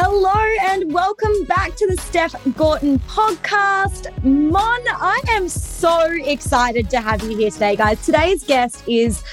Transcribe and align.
Hello 0.00 0.32
and 0.70 0.92
welcome 0.92 1.42
back 1.46 1.74
to 1.74 1.84
the 1.88 1.96
Steph 2.00 2.32
Gorton 2.56 3.00
podcast. 3.00 4.06
Mon, 4.22 4.80
I 4.86 5.20
am 5.30 5.48
so 5.48 5.98
excited 6.24 6.88
to 6.90 7.00
have 7.00 7.20
you 7.24 7.36
here 7.36 7.50
today, 7.50 7.74
guys. 7.74 8.06
Today's 8.06 8.44
guest 8.44 8.84
is 8.86 9.24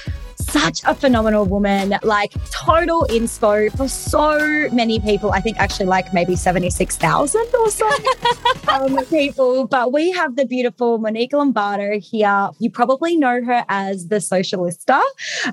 such 0.48 0.82
a 0.84 0.94
phenomenal 0.94 1.44
woman, 1.44 1.94
like 2.02 2.32
total 2.50 3.06
inspo 3.10 3.74
for 3.76 3.88
so 3.88 4.68
many 4.72 5.00
people. 5.00 5.32
I 5.32 5.40
think 5.40 5.58
actually 5.58 5.86
like 5.86 6.12
maybe 6.12 6.36
76,000 6.36 7.46
or 7.60 7.70
so 7.70 7.90
um, 8.68 9.04
people. 9.06 9.66
But 9.66 9.92
we 9.92 10.12
have 10.12 10.36
the 10.36 10.44
beautiful 10.44 10.98
Monique 10.98 11.32
Lombardo 11.32 11.98
here. 11.98 12.50
You 12.58 12.70
probably 12.70 13.16
know 13.16 13.42
her 13.44 13.64
as 13.68 14.08
the 14.08 14.16
Socialista. 14.16 15.02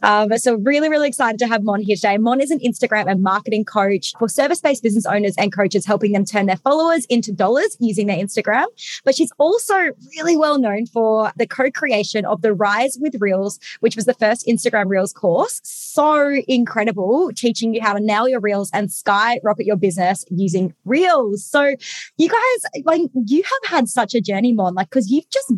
Um, 0.02 0.38
so 0.38 0.56
really, 0.56 0.90
really 0.90 1.08
excited 1.08 1.40
to 1.40 1.48
have 1.48 1.64
Mon 1.64 1.82
here 1.82 1.96
today. 1.96 2.18
Mon 2.18 2.40
is 2.40 2.52
an 2.52 2.60
Instagram 2.60 3.10
and 3.10 3.22
marketing 3.22 3.66
coach 3.66 4.14
for 4.20 4.30
service-based 4.30 4.84
business 4.84 5.06
owners 5.06 5.36
and 5.38 5.52
coaches, 5.52 5.86
helping 5.86 6.12
them 6.12 6.26
turn 6.26 6.46
their 6.46 6.58
followers 6.58 7.06
into 7.06 7.32
dollars 7.32 7.76
using 7.80 8.08
their 8.08 8.18
Instagram. 8.18 8.66
But 9.04 9.16
she's 9.16 9.32
also 9.38 9.76
really 10.18 10.38
well 10.38 10.60
known 10.60 10.86
for 10.86 11.32
the 11.36 11.48
co-creation 11.48 12.26
of 12.26 12.42
the 12.42 12.54
Rise 12.54 12.98
with 13.00 13.16
Reels, 13.20 13.60
which 13.80 13.96
was 13.96 14.06
the 14.06 14.14
first 14.14 14.48
Instagram 14.48 14.90
Reels 14.94 15.14
course. 15.14 15.60
So 15.64 16.40
incredible, 16.48 17.32
teaching 17.36 17.74
you 17.74 17.82
how 17.82 17.94
to 17.94 18.00
nail 18.00 18.28
your 18.30 18.40
Reels 18.40 18.70
and 18.74 18.92
skyrocket 18.92 19.66
your 19.66 19.78
business 19.78 20.24
using 20.30 20.74
Reels. 20.86 21.46
So 21.46 21.76
you 22.18 22.30
guys, 22.30 22.84
like, 22.86 23.02
you 23.26 23.44
have 23.44 23.72
had 23.72 23.90
such 23.90 24.14
a 24.14 24.22
journey, 24.22 24.54
Mon, 24.54 24.74
like, 24.74 24.90
because 24.90 25.10
you've 25.10 25.30
just 25.30 25.52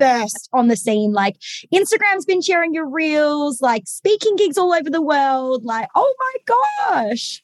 burst 0.00 0.48
on 0.52 0.68
the 0.68 0.76
scene. 0.76 1.12
Like 1.12 1.36
Instagram's 1.72 2.24
been 2.24 2.40
sharing 2.40 2.74
your 2.74 2.88
reels, 2.88 3.60
like 3.60 3.82
speaking 3.86 4.34
gigs 4.34 4.58
all 4.58 4.72
over 4.72 4.90
the 4.90 5.02
world. 5.02 5.64
Like, 5.64 5.88
oh 5.94 6.14
my 6.18 6.56
gosh. 6.88 7.42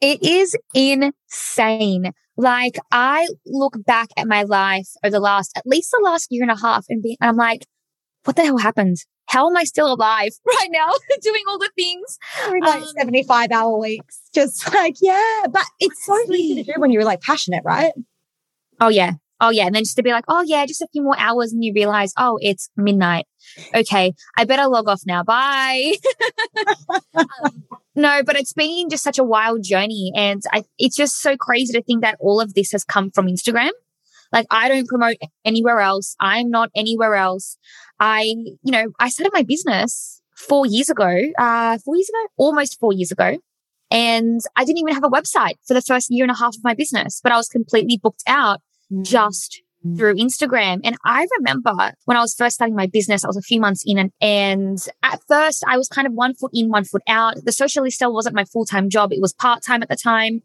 It 0.00 0.22
is 0.22 0.56
insane. 0.74 2.12
Like 2.36 2.78
I 2.90 3.28
look 3.46 3.76
back 3.86 4.08
at 4.16 4.26
my 4.26 4.42
life 4.42 4.88
over 5.04 5.12
the 5.12 5.20
last, 5.20 5.56
at 5.56 5.66
least 5.66 5.92
the 5.92 6.02
last 6.04 6.28
year 6.30 6.42
and 6.42 6.50
a 6.50 6.60
half 6.60 6.84
and, 6.88 7.02
be, 7.02 7.16
and 7.20 7.30
I'm 7.30 7.36
like, 7.36 7.64
what 8.24 8.36
the 8.36 8.42
hell 8.42 8.58
happened? 8.58 8.96
How 9.26 9.48
am 9.48 9.56
I 9.56 9.64
still 9.64 9.92
alive 9.92 10.32
right 10.46 10.68
now 10.70 10.88
doing 11.22 11.42
all 11.48 11.58
the 11.58 11.70
things? 11.76 12.18
Like 12.60 12.82
um, 12.82 12.88
75 12.98 13.52
hour 13.52 13.78
weeks. 13.78 14.20
Just 14.34 14.72
like, 14.74 14.96
yeah, 15.00 15.44
but 15.50 15.64
it's 15.80 16.04
so 16.04 16.18
easy 16.32 16.62
to 16.62 16.72
do 16.72 16.80
when 16.80 16.90
you're 16.90 17.04
like 17.04 17.20
passionate, 17.20 17.62
right? 17.64 17.92
Oh 18.80 18.88
yeah. 18.88 19.12
Oh 19.40 19.50
yeah. 19.50 19.66
And 19.66 19.74
then 19.74 19.82
just 19.82 19.96
to 19.96 20.02
be 20.02 20.10
like, 20.10 20.24
oh 20.28 20.42
yeah, 20.42 20.64
just 20.64 20.80
a 20.80 20.88
few 20.92 21.02
more 21.02 21.18
hours 21.18 21.52
and 21.52 21.62
you 21.62 21.72
realize, 21.74 22.12
oh, 22.16 22.38
it's 22.40 22.70
midnight. 22.76 23.26
Okay. 23.74 24.14
I 24.36 24.44
better 24.44 24.68
log 24.68 24.88
off 24.88 25.02
now. 25.06 25.22
Bye. 25.22 25.94
um, 27.14 27.26
no, 27.94 28.22
but 28.24 28.36
it's 28.36 28.52
been 28.52 28.88
just 28.88 29.04
such 29.04 29.18
a 29.18 29.24
wild 29.24 29.62
journey. 29.62 30.12
And 30.14 30.42
I, 30.52 30.64
it's 30.78 30.96
just 30.96 31.20
so 31.20 31.36
crazy 31.36 31.72
to 31.74 31.82
think 31.82 32.02
that 32.02 32.16
all 32.20 32.40
of 32.40 32.54
this 32.54 32.72
has 32.72 32.84
come 32.84 33.10
from 33.10 33.26
Instagram. 33.26 33.70
Like 34.32 34.46
I 34.50 34.68
don't 34.68 34.88
promote 34.88 35.16
anywhere 35.44 35.78
else. 35.78 36.16
I'm 36.20 36.50
not 36.50 36.70
anywhere 36.74 37.14
else. 37.14 37.56
I, 38.04 38.20
you 38.22 38.70
know, 38.70 38.92
I 39.00 39.08
started 39.08 39.32
my 39.32 39.44
business 39.44 40.20
four 40.36 40.66
years 40.66 40.90
ago, 40.90 41.08
uh, 41.38 41.78
four 41.78 41.96
years 41.96 42.10
ago, 42.10 42.28
almost 42.36 42.78
four 42.78 42.92
years 42.92 43.10
ago. 43.10 43.38
And 43.90 44.40
I 44.56 44.64
didn't 44.66 44.78
even 44.80 44.92
have 44.92 45.04
a 45.04 45.08
website 45.08 45.54
for 45.66 45.72
the 45.72 45.80
first 45.80 46.10
year 46.10 46.22
and 46.22 46.30
a 46.30 46.36
half 46.36 46.54
of 46.54 46.62
my 46.62 46.74
business, 46.74 47.20
but 47.22 47.32
I 47.32 47.36
was 47.36 47.48
completely 47.48 47.96
booked 47.96 48.24
out 48.26 48.60
mm. 48.92 49.04
just 49.04 49.62
through 49.96 50.16
Instagram. 50.16 50.80
And 50.84 50.96
I 51.06 51.26
remember 51.38 51.72
when 52.04 52.18
I 52.18 52.20
was 52.20 52.34
first 52.34 52.56
starting 52.56 52.76
my 52.76 52.86
business, 52.86 53.24
I 53.24 53.26
was 53.26 53.38
a 53.38 53.42
few 53.42 53.58
months 53.58 53.82
in 53.86 53.96
and, 53.96 54.12
and 54.20 54.78
at 55.02 55.20
first 55.26 55.64
I 55.66 55.78
was 55.78 55.88
kind 55.88 56.06
of 56.06 56.12
one 56.12 56.34
foot 56.34 56.50
in, 56.52 56.68
one 56.68 56.84
foot 56.84 57.02
out. 57.08 57.36
The 57.42 57.52
socialist 57.52 58.00
Socialista 58.00 58.12
wasn't 58.12 58.34
my 58.34 58.44
full 58.44 58.66
time 58.66 58.90
job. 58.90 59.12
It 59.12 59.22
was 59.22 59.32
part 59.32 59.62
time 59.62 59.82
at 59.82 59.88
the 59.88 59.96
time. 59.96 60.42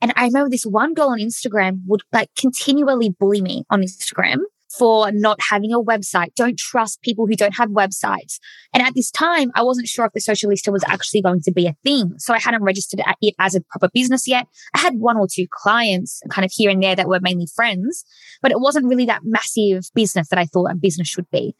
And 0.00 0.12
I 0.14 0.26
remember 0.26 0.48
this 0.48 0.64
one 0.64 0.94
girl 0.94 1.08
on 1.08 1.18
Instagram 1.18 1.80
would 1.86 2.02
like 2.12 2.30
continually 2.36 3.10
bully 3.10 3.40
me 3.40 3.64
on 3.68 3.82
Instagram 3.82 4.42
for 4.76 5.10
not 5.12 5.38
having 5.50 5.72
a 5.72 5.82
website. 5.82 6.34
Don't 6.34 6.58
trust 6.58 7.02
people 7.02 7.26
who 7.26 7.34
don't 7.34 7.56
have 7.56 7.70
websites. 7.70 8.38
And 8.72 8.82
at 8.82 8.94
this 8.94 9.10
time, 9.10 9.50
I 9.54 9.62
wasn't 9.62 9.88
sure 9.88 10.04
if 10.04 10.12
the 10.12 10.20
Socialista 10.20 10.72
was 10.72 10.84
actually 10.86 11.22
going 11.22 11.40
to 11.42 11.52
be 11.52 11.66
a 11.66 11.74
thing. 11.82 12.12
So 12.18 12.34
I 12.34 12.38
hadn't 12.38 12.62
registered 12.62 13.00
it 13.00 13.34
as 13.38 13.54
a 13.54 13.60
proper 13.60 13.88
business 13.92 14.28
yet. 14.28 14.46
I 14.74 14.78
had 14.78 14.94
one 14.94 15.16
or 15.16 15.26
two 15.32 15.46
clients 15.50 16.20
kind 16.30 16.44
of 16.44 16.52
here 16.54 16.70
and 16.70 16.82
there 16.82 16.96
that 16.96 17.08
were 17.08 17.20
mainly 17.20 17.48
friends, 17.54 18.04
but 18.42 18.52
it 18.52 18.60
wasn't 18.60 18.86
really 18.86 19.06
that 19.06 19.22
massive 19.24 19.90
business 19.94 20.28
that 20.28 20.38
I 20.38 20.46
thought 20.46 20.70
a 20.70 20.76
business 20.76 21.08
should 21.08 21.30
be. 21.30 21.54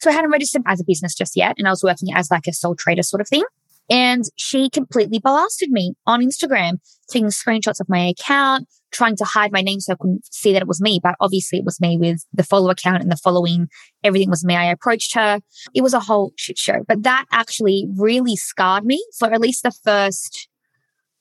So 0.00 0.10
I 0.10 0.12
hadn't 0.12 0.30
registered 0.30 0.62
as 0.66 0.80
a 0.80 0.84
business 0.84 1.14
just 1.14 1.36
yet. 1.36 1.54
And 1.56 1.66
I 1.66 1.70
was 1.70 1.82
working 1.82 2.12
as 2.14 2.30
like 2.30 2.46
a 2.46 2.52
sole 2.52 2.74
trader 2.76 3.02
sort 3.02 3.20
of 3.20 3.28
thing. 3.28 3.44
And 3.90 4.24
she 4.36 4.70
completely 4.70 5.18
blasted 5.18 5.70
me 5.70 5.94
on 6.06 6.22
Instagram, 6.22 6.78
taking 7.10 7.28
screenshots 7.28 7.80
of 7.80 7.88
my 7.88 8.06
account, 8.06 8.66
trying 8.92 9.16
to 9.16 9.24
hide 9.24 9.52
my 9.52 9.60
name 9.60 9.80
so 9.80 9.92
I 9.92 9.96
couldn't 10.00 10.24
see 10.32 10.52
that 10.52 10.62
it 10.62 10.68
was 10.68 10.80
me. 10.80 11.00
But 11.02 11.16
obviously 11.20 11.58
it 11.58 11.64
was 11.64 11.80
me 11.80 11.98
with 11.98 12.24
the 12.32 12.44
follow 12.44 12.70
account 12.70 13.02
and 13.02 13.12
the 13.12 13.16
following. 13.16 13.68
Everything 14.02 14.30
was 14.30 14.44
me. 14.44 14.56
I 14.56 14.70
approached 14.70 15.14
her. 15.14 15.40
It 15.74 15.82
was 15.82 15.92
a 15.92 16.00
whole 16.00 16.32
shit 16.36 16.56
show. 16.56 16.84
But 16.88 17.02
that 17.02 17.26
actually 17.30 17.86
really 17.96 18.36
scarred 18.36 18.84
me 18.84 19.04
for 19.18 19.32
at 19.32 19.40
least 19.40 19.62
the 19.62 19.72
first 19.84 20.48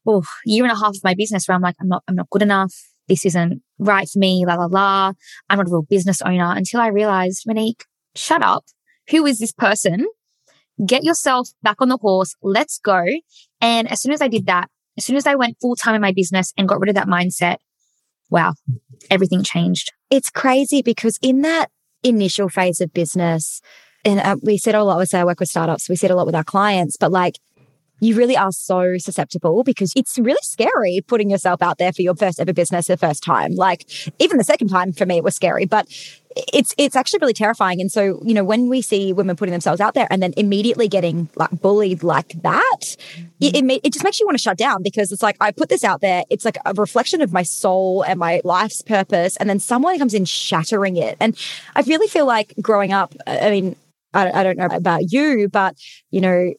oh, 0.06 0.24
year 0.45 0.63
and 0.63 0.72
a 0.72 0.78
half 0.78 0.95
of 0.95 1.03
my 1.03 1.16
business 1.16 1.47
where 1.47 1.56
I'm 1.56 1.62
like, 1.62 1.75
I'm 1.81 1.90
not, 1.90 2.03
I'm 2.07 2.16
not 2.16 2.30
good 2.30 2.41
enough. 2.41 2.74
This 3.07 3.25
isn't 3.25 3.62
right 3.80 4.07
for 4.07 4.19
me. 4.19 4.45
La 4.47 4.56
la 4.56 4.68
la. 4.68 5.13
I'm 5.50 5.57
not 5.57 5.68
a 5.68 5.72
real 5.72 5.85
business 5.90 6.22
owner 6.22 6.53
until 6.56 6.80
I 6.80 6.88
realized, 6.88 7.44
Monique, 7.45 7.84
shut 8.16 8.41
up. 8.41 8.63
Who 9.09 9.25
is 9.25 9.40
this 9.40 9.51
person? 9.51 10.07
Get 10.86 11.04
yourself 11.04 11.50
back 11.62 11.78
on 11.80 11.90
the 11.90 11.98
horse. 11.98 12.36
Let's 12.42 12.80
go. 12.80 13.04
And 13.62 13.92
as 13.92 14.02
soon 14.02 14.12
as 14.12 14.22
I 14.22 14.28
did 14.28 14.48
that, 14.48 14.70
as 14.98 15.06
soon 15.06 15.16
as 15.16 15.28
I 15.28 15.36
went 15.36 15.58
full 15.62 15.76
time 15.76 15.96
in 15.96 16.02
my 16.02 16.12
business 16.12 16.54
and 16.58 16.68
got 16.68 16.80
rid 16.80 16.90
of 16.90 16.96
that 16.96 17.08
mindset, 17.08 17.58
wow, 18.30 18.54
everything 19.10 19.44
changed. 19.44 19.92
It's 20.10 20.30
crazy 20.30 20.82
because 20.82 21.18
in 21.22 21.42
that 21.42 21.68
initial 22.04 22.50
phase 22.50 22.82
of 22.82 22.94
business, 22.94 23.62
and 24.06 24.20
uh, 24.20 24.36
we 24.42 24.58
said 24.58 24.76
a 24.76 24.84
lot, 24.84 25.00
we 25.00 25.06
say 25.06 25.20
I 25.20 25.26
work 25.26 25.40
with 25.40 25.50
startups, 25.50 25.90
we 25.90 25.96
said 25.96 26.12
a 26.12 26.16
lot 26.16 26.26
with 26.26 26.36
our 26.36 26.44
clients, 26.44 26.98
but 26.98 27.12
like 27.12 27.40
you 28.03 28.16
really 28.16 28.38
are 28.38 28.52
so 28.52 28.97
susceptible 28.97 29.64
because 29.64 29.94
it's 29.96 30.18
really 30.18 30.41
scary 30.41 31.02
putting 31.08 31.30
yourself 31.30 31.62
out 31.62 31.78
there 31.78 31.94
for 31.94 32.02
your 32.02 32.16
first 32.16 32.40
ever 32.40 32.53
business 32.53 32.88
the 32.88 32.97
first 32.97 33.24
time. 33.24 33.56
Like 33.56 33.86
even 34.19 34.38
the 34.38 34.44
second 34.44 34.69
time 34.69 34.91
for 34.94 35.06
me 35.06 35.18
it 35.18 35.24
was 35.24 35.36
scary, 35.36 35.66
but 35.66 35.88
it's 36.36 36.74
it's 36.78 36.96
actually 36.96 37.19
really 37.19 37.34
terrifying. 37.34 37.80
And 37.80 37.92
so, 37.92 38.19
you 38.24 38.34
know, 38.34 38.44
when 38.44 38.69
we 38.69 38.81
see 38.81 39.13
women 39.13 39.36
putting 39.36 39.52
themselves 39.52 39.80
out 39.80 39.94
there 39.94 40.08
and 40.09 40.22
then 40.22 40.34
immediately 40.36 40.88
getting 40.88 41.30
like 41.36 41.52
bullied 41.62 42.03
like 42.03 42.42
that, 42.42 42.80
mm-hmm. 42.81 43.25
it, 43.40 43.56
it, 43.56 43.81
it 43.84 43.94
just 43.94 44.03
makes 44.03 44.19
you 44.19 44.25
want 44.25 44.38
to 44.38 44.42
shut 44.42 44.58
down 44.58 44.81
because 44.84 45.12
it's 45.12 45.24
like 45.24 45.38
I 45.40 45.52
put 45.52 45.69
this 45.69 45.84
out 45.84 46.02
there. 46.02 46.24
It's 46.30 46.46
like 46.46 46.58
a 46.66 46.74
reflection 46.74 47.22
of 47.22 47.31
my 47.31 47.44
soul 47.44 48.03
and 48.03 48.19
my 48.19 48.42
life's 48.44 48.81
purpose, 48.81 49.38
and 49.38 49.50
then 49.50 49.59
someone 49.59 49.97
comes 50.00 50.13
in 50.13 50.25
shattering 50.25 50.97
it. 50.97 51.18
And 51.19 51.38
I 51.75 51.81
really 51.81 52.08
feel 52.08 52.25
like 52.25 52.53
growing 52.62 52.92
up. 52.92 53.13
I 53.28 53.50
mean, 53.50 53.75
I, 54.13 54.31
I 54.31 54.44
don't 54.44 54.58
know 54.58 54.68
about 54.72 55.12
you, 55.12 55.50
but 55.50 55.75
you 56.09 56.22
know, 56.22 56.53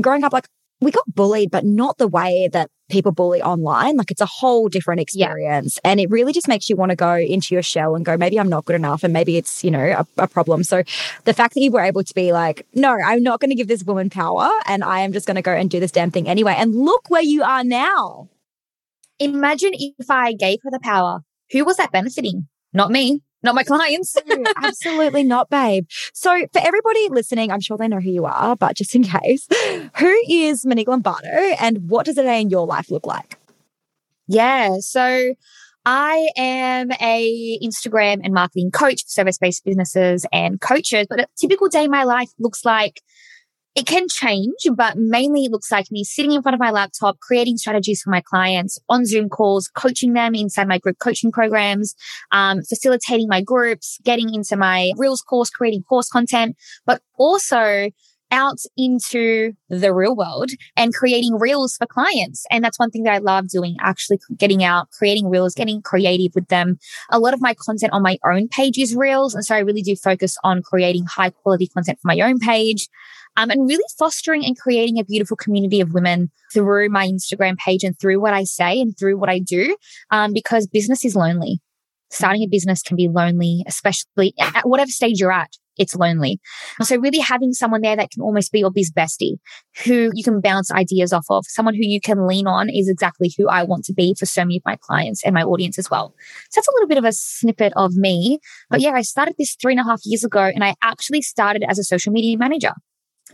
growing 0.00 0.24
up 0.24 0.32
like 0.32 0.48
we 0.84 0.90
got 0.90 1.04
bullied, 1.14 1.50
but 1.50 1.64
not 1.64 1.98
the 1.98 2.08
way 2.08 2.48
that 2.52 2.70
people 2.90 3.12
bully 3.12 3.42
online. 3.42 3.96
Like 3.96 4.10
it's 4.10 4.20
a 4.20 4.26
whole 4.26 4.68
different 4.68 5.00
experience. 5.00 5.78
Yeah. 5.82 5.90
And 5.90 6.00
it 6.00 6.10
really 6.10 6.32
just 6.32 6.48
makes 6.48 6.68
you 6.68 6.76
want 6.76 6.90
to 6.90 6.96
go 6.96 7.14
into 7.14 7.54
your 7.54 7.62
shell 7.62 7.94
and 7.94 8.04
go, 8.04 8.16
maybe 8.16 8.38
I'm 8.38 8.48
not 8.48 8.64
good 8.64 8.76
enough. 8.76 9.02
And 9.02 9.12
maybe 9.12 9.36
it's, 9.36 9.64
you 9.64 9.70
know, 9.70 10.04
a, 10.18 10.22
a 10.22 10.28
problem. 10.28 10.62
So 10.64 10.82
the 11.24 11.34
fact 11.34 11.54
that 11.54 11.60
you 11.60 11.70
were 11.70 11.80
able 11.80 12.04
to 12.04 12.14
be 12.14 12.32
like, 12.32 12.66
no, 12.74 12.96
I'm 13.04 13.22
not 13.22 13.40
going 13.40 13.50
to 13.50 13.56
give 13.56 13.68
this 13.68 13.84
woman 13.84 14.10
power 14.10 14.50
and 14.66 14.84
I 14.84 15.00
am 15.00 15.12
just 15.12 15.26
going 15.26 15.36
to 15.36 15.42
go 15.42 15.54
and 15.54 15.70
do 15.70 15.80
this 15.80 15.92
damn 15.92 16.10
thing 16.10 16.28
anyway. 16.28 16.54
And 16.56 16.74
look 16.74 17.08
where 17.08 17.22
you 17.22 17.42
are 17.42 17.64
now. 17.64 18.28
Imagine 19.18 19.70
if 19.74 20.10
I 20.10 20.32
gave 20.32 20.58
her 20.64 20.70
the 20.70 20.80
power. 20.80 21.20
Who 21.52 21.64
was 21.64 21.76
that 21.76 21.92
benefiting? 21.92 22.48
Not 22.72 22.90
me 22.90 23.22
not 23.44 23.54
my 23.54 23.62
clients. 23.62 24.16
Absolutely 24.56 25.22
not, 25.22 25.50
babe. 25.50 25.86
So, 26.12 26.46
for 26.52 26.60
everybody 26.64 27.08
listening, 27.10 27.50
I'm 27.50 27.60
sure 27.60 27.76
they 27.76 27.88
know 27.88 28.00
who 28.00 28.10
you 28.10 28.24
are, 28.24 28.56
but 28.56 28.76
just 28.76 28.94
in 28.94 29.04
case, 29.04 29.46
who 29.96 30.22
is 30.28 30.64
Monique 30.66 30.88
Lombardo 30.88 31.28
and 31.28 31.88
what 31.88 32.06
does 32.06 32.18
a 32.18 32.22
day 32.22 32.40
in 32.40 32.50
your 32.50 32.66
life 32.66 32.90
look 32.90 33.06
like? 33.06 33.38
Yeah. 34.26 34.76
So, 34.80 35.34
I 35.86 36.30
am 36.36 36.90
a 36.92 37.58
Instagram 37.62 38.20
and 38.24 38.32
marketing 38.32 38.70
coach 38.70 39.02
for 39.02 39.10
service-based 39.10 39.64
businesses 39.64 40.24
and 40.32 40.60
coaches, 40.60 41.06
but 41.10 41.20
a 41.20 41.26
typical 41.36 41.68
day 41.68 41.84
in 41.84 41.90
my 41.90 42.04
life 42.04 42.30
looks 42.38 42.64
like 42.64 43.02
it 43.74 43.86
can 43.86 44.06
change, 44.08 44.54
but 44.76 44.96
mainly 44.96 45.44
it 45.44 45.50
looks 45.50 45.72
like 45.72 45.90
me 45.90 46.04
sitting 46.04 46.32
in 46.32 46.42
front 46.42 46.54
of 46.54 46.60
my 46.60 46.70
laptop, 46.70 47.18
creating 47.18 47.56
strategies 47.56 48.02
for 48.02 48.10
my 48.10 48.20
clients 48.20 48.78
on 48.88 49.04
Zoom 49.04 49.28
calls, 49.28 49.68
coaching 49.68 50.12
them 50.12 50.34
inside 50.34 50.68
my 50.68 50.78
group 50.78 50.98
coaching 51.00 51.32
programs, 51.32 51.94
um, 52.30 52.62
facilitating 52.62 53.28
my 53.28 53.42
groups, 53.42 53.98
getting 54.04 54.32
into 54.32 54.56
my 54.56 54.92
Reels 54.96 55.22
course, 55.22 55.50
creating 55.50 55.82
course 55.82 56.08
content, 56.08 56.56
but 56.86 57.02
also 57.18 57.90
out 58.30 58.58
into 58.76 59.52
the 59.68 59.94
real 59.94 60.16
world 60.16 60.50
and 60.76 60.92
creating 60.92 61.38
reels 61.38 61.76
for 61.76 61.86
clients. 61.86 62.44
And 62.50 62.64
that's 62.64 62.78
one 62.78 62.90
thing 62.90 63.04
that 63.04 63.14
I 63.14 63.18
love 63.18 63.48
doing, 63.48 63.76
actually 63.80 64.18
getting 64.36 64.64
out, 64.64 64.90
creating 64.90 65.28
reels, 65.28 65.54
getting 65.54 65.82
creative 65.82 66.32
with 66.34 66.48
them. 66.48 66.78
A 67.10 67.20
lot 67.20 67.34
of 67.34 67.40
my 67.40 67.54
content 67.54 67.92
on 67.92 68.02
my 68.02 68.18
own 68.24 68.48
page 68.48 68.76
is 68.78 68.96
reels. 68.96 69.34
And 69.34 69.44
so 69.44 69.54
I 69.54 69.60
really 69.60 69.82
do 69.82 69.94
focus 69.94 70.36
on 70.42 70.62
creating 70.62 71.06
high 71.06 71.30
quality 71.30 71.68
content 71.68 71.98
for 72.00 72.08
my 72.08 72.20
own 72.20 72.38
page. 72.38 72.88
Um, 73.36 73.50
and 73.50 73.68
really 73.68 73.84
fostering 73.98 74.44
and 74.44 74.58
creating 74.58 74.98
a 74.98 75.04
beautiful 75.04 75.36
community 75.36 75.80
of 75.80 75.92
women 75.92 76.30
through 76.52 76.88
my 76.88 77.06
Instagram 77.06 77.56
page 77.56 77.82
and 77.82 77.98
through 77.98 78.20
what 78.20 78.32
I 78.32 78.44
say 78.44 78.80
and 78.80 78.96
through 78.96 79.18
what 79.18 79.28
I 79.28 79.38
do. 79.38 79.76
Um, 80.10 80.32
because 80.32 80.66
business 80.66 81.04
is 81.04 81.16
lonely. 81.16 81.60
Starting 82.10 82.42
a 82.42 82.46
business 82.46 82.82
can 82.82 82.96
be 82.96 83.08
lonely, 83.08 83.64
especially 83.66 84.34
at 84.40 84.68
whatever 84.68 84.90
stage 84.90 85.18
you're 85.18 85.32
at 85.32 85.50
it's 85.76 85.94
lonely. 85.94 86.40
So 86.82 86.96
really 86.96 87.18
having 87.18 87.52
someone 87.52 87.80
there 87.82 87.96
that 87.96 88.10
can 88.10 88.22
almost 88.22 88.52
be 88.52 88.60
your 88.60 88.70
biz 88.70 88.92
bestie, 88.92 89.36
who 89.84 90.10
you 90.14 90.22
can 90.22 90.40
bounce 90.40 90.70
ideas 90.70 91.12
off 91.12 91.26
of, 91.30 91.44
someone 91.46 91.74
who 91.74 91.82
you 91.82 92.00
can 92.00 92.26
lean 92.26 92.46
on 92.46 92.68
is 92.68 92.88
exactly 92.88 93.32
who 93.36 93.48
I 93.48 93.62
want 93.62 93.84
to 93.86 93.92
be 93.92 94.14
for 94.18 94.26
so 94.26 94.42
many 94.42 94.56
of 94.56 94.62
my 94.64 94.76
clients 94.80 95.24
and 95.24 95.34
my 95.34 95.42
audience 95.42 95.78
as 95.78 95.90
well. 95.90 96.14
So 96.50 96.58
that's 96.58 96.68
a 96.68 96.72
little 96.72 96.88
bit 96.88 96.98
of 96.98 97.04
a 97.04 97.12
snippet 97.12 97.72
of 97.76 97.94
me. 97.94 98.38
But 98.70 98.80
yeah, 98.80 98.92
I 98.92 99.02
started 99.02 99.34
this 99.38 99.56
three 99.60 99.72
and 99.72 99.80
a 99.80 99.84
half 99.84 100.00
years 100.04 100.24
ago 100.24 100.42
and 100.42 100.64
I 100.64 100.74
actually 100.82 101.22
started 101.22 101.64
as 101.68 101.78
a 101.78 101.84
social 101.84 102.12
media 102.12 102.38
manager. 102.38 102.72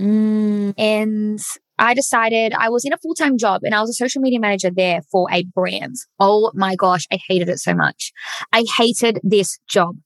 Mm. 0.00 0.74
And 0.78 1.40
I 1.78 1.94
decided 1.94 2.52
I 2.52 2.68
was 2.68 2.84
in 2.84 2.92
a 2.92 2.98
full 2.98 3.14
time 3.14 3.38
job 3.38 3.62
and 3.64 3.74
I 3.74 3.80
was 3.80 3.90
a 3.90 3.94
social 3.94 4.20
media 4.22 4.40
manager 4.40 4.70
there 4.70 5.02
for 5.10 5.28
a 5.30 5.44
brand. 5.44 5.96
Oh 6.18 6.50
my 6.54 6.74
gosh, 6.76 7.06
I 7.12 7.18
hated 7.28 7.48
it 7.48 7.58
so 7.58 7.74
much. 7.74 8.12
I 8.52 8.64
hated 8.78 9.20
this 9.22 9.58
job. 9.68 9.96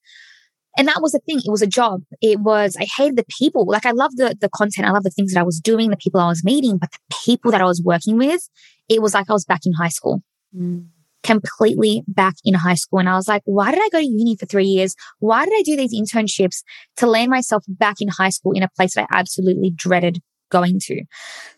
And 0.77 0.89
that 0.89 1.01
was 1.01 1.13
the 1.13 1.21
thing. 1.21 1.39
It 1.39 1.51
was 1.51 1.63
a 1.63 1.69
job. 1.69 2.03
It 2.21 2.41
was, 2.41 2.77
I 2.81 2.87
hated 2.97 3.17
the 3.17 3.25
people. 3.39 3.65
Like 3.67 3.87
I 3.87 3.93
love 3.93 4.17
the, 4.17 4.37
the 4.41 4.49
content. 4.49 4.89
I 4.89 4.91
love 4.91 5.05
the 5.05 5.11
things 5.11 5.33
that 5.33 5.41
I 5.41 5.45
was 5.45 5.61
doing, 5.61 5.91
the 5.91 5.97
people 5.97 6.21
I 6.21 6.29
was 6.29 6.45
meeting, 6.45 6.79
but 6.79 6.91
the 6.91 7.17
people 7.25 7.53
that 7.53 7.61
I 7.61 7.65
was 7.65 7.81
working 7.81 8.19
with, 8.19 8.49
it 8.89 9.01
was 9.01 9.15
like 9.15 9.31
I 9.31 9.33
was 9.33 9.45
back 9.45 9.61
in 9.65 9.73
high 9.73 9.89
school. 9.89 10.23
Mm. 10.57 10.87
Completely 11.25 12.03
back 12.07 12.35
in 12.45 12.55
high 12.55 12.75
school. 12.75 13.01
And 13.01 13.09
I 13.09 13.17
was 13.17 13.27
like, 13.27 13.43
why 13.45 13.71
did 13.71 13.81
I 13.83 13.89
go 13.91 13.99
to 13.99 14.07
uni 14.07 14.37
for 14.37 14.47
three 14.47 14.67
years? 14.67 14.95
Why 15.19 15.45
did 15.45 15.55
I 15.57 15.63
do 15.63 15.77
these 15.77 15.95
internships 15.95 16.63
to 16.99 17.07
land 17.07 17.31
myself 17.31 17.65
back 17.67 17.97
in 18.01 18.09
high 18.09 18.29
school 18.29 18.53
in 18.53 18.63
a 18.63 18.69
place 18.77 18.95
that 18.95 19.09
I 19.11 19.19
absolutely 19.19 19.71
dreaded 19.71 20.21
going 20.51 20.79
to. 20.79 21.03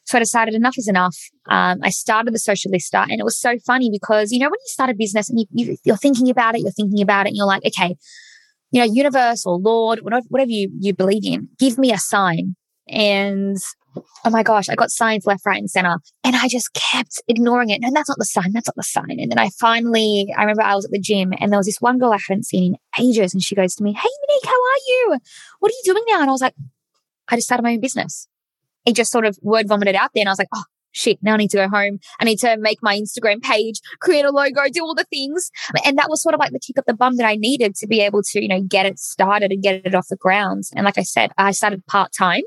So 0.05 0.17
I 0.17 0.21
decided 0.21 0.55
enough 0.55 0.79
is 0.79 0.89
enough. 0.89 1.17
Um, 1.51 1.81
I 1.83 1.91
started 1.91 2.33
the 2.33 2.39
Socialista 2.39 3.03
and 3.03 3.21
it 3.21 3.25
was 3.25 3.39
so 3.39 3.59
funny 3.67 3.91
because, 3.93 4.33
you 4.33 4.39
know, 4.39 4.47
when 4.47 4.53
you 4.53 4.69
start 4.69 4.91
a 4.91 4.95
business 4.95 5.29
and 5.29 5.39
you, 5.39 5.47
you, 5.51 5.77
you're 5.85 5.97
thinking 5.97 6.31
about 6.31 6.55
it, 6.55 6.61
you're 6.61 6.71
thinking 6.71 7.03
about 7.03 7.27
it 7.27 7.31
and 7.31 7.37
you're 7.37 7.47
like, 7.47 7.65
okay, 7.67 7.97
you 8.71 8.81
know, 8.81 8.87
universe 8.91 9.45
or 9.45 9.59
Lord, 9.59 10.01
whatever 10.01 10.51
you, 10.51 10.71
you 10.81 10.95
believe 10.95 11.25
in, 11.25 11.49
give 11.59 11.79
me 11.79 11.93
a 11.93 11.99
sign. 11.99 12.57
And 12.89 13.59
oh 14.25 14.31
my 14.31 14.43
gosh, 14.43 14.69
I 14.69 14.75
got 14.75 14.91
signs 14.91 15.27
left, 15.27 15.45
right, 15.47 15.59
and 15.59 15.71
center. 15.71 15.99
And 16.25 16.37
I 16.37 16.49
just 16.49 16.73
kept 16.75 17.23
ignoring 17.29 17.71
it. 17.71 17.81
And 17.83 17.95
that's 17.95 18.09
not 18.09 18.19
the 18.19 18.25
sign. 18.25 18.53
That's 18.53 18.69
not 18.69 18.77
the 18.77 18.83
sign. 18.83 19.19
And 19.19 19.31
then 19.31 19.39
I 19.39 19.51
finally, 19.61 20.33
I 20.37 20.43
remember 20.43 20.63
I 20.63 20.75
was 20.75 20.85
at 20.85 20.91
the 20.91 21.01
gym 21.01 21.33
and 21.39 21.53
there 21.53 21.59
was 21.59 21.67
this 21.67 21.81
one 21.81 21.99
girl 21.99 22.13
I 22.13 22.19
hadn't 22.29 22.45
seen 22.45 22.75
in 22.75 23.05
ages. 23.05 23.33
And 23.33 23.43
she 23.43 23.55
goes 23.55 23.75
to 23.77 23.85
me, 23.85 23.93
Hey, 23.93 24.09
Monique, 24.29 24.47
how 24.47 24.51
are 24.51 24.83
you? 24.89 25.19
What 25.61 25.71
are 25.71 25.75
you 25.85 25.93
doing 25.93 26.05
now? 26.09 26.21
And 26.21 26.29
I 26.29 26.33
was 26.33 26.43
like, 26.43 26.55
I 27.29 27.37
just 27.37 27.47
started 27.47 27.63
my 27.63 27.73
own 27.73 27.81
business. 27.81 28.29
It 28.85 28.95
just 28.95 29.11
sort 29.11 29.27
of 29.27 29.39
word 29.43 29.69
vomited 29.69 29.95
out 29.95 30.11
there. 30.15 30.23
And 30.23 30.29
I 30.29 30.33
was 30.33 30.39
like, 30.39 30.49
Oh, 30.55 30.65
shit, 30.97 31.19
now 31.23 31.35
I 31.35 31.37
need 31.37 31.51
to 31.51 31.59
go 31.59 31.69
home. 31.69 31.99
I 32.19 32.25
need 32.25 32.39
to 32.39 32.57
make 32.57 32.79
my 32.83 32.99
Instagram 32.99 33.43
page, 33.43 33.81
create 34.01 34.25
a 34.25 34.31
logo, 34.31 34.63
do 34.73 34.83
all 34.83 34.95
the 34.95 35.05
things. 35.05 35.51
And 35.85 35.99
that 35.99 36.09
was 36.09 36.23
sort 36.23 36.35
of 36.35 36.41
like 36.41 36.53
the 36.53 36.59
kick 36.59 36.79
up 36.79 36.87
the 36.87 36.95
bum 36.95 37.17
that 37.17 37.27
I 37.27 37.37
needed 37.37 37.75
to 37.77 37.87
be 37.87 38.01
able 38.01 38.23
to, 38.23 38.43
you 38.43 38.49
know, 38.49 38.63
get 38.63 38.87
it 38.87 38.99
started 38.99 39.53
and 39.53 39.63
get 39.63 39.83
it 39.85 39.95
off 39.95 40.09
the 40.09 40.17
ground. 40.17 40.65
And 40.75 40.85
like 40.85 40.99
I 40.99 41.03
said, 41.03 41.33
I 41.37 41.53
started 41.53 41.87
part 41.87 42.13
time 42.17 42.43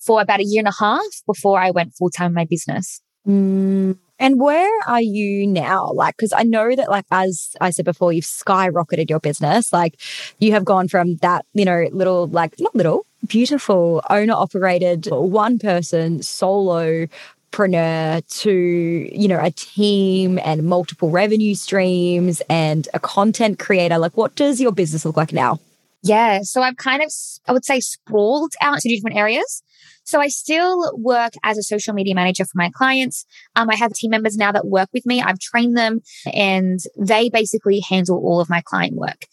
for 0.00 0.20
about 0.20 0.40
a 0.40 0.44
year 0.44 0.60
and 0.60 0.68
a 0.68 0.76
half 0.78 1.04
before 1.26 1.60
I 1.60 1.70
went 1.70 1.94
full 1.94 2.10
time 2.10 2.28
in 2.28 2.34
my 2.34 2.44
business. 2.44 3.00
Mm. 3.26 3.98
And 4.18 4.40
where 4.40 4.80
are 4.86 5.00
you 5.00 5.46
now? 5.46 5.92
Like, 5.92 6.16
because 6.16 6.32
I 6.34 6.42
know 6.42 6.74
that, 6.76 6.90
like, 6.90 7.06
as 7.10 7.54
I 7.60 7.70
said 7.70 7.86
before, 7.86 8.12
you've 8.12 8.24
skyrocketed 8.24 9.08
your 9.08 9.20
business. 9.20 9.72
Like, 9.72 9.98
you 10.38 10.52
have 10.52 10.64
gone 10.64 10.88
from 10.88 11.16
that, 11.16 11.46
you 11.54 11.64
know, 11.64 11.86
little, 11.92 12.26
like, 12.26 12.60
not 12.60 12.74
little, 12.74 13.06
beautiful 13.26 14.02
owner 14.10 14.34
operated 14.34 15.06
one 15.10 15.58
person 15.58 16.22
solo 16.22 17.06
entrepreneur 17.52 18.20
to, 18.28 19.10
you 19.12 19.28
know, 19.28 19.40
a 19.42 19.50
team 19.50 20.38
and 20.44 20.64
multiple 20.64 21.10
revenue 21.10 21.54
streams 21.54 22.42
and 22.48 22.88
a 22.94 23.00
content 23.00 23.58
creator? 23.58 23.98
Like, 23.98 24.16
what 24.16 24.34
does 24.36 24.60
your 24.60 24.72
business 24.72 25.04
look 25.04 25.16
like 25.16 25.32
now? 25.32 25.58
Yeah. 26.02 26.40
So 26.42 26.62
I've 26.62 26.76
kind 26.76 27.02
of, 27.02 27.12
I 27.46 27.52
would 27.52 27.64
say, 27.64 27.80
sprawled 27.80 28.52
out 28.62 28.78
to 28.78 28.88
different 28.88 29.16
areas. 29.16 29.62
So 30.04 30.20
I 30.20 30.28
still 30.28 30.96
work 30.98 31.34
as 31.44 31.58
a 31.58 31.62
social 31.62 31.92
media 31.92 32.14
manager 32.14 32.44
for 32.44 32.56
my 32.56 32.70
clients. 32.70 33.26
Um, 33.54 33.68
I 33.70 33.76
have 33.76 33.92
team 33.92 34.10
members 34.10 34.36
now 34.36 34.50
that 34.50 34.66
work 34.66 34.88
with 34.92 35.04
me. 35.04 35.20
I've 35.20 35.38
trained 35.38 35.76
them 35.76 36.00
and 36.32 36.80
they 36.98 37.28
basically 37.28 37.80
handle 37.80 38.16
all 38.16 38.40
of 38.40 38.48
my 38.48 38.62
client 38.62 38.94
work 38.94 39.26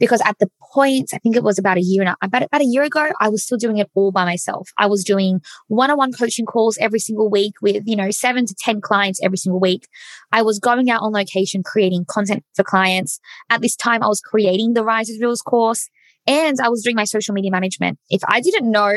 because 0.00 0.20
at 0.24 0.38
the 0.38 0.50
point, 0.72 1.10
I 1.14 1.18
think 1.18 1.36
it 1.36 1.44
was 1.44 1.58
about 1.58 1.76
a 1.76 1.82
year 1.82 2.02
and 2.02 2.10
a, 2.10 2.16
about, 2.20 2.42
about 2.42 2.62
a 2.62 2.66
year 2.66 2.82
ago, 2.82 3.10
I 3.20 3.28
was 3.28 3.44
still 3.44 3.58
doing 3.58 3.78
it 3.78 3.90
all 3.94 4.10
by 4.10 4.24
myself. 4.24 4.70
I 4.76 4.86
was 4.86 5.04
doing 5.04 5.40
one-on-one 5.68 6.12
coaching 6.12 6.46
calls 6.46 6.76
every 6.78 6.98
single 6.98 7.30
week 7.30 7.54
with, 7.62 7.84
you 7.86 7.94
know, 7.94 8.10
seven 8.10 8.46
to 8.46 8.54
10 8.58 8.80
clients 8.80 9.20
every 9.22 9.38
single 9.38 9.60
week. 9.60 9.86
I 10.32 10.42
was 10.42 10.58
going 10.58 10.90
out 10.90 11.02
on 11.02 11.12
location, 11.12 11.62
creating 11.62 12.06
content 12.08 12.44
for 12.54 12.64
clients. 12.64 13.20
At 13.50 13.60
this 13.60 13.76
time, 13.76 14.02
I 14.02 14.08
was 14.08 14.20
creating 14.20 14.72
the 14.72 14.84
Rise 14.84 15.10
Reels 15.20 15.42
course 15.42 15.88
and 16.26 16.58
I 16.62 16.68
was 16.68 16.82
doing 16.82 16.96
my 16.96 17.04
social 17.04 17.34
media 17.34 17.50
management. 17.50 17.98
If 18.10 18.22
I 18.26 18.40
didn't 18.40 18.70
know 18.70 18.94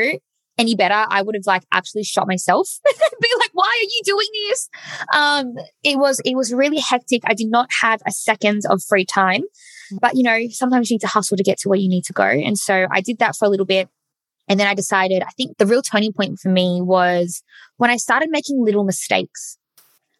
any 0.58 0.74
better, 0.74 1.06
I 1.08 1.22
would 1.22 1.36
have 1.36 1.46
like 1.46 1.62
actually 1.72 2.02
shot 2.02 2.26
myself. 2.26 2.68
Be 2.84 3.28
like, 3.38 3.50
why 3.52 3.66
are 3.66 3.82
you 3.82 4.02
doing 4.04 4.26
this? 4.48 4.68
Um, 5.14 5.54
it 5.84 5.98
was, 5.98 6.20
it 6.24 6.36
was 6.36 6.52
really 6.52 6.78
hectic. 6.78 7.22
I 7.24 7.34
did 7.34 7.48
not 7.48 7.68
have 7.80 8.00
a 8.06 8.10
second 8.10 8.62
of 8.68 8.82
free 8.82 9.04
time. 9.04 9.42
But, 10.00 10.16
you 10.16 10.22
know, 10.22 10.38
sometimes 10.50 10.90
you 10.90 10.94
need 10.94 11.00
to 11.00 11.06
hustle 11.06 11.36
to 11.36 11.42
get 11.42 11.58
to 11.60 11.68
where 11.68 11.78
you 11.78 11.88
need 11.88 12.04
to 12.04 12.12
go. 12.12 12.24
And 12.24 12.58
so 12.58 12.86
I 12.90 13.00
did 13.00 13.18
that 13.20 13.36
for 13.36 13.46
a 13.46 13.48
little 13.48 13.64
bit. 13.64 13.88
And 14.48 14.58
then 14.58 14.66
I 14.66 14.74
decided, 14.74 15.22
I 15.22 15.30
think 15.36 15.56
the 15.58 15.66
real 15.66 15.82
turning 15.82 16.12
point 16.12 16.38
for 16.40 16.48
me 16.48 16.80
was 16.82 17.42
when 17.76 17.90
I 17.90 17.96
started 17.96 18.30
making 18.30 18.64
little 18.64 18.84
mistakes, 18.84 19.58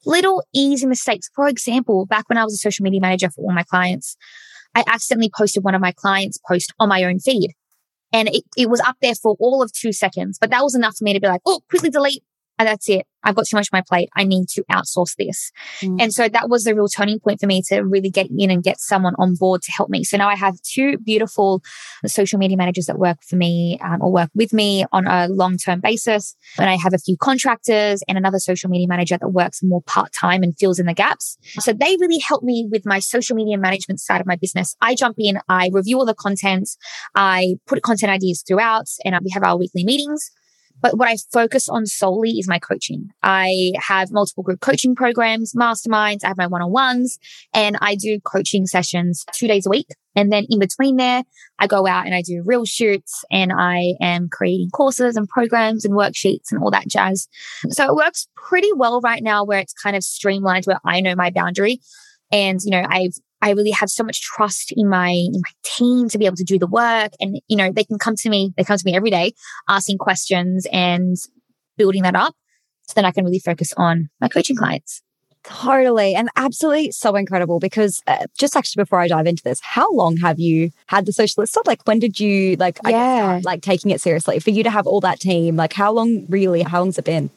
little 0.05 0.43
easy 0.55 0.87
mistakes. 0.87 1.29
For 1.35 1.49
example, 1.49 2.07
back 2.07 2.29
when 2.29 2.39
I 2.39 2.45
was 2.45 2.55
a 2.55 2.59
social 2.59 2.83
media 2.83 3.01
manager 3.01 3.31
for 3.31 3.43
all 3.43 3.53
my 3.53 3.63
clients, 3.63 4.17
I 4.79 4.85
accidentally 4.87 5.31
posted 5.37 5.65
one 5.65 5.75
of 5.75 5.81
my 5.81 5.91
clients' 5.91 6.39
post 6.47 6.73
on 6.79 6.89
my 6.89 7.03
own 7.03 7.19
feed. 7.19 7.53
And 8.13 8.29
it, 8.29 8.45
it 8.57 8.71
was 8.71 8.81
up 8.81 8.97
there 9.03 9.15
for 9.15 9.37
all 9.41 9.61
of 9.61 9.73
two 9.73 9.93
seconds, 9.93 10.39
but 10.41 10.51
that 10.51 10.63
was 10.63 10.75
enough 10.75 10.97
for 10.97 11.05
me 11.05 11.13
to 11.15 11.21
be 11.21 11.27
like, 11.27 11.43
oh, 11.45 11.61
quickly 11.69 11.91
delete, 11.91 12.23
that's 12.67 12.89
it. 12.89 13.07
I've 13.25 13.35
got 13.35 13.47
too 13.47 13.57
much 13.57 13.69
on 13.73 13.79
my 13.79 13.83
plate. 13.87 14.09
I 14.17 14.25
need 14.25 14.49
to 14.51 14.65
outsource 14.71 15.17
this. 15.17 15.51
Mm. 15.81 16.01
And 16.01 16.15
so 16.15 16.29
that 16.29 16.49
was 16.49 16.65
the 16.65 16.75
real 16.75 16.89
turning 16.89 17.19
point 17.19 17.41
for 17.41 17.47
me 17.47 17.63
to 17.69 17.81
really 17.81 18.11
get 18.11 18.29
in 18.37 18.51
and 18.51 18.63
get 18.63 18.81
someone 18.81 19.15
on 19.19 19.35
board 19.35 19.63
to 19.63 19.73
help 19.73 19.91
me. 19.91 20.05
So 20.05 20.17
now 20.17 20.29
I 20.29 20.37
have 20.37 20.61
two 20.63 20.99
beautiful 20.99 21.63
social 22.07 22.39
media 22.39 22.57
managers 22.57 22.87
that 22.87 22.99
work 22.99 23.19
for 23.23 23.37
me 23.37 23.79
um, 23.83 23.99
or 24.01 24.13
work 24.13 24.31
with 24.35 24.53
me 24.53 24.85
on 24.93 25.07
a 25.07 25.29
long 25.29 25.59
term 25.59 25.81
basis. 25.81 26.37
And 26.59 26.71
I 26.71 26.77
have 26.77 26.95
a 26.95 26.99
few 26.99 27.17
contractors 27.17 28.03
and 28.09 28.17
another 28.17 28.39
social 28.39 28.71
media 28.71 28.87
manager 28.89 29.19
that 29.19 29.29
works 29.29 29.63
more 29.63 29.83
part 29.83 30.13
time 30.13 30.43
and 30.43 30.57
fills 30.57 30.79
in 30.79 30.87
the 30.87 30.95
gaps. 30.95 31.37
So 31.59 31.73
they 31.73 31.97
really 32.01 32.19
help 32.19 32.43
me 32.43 32.69
with 32.71 32.87
my 32.87 33.01
social 33.01 33.35
media 33.35 33.59
management 33.59 34.01
side 34.01 34.21
of 34.21 34.27
my 34.27 34.37
business. 34.37 34.77
I 34.81 34.95
jump 34.95 35.17
in, 35.19 35.39
I 35.49 35.71
review 35.73 35.99
all 35.99 36.07
the 36.07 36.15
content, 36.15 36.69
I 37.15 37.57
put 37.67 37.83
content 37.83 38.11
ideas 38.11 38.45
throughout, 38.47 38.87
and 39.05 39.19
we 39.25 39.31
have 39.31 39.43
our 39.43 39.57
weekly 39.57 39.85
meetings. 39.85 40.31
But 40.81 40.97
what 40.97 41.09
I 41.09 41.17
focus 41.33 41.69
on 41.69 41.87
solely 41.87 42.33
is 42.33 42.49
my 42.49 42.59
coaching. 42.59 43.09
I 43.23 43.73
have 43.77 44.13
multiple 44.13 44.43
group 44.43 44.61
coaching 44.61 44.95
programs, 44.95 45.55
masterminds. 45.55 46.25
I 46.25 46.29
have 46.29 46.39
my 46.39 46.47
one 46.47 46.63
on 46.63 46.71
ones 46.71 47.19
and 47.53 47.77
I 47.81 47.95
do 47.95 48.21
coaching 48.21 48.67
sessions 48.67 49.25
two 49.33 49.49
days 49.49 49.67
a 49.67 49.71
week. 49.71 49.89
And 50.15 50.33
then 50.33 50.47
in 50.49 50.59
between 50.59 50.97
there, 50.97 51.23
I 51.59 51.67
go 51.67 51.87
out 51.87 52.07
and 52.07 52.15
I 52.15 52.23
do 52.23 52.43
reel 52.45 52.65
shoots 52.65 53.25
and 53.31 53.53
I 53.53 53.95
am 54.01 54.29
creating 54.29 54.71
courses 54.71 55.17
and 55.17 55.29
programs 55.29 55.85
and 55.85 55.95
worksheets 55.95 56.51
and 56.51 56.63
all 56.63 56.71
that 56.73 56.89
jazz. 56.89 57.29
So 57.71 57.87
it 57.87 57.95
works 57.95 58.27
pretty 58.37 58.73
well 58.75 59.01
right 59.01 59.23
now 59.23 59.45
where 59.45 59.61
it's 59.61 59.73
kind 59.73 59.95
of 59.95 60.03
streamlined 60.03 60.65
where 60.65 60.81
I 60.85 61.01
know 61.01 61.15
my 61.15 61.31
boundary. 61.31 61.81
And, 62.31 62.61
you 62.63 62.71
know, 62.71 62.85
I've 62.89 63.15
I 63.41 63.51
really 63.51 63.71
have 63.71 63.91
so 63.91 64.03
much 64.05 64.21
trust 64.21 64.73
in 64.77 64.89
my 64.89 65.11
in 65.11 65.41
my 65.41 65.53
team 65.63 66.09
to 66.09 66.19
be 66.19 66.27
able 66.27 66.37
to 66.37 66.45
do 66.45 66.59
the 66.59 66.67
work. 66.67 67.13
And, 67.21 67.41
you 67.49 67.57
know, 67.57 67.73
they 67.73 67.85
can 67.85 67.99
come 67.99 68.17
to 68.17 68.29
me, 68.29 68.53
they 68.57 68.65
come 68.65 68.79
to 68.79 68.85
me 68.85 68.95
every 68.95 69.11
day 69.11 69.33
asking 69.69 69.99
questions 69.99 70.67
and 70.73 71.17
building 71.77 72.03
that 72.03 72.17
up. 72.17 72.35
So 72.89 72.95
then 72.95 73.05
I 73.05 73.11
can 73.11 73.25
really 73.25 73.39
focus 73.39 73.73
on 73.77 74.09
my 74.21 74.29
coaching 74.29 74.57
clients. 74.57 75.03
Totally. 75.45 76.15
And 76.15 76.29
absolutely 76.37 76.91
so 76.91 77.15
incredible 77.15 77.59
because 77.61 78.03
uh, 78.07 78.27
just 78.37 78.57
actually 78.57 78.83
before 78.83 79.01
I 79.01 79.09
dive 79.09 79.27
into 79.27 79.43
this, 79.43 79.61
how 79.63 79.91
long 79.93 80.17
have 80.17 80.39
you 80.39 80.71
had 80.87 81.07
the 81.07 81.13
socialist 81.13 81.53
stuff? 81.53 81.67
Like 81.67 81.87
when 81.87 82.01
did 82.01 82.19
you 82.19 82.57
like, 82.57 82.79
yeah. 82.85 82.91
Guess, 82.91 83.23
start, 83.23 83.45
like 83.45 83.63
taking 83.63 83.91
it 83.91 84.01
seriously 84.01 84.41
for 84.41 84.51
you 84.51 84.63
to 84.65 84.71
have 84.71 84.87
all 84.87 85.01
that 85.01 85.21
team? 85.21 85.57
Like 85.57 85.73
how 85.73 85.93
long 85.93 86.27
really, 86.29 86.63
how 86.63 86.81
long's 86.81 86.99
it 86.99 87.05
been? 87.05 87.31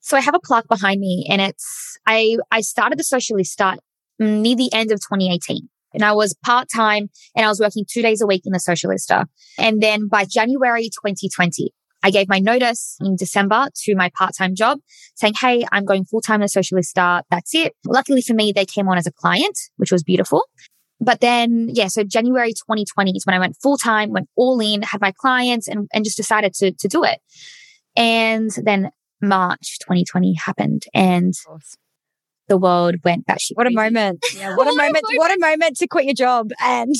So 0.00 0.16
I 0.16 0.20
have 0.20 0.34
a 0.34 0.40
plaque 0.40 0.68
behind 0.68 1.00
me 1.00 1.26
and 1.28 1.40
it's, 1.40 1.98
I, 2.06 2.38
I 2.50 2.60
started 2.62 2.98
the 2.98 3.04
Socialista 3.04 3.78
near 4.18 4.56
the 4.56 4.72
end 4.72 4.92
of 4.92 5.00
2018. 5.00 5.68
And 5.92 6.04
I 6.04 6.12
was 6.12 6.34
part 6.44 6.68
time 6.74 7.08
and 7.36 7.46
I 7.46 7.48
was 7.48 7.60
working 7.60 7.84
two 7.88 8.02
days 8.02 8.20
a 8.20 8.26
week 8.26 8.42
in 8.44 8.52
the 8.52 8.58
Socialista. 8.58 9.26
And 9.58 9.80
then 9.80 10.08
by 10.08 10.24
January 10.24 10.84
2020, 10.84 11.72
I 12.02 12.10
gave 12.10 12.28
my 12.28 12.38
notice 12.38 12.98
in 13.00 13.16
December 13.16 13.68
to 13.84 13.94
my 13.94 14.10
part-time 14.10 14.54
job 14.54 14.80
saying, 15.14 15.34
Hey, 15.40 15.64
I'm 15.72 15.86
going 15.86 16.04
full-time 16.04 16.42
in 16.42 16.48
the 16.52 16.60
Socialista. 16.60 17.22
That's 17.30 17.54
it. 17.54 17.74
Luckily 17.86 18.20
for 18.20 18.34
me, 18.34 18.52
they 18.52 18.66
came 18.66 18.88
on 18.88 18.98
as 18.98 19.06
a 19.06 19.12
client, 19.12 19.58
which 19.76 19.90
was 19.90 20.02
beautiful. 20.02 20.42
But 21.00 21.20
then, 21.20 21.70
yeah, 21.72 21.88
so 21.88 22.04
January 22.04 22.52
2020 22.52 23.12
is 23.12 23.24
when 23.24 23.34
I 23.34 23.38
went 23.38 23.56
full 23.62 23.78
time, 23.78 24.10
went 24.10 24.28
all 24.36 24.60
in, 24.60 24.82
had 24.82 25.00
my 25.00 25.12
clients 25.12 25.66
and, 25.66 25.88
and 25.94 26.04
just 26.04 26.16
decided 26.16 26.52
to, 26.54 26.72
to 26.72 26.88
do 26.88 27.04
it. 27.04 27.20
And 27.96 28.50
then 28.62 28.90
March 29.22 29.78
2020 29.80 30.34
happened 30.34 30.84
and 30.92 31.32
the 32.48 32.56
world 32.56 32.96
went 33.04 33.26
batshit. 33.26 33.52
What 33.54 33.66
a 33.66 33.70
moment. 33.70 34.24
Yeah, 34.36 34.56
what, 34.56 34.66
a 34.66 34.74
moment. 34.74 35.04
What 35.14 35.30
a 35.30 35.38
moment 35.38 35.76
to 35.76 35.86
quit 35.86 36.06
your 36.06 36.14
job 36.14 36.50
and 36.60 36.94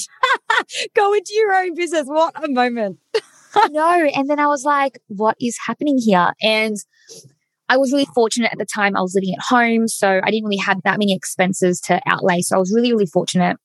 go 0.95 1.13
into 1.13 1.33
your 1.35 1.53
own 1.53 1.75
business. 1.75 2.05
What 2.07 2.33
a 2.43 2.49
moment. 2.49 2.99
no. 3.71 4.09
And 4.15 4.31
then 4.31 4.39
I 4.39 4.47
was 4.47 4.65
like, 4.65 5.01
what 5.09 5.37
is 5.41 5.59
happening 5.67 5.99
here? 5.99 6.33
And 6.41 6.77
I 7.69 7.77
was 7.77 7.93
really 7.93 8.07
fortunate 8.15 8.53
at 8.53 8.59
the 8.59 8.67
time. 8.67 8.97
I 8.97 9.01
was 9.01 9.15
living 9.15 9.35
at 9.35 9.45
home. 9.45 9.89
So 9.89 10.21
I 10.23 10.31
didn't 10.31 10.45
really 10.45 10.59
have 10.59 10.81
that 10.85 10.99
many 10.99 11.15
expenses 11.15 11.81
to 11.83 12.01
outlay. 12.07 12.41
So 12.41 12.57
I 12.57 12.59
was 12.59 12.73
really, 12.73 12.93
really 12.93 13.07
fortunate. 13.07 13.57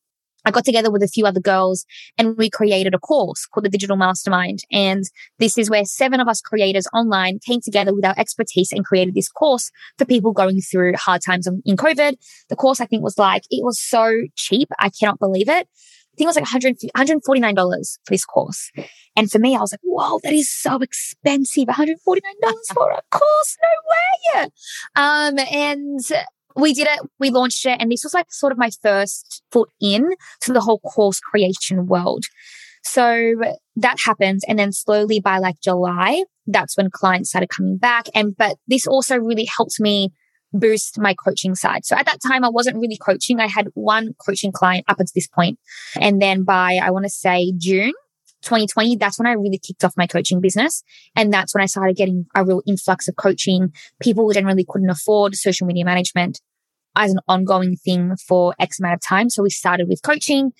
I 0.45 0.51
got 0.51 0.65
together 0.65 0.91
with 0.91 1.03
a 1.03 1.07
few 1.07 1.25
other 1.25 1.39
girls 1.39 1.85
and 2.17 2.37
we 2.37 2.49
created 2.49 2.93
a 2.93 2.99
course 2.99 3.45
called 3.45 3.65
the 3.65 3.69
Digital 3.69 3.97
Mastermind. 3.97 4.59
And 4.71 5.03
this 5.37 5.57
is 5.57 5.69
where 5.69 5.85
seven 5.85 6.19
of 6.19 6.27
us 6.27 6.41
creators 6.41 6.87
online 6.93 7.39
came 7.45 7.61
together 7.61 7.93
with 7.93 8.05
our 8.05 8.15
expertise 8.17 8.71
and 8.71 8.85
created 8.85 9.15
this 9.15 9.29
course 9.29 9.71
for 9.97 10.05
people 10.05 10.31
going 10.31 10.61
through 10.61 10.93
hard 10.95 11.21
times 11.25 11.47
in 11.47 11.77
COVID. 11.77 12.15
The 12.49 12.55
course, 12.55 12.79
I 12.79 12.85
think, 12.85 13.03
was 13.03 13.17
like, 13.17 13.43
it 13.49 13.63
was 13.63 13.79
so 13.81 14.23
cheap. 14.35 14.69
I 14.79 14.89
cannot 14.89 15.19
believe 15.19 15.49
it. 15.49 15.67
I 15.67 16.15
think 16.17 16.25
it 16.25 16.35
was 16.35 16.35
like 16.35 16.93
$149 16.95 17.99
for 18.05 18.11
this 18.11 18.25
course. 18.25 18.71
And 19.15 19.31
for 19.31 19.39
me, 19.39 19.55
I 19.55 19.59
was 19.59 19.71
like, 19.71 19.79
whoa, 19.83 20.19
that 20.23 20.33
is 20.33 20.49
so 20.49 20.77
expensive. 20.77 21.65
$149 21.65 21.95
for 22.73 22.91
a 22.91 23.01
course. 23.09 23.57
No 23.61 24.41
way. 24.41 24.49
Um, 24.95 25.39
and 25.39 25.99
we 26.55 26.73
did 26.73 26.87
it, 26.87 26.99
we 27.19 27.29
launched 27.29 27.65
it, 27.65 27.77
and 27.79 27.91
this 27.91 28.03
was 28.03 28.13
like 28.13 28.31
sort 28.31 28.51
of 28.51 28.57
my 28.57 28.69
first 28.81 29.43
foot 29.51 29.69
in 29.79 30.09
to 30.41 30.53
the 30.53 30.61
whole 30.61 30.79
course 30.79 31.19
creation 31.19 31.87
world. 31.87 32.25
So 32.83 33.35
that 33.75 33.97
happened. 34.03 34.41
And 34.47 34.57
then 34.57 34.71
slowly 34.71 35.19
by 35.19 35.37
like 35.37 35.59
July, 35.61 36.23
that's 36.47 36.77
when 36.77 36.89
clients 36.89 37.29
started 37.29 37.49
coming 37.49 37.77
back. 37.77 38.07
And, 38.15 38.35
but 38.35 38.57
this 38.67 38.87
also 38.87 39.17
really 39.17 39.45
helped 39.45 39.79
me 39.79 40.11
boost 40.53 40.97
my 40.99 41.13
coaching 41.13 41.55
side. 41.55 41.85
So 41.85 41.95
at 41.95 42.05
that 42.07 42.19
time, 42.25 42.43
I 42.43 42.49
wasn't 42.49 42.77
really 42.77 42.97
coaching. 42.97 43.39
I 43.39 43.47
had 43.47 43.67
one 43.73 44.15
coaching 44.25 44.51
client 44.51 44.85
up 44.87 44.99
until 44.99 45.11
this 45.13 45.27
point. 45.27 45.59
And 45.99 46.21
then 46.21 46.43
by, 46.43 46.79
I 46.81 46.89
want 46.91 47.05
to 47.05 47.09
say 47.09 47.53
June 47.57 47.93
2020, 48.43 48.95
that's 48.95 49.19
when 49.19 49.27
I 49.27 49.33
really 49.33 49.59
kicked 49.59 49.83
off 49.83 49.93
my 49.97 50.07
coaching 50.07 50.41
business. 50.41 50.83
And 51.15 51.31
that's 51.33 51.53
when 51.53 51.61
I 51.61 51.67
started 51.67 51.95
getting 51.95 52.25
a 52.35 52.45
real 52.45 52.61
influx 52.67 53.07
of 53.07 53.15
coaching. 53.15 53.73
People 54.01 54.29
generally 54.31 54.65
couldn't 54.67 54.89
afford 54.89 55.35
social 55.35 55.67
media 55.67 55.85
management 55.85 56.41
as 56.95 57.11
an 57.11 57.19
ongoing 57.27 57.75
thing 57.75 58.15
for 58.27 58.55
X 58.59 58.79
amount 58.79 58.95
of 58.95 59.01
time. 59.01 59.29
So 59.29 59.43
we 59.43 59.49
started 59.49 59.87
with 59.87 60.01
coaching 60.03 60.51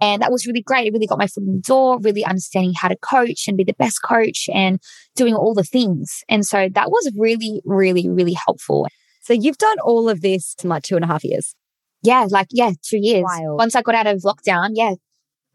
and 0.00 0.22
that 0.22 0.32
was 0.32 0.46
really 0.46 0.62
great. 0.62 0.86
It 0.86 0.92
really 0.92 1.06
got 1.06 1.18
my 1.18 1.26
foot 1.26 1.44
in 1.44 1.56
the 1.56 1.60
door, 1.60 1.98
really 2.00 2.24
understanding 2.24 2.74
how 2.76 2.88
to 2.88 2.96
coach 2.96 3.46
and 3.46 3.56
be 3.56 3.64
the 3.64 3.74
best 3.74 4.02
coach 4.02 4.48
and 4.52 4.80
doing 5.14 5.34
all 5.34 5.54
the 5.54 5.62
things. 5.62 6.22
And 6.28 6.44
so 6.44 6.68
that 6.74 6.90
was 6.90 7.12
really, 7.16 7.62
really, 7.64 8.08
really 8.08 8.34
helpful. 8.34 8.86
So 9.22 9.32
you've 9.32 9.58
done 9.58 9.78
all 9.84 10.08
of 10.08 10.20
this 10.20 10.54
in 10.62 10.68
like 10.68 10.82
two 10.82 10.96
and 10.96 11.04
a 11.04 11.08
half 11.08 11.24
years. 11.24 11.54
Yeah, 12.02 12.26
like, 12.28 12.48
yeah, 12.50 12.72
two 12.82 12.98
years. 13.00 13.24
Wild. 13.24 13.58
Once 13.58 13.74
I 13.74 13.82
got 13.82 13.94
out 13.94 14.06
of 14.06 14.22
lockdown, 14.22 14.70
yeah. 14.74 14.94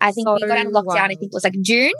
I 0.01 0.11
think 0.11 0.27
so 0.27 0.35
we 0.35 0.41
got 0.41 0.57
out 0.57 0.65
of 0.65 0.73
lockdown, 0.73 0.85
wild. 0.85 0.99
I 0.99 1.07
think 1.07 1.23
it 1.23 1.33
was 1.33 1.43
like 1.43 1.59
June. 1.61 1.93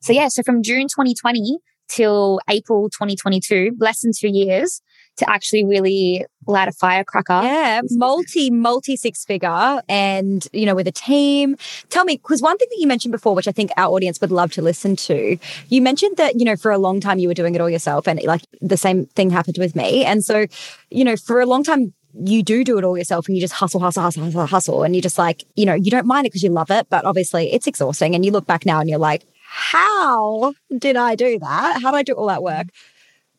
So 0.00 0.12
yeah, 0.12 0.28
so 0.28 0.42
from 0.42 0.62
June 0.62 0.88
2020 0.88 1.58
till 1.88 2.40
April 2.48 2.88
2022, 2.88 3.76
less 3.78 4.00
than 4.00 4.12
two 4.18 4.28
years, 4.28 4.80
to 5.16 5.28
actually 5.28 5.64
really 5.64 6.24
light 6.46 6.68
a 6.68 6.72
firecracker. 6.72 7.40
Yeah, 7.42 7.82
multi, 7.90 8.50
multi 8.50 8.96
six 8.96 9.24
figure 9.24 9.82
and, 9.88 10.46
you 10.52 10.66
know, 10.66 10.74
with 10.74 10.88
a 10.88 10.92
team. 10.92 11.56
Tell 11.90 12.04
me, 12.04 12.16
because 12.16 12.40
one 12.40 12.56
thing 12.56 12.68
that 12.70 12.78
you 12.80 12.86
mentioned 12.86 13.12
before, 13.12 13.34
which 13.34 13.46
I 13.46 13.52
think 13.52 13.70
our 13.76 13.92
audience 13.92 14.20
would 14.20 14.30
love 14.30 14.52
to 14.52 14.62
listen 14.62 14.96
to, 14.96 15.38
you 15.68 15.82
mentioned 15.82 16.16
that, 16.16 16.38
you 16.38 16.44
know, 16.44 16.56
for 16.56 16.70
a 16.70 16.78
long 16.78 17.00
time 17.00 17.18
you 17.18 17.28
were 17.28 17.34
doing 17.34 17.54
it 17.54 17.60
all 17.60 17.70
yourself 17.70 18.08
and 18.08 18.22
like 18.22 18.42
the 18.60 18.76
same 18.76 19.06
thing 19.06 19.30
happened 19.30 19.58
with 19.58 19.76
me. 19.76 20.04
And 20.04 20.24
so, 20.24 20.46
you 20.90 21.04
know, 21.04 21.16
for 21.16 21.40
a 21.40 21.46
long 21.46 21.62
time, 21.62 21.92
you 22.14 22.42
do 22.42 22.64
do 22.64 22.78
it 22.78 22.84
all 22.84 22.96
yourself 22.96 23.26
and 23.26 23.36
you 23.36 23.40
just 23.40 23.54
hustle, 23.54 23.80
hustle, 23.80 24.02
hustle, 24.02 24.24
hustle, 24.24 24.46
hustle. 24.46 24.82
And 24.82 24.94
you 24.94 25.02
just 25.02 25.18
like, 25.18 25.44
you 25.56 25.64
know, 25.64 25.74
you 25.74 25.90
don't 25.90 26.06
mind 26.06 26.26
it 26.26 26.30
because 26.30 26.42
you 26.42 26.50
love 26.50 26.70
it, 26.70 26.88
but 26.90 27.04
obviously 27.04 27.52
it's 27.52 27.66
exhausting. 27.66 28.14
And 28.14 28.24
you 28.24 28.30
look 28.30 28.46
back 28.46 28.66
now 28.66 28.80
and 28.80 28.88
you're 28.88 28.98
like, 28.98 29.24
how 29.44 30.54
did 30.78 30.96
I 30.96 31.14
do 31.14 31.38
that? 31.38 31.82
How 31.82 31.90
did 31.90 31.98
I 31.98 32.02
do 32.02 32.14
all 32.14 32.26
that 32.26 32.42
work? 32.42 32.68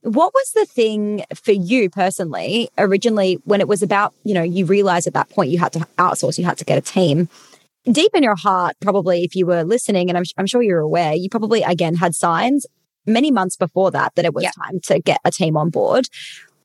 What 0.02 0.34
was 0.34 0.52
the 0.52 0.66
thing 0.66 1.24
for 1.34 1.54
you 1.54 1.90
personally 1.90 2.70
originally 2.78 3.40
when 3.46 3.62
it 3.62 3.68
was 3.68 3.82
about, 3.82 4.14
you 4.24 4.34
know, 4.34 4.44
you 4.44 4.66
realized 4.66 5.08
at 5.08 5.14
that 5.14 5.30
point 5.30 5.50
you 5.50 5.60
had 5.60 5.74
to 5.74 5.80
outsource, 5.98 6.38
you 6.38 6.46
had 6.46 6.58
to 6.58 6.66
get 6.66 6.78
a 6.78 6.82
team? 6.82 7.30
Deep 7.86 8.12
in 8.14 8.24
your 8.24 8.36
heart, 8.36 8.76
probably 8.82 9.24
if 9.24 9.36
you 9.36 9.46
were 9.46 9.64
listening, 9.64 10.10
and 10.10 10.18
I'm, 10.18 10.24
I'm 10.38 10.46
sure 10.46 10.62
you're 10.62 10.80
aware, 10.80 11.14
you 11.14 11.30
probably 11.30 11.64
again 11.64 11.96
had 11.96 12.16
signs 12.16 12.66
many 13.06 13.32
months 13.32 13.58
before 13.58 13.92
that 13.92 14.16
that 14.16 14.26
it 14.26 14.34
was 14.34 14.46
time 14.56 14.80
to 14.82 15.00
get 15.00 15.20
a 15.26 15.32
team 15.32 15.58
on 15.58 15.70
board. 15.70 16.08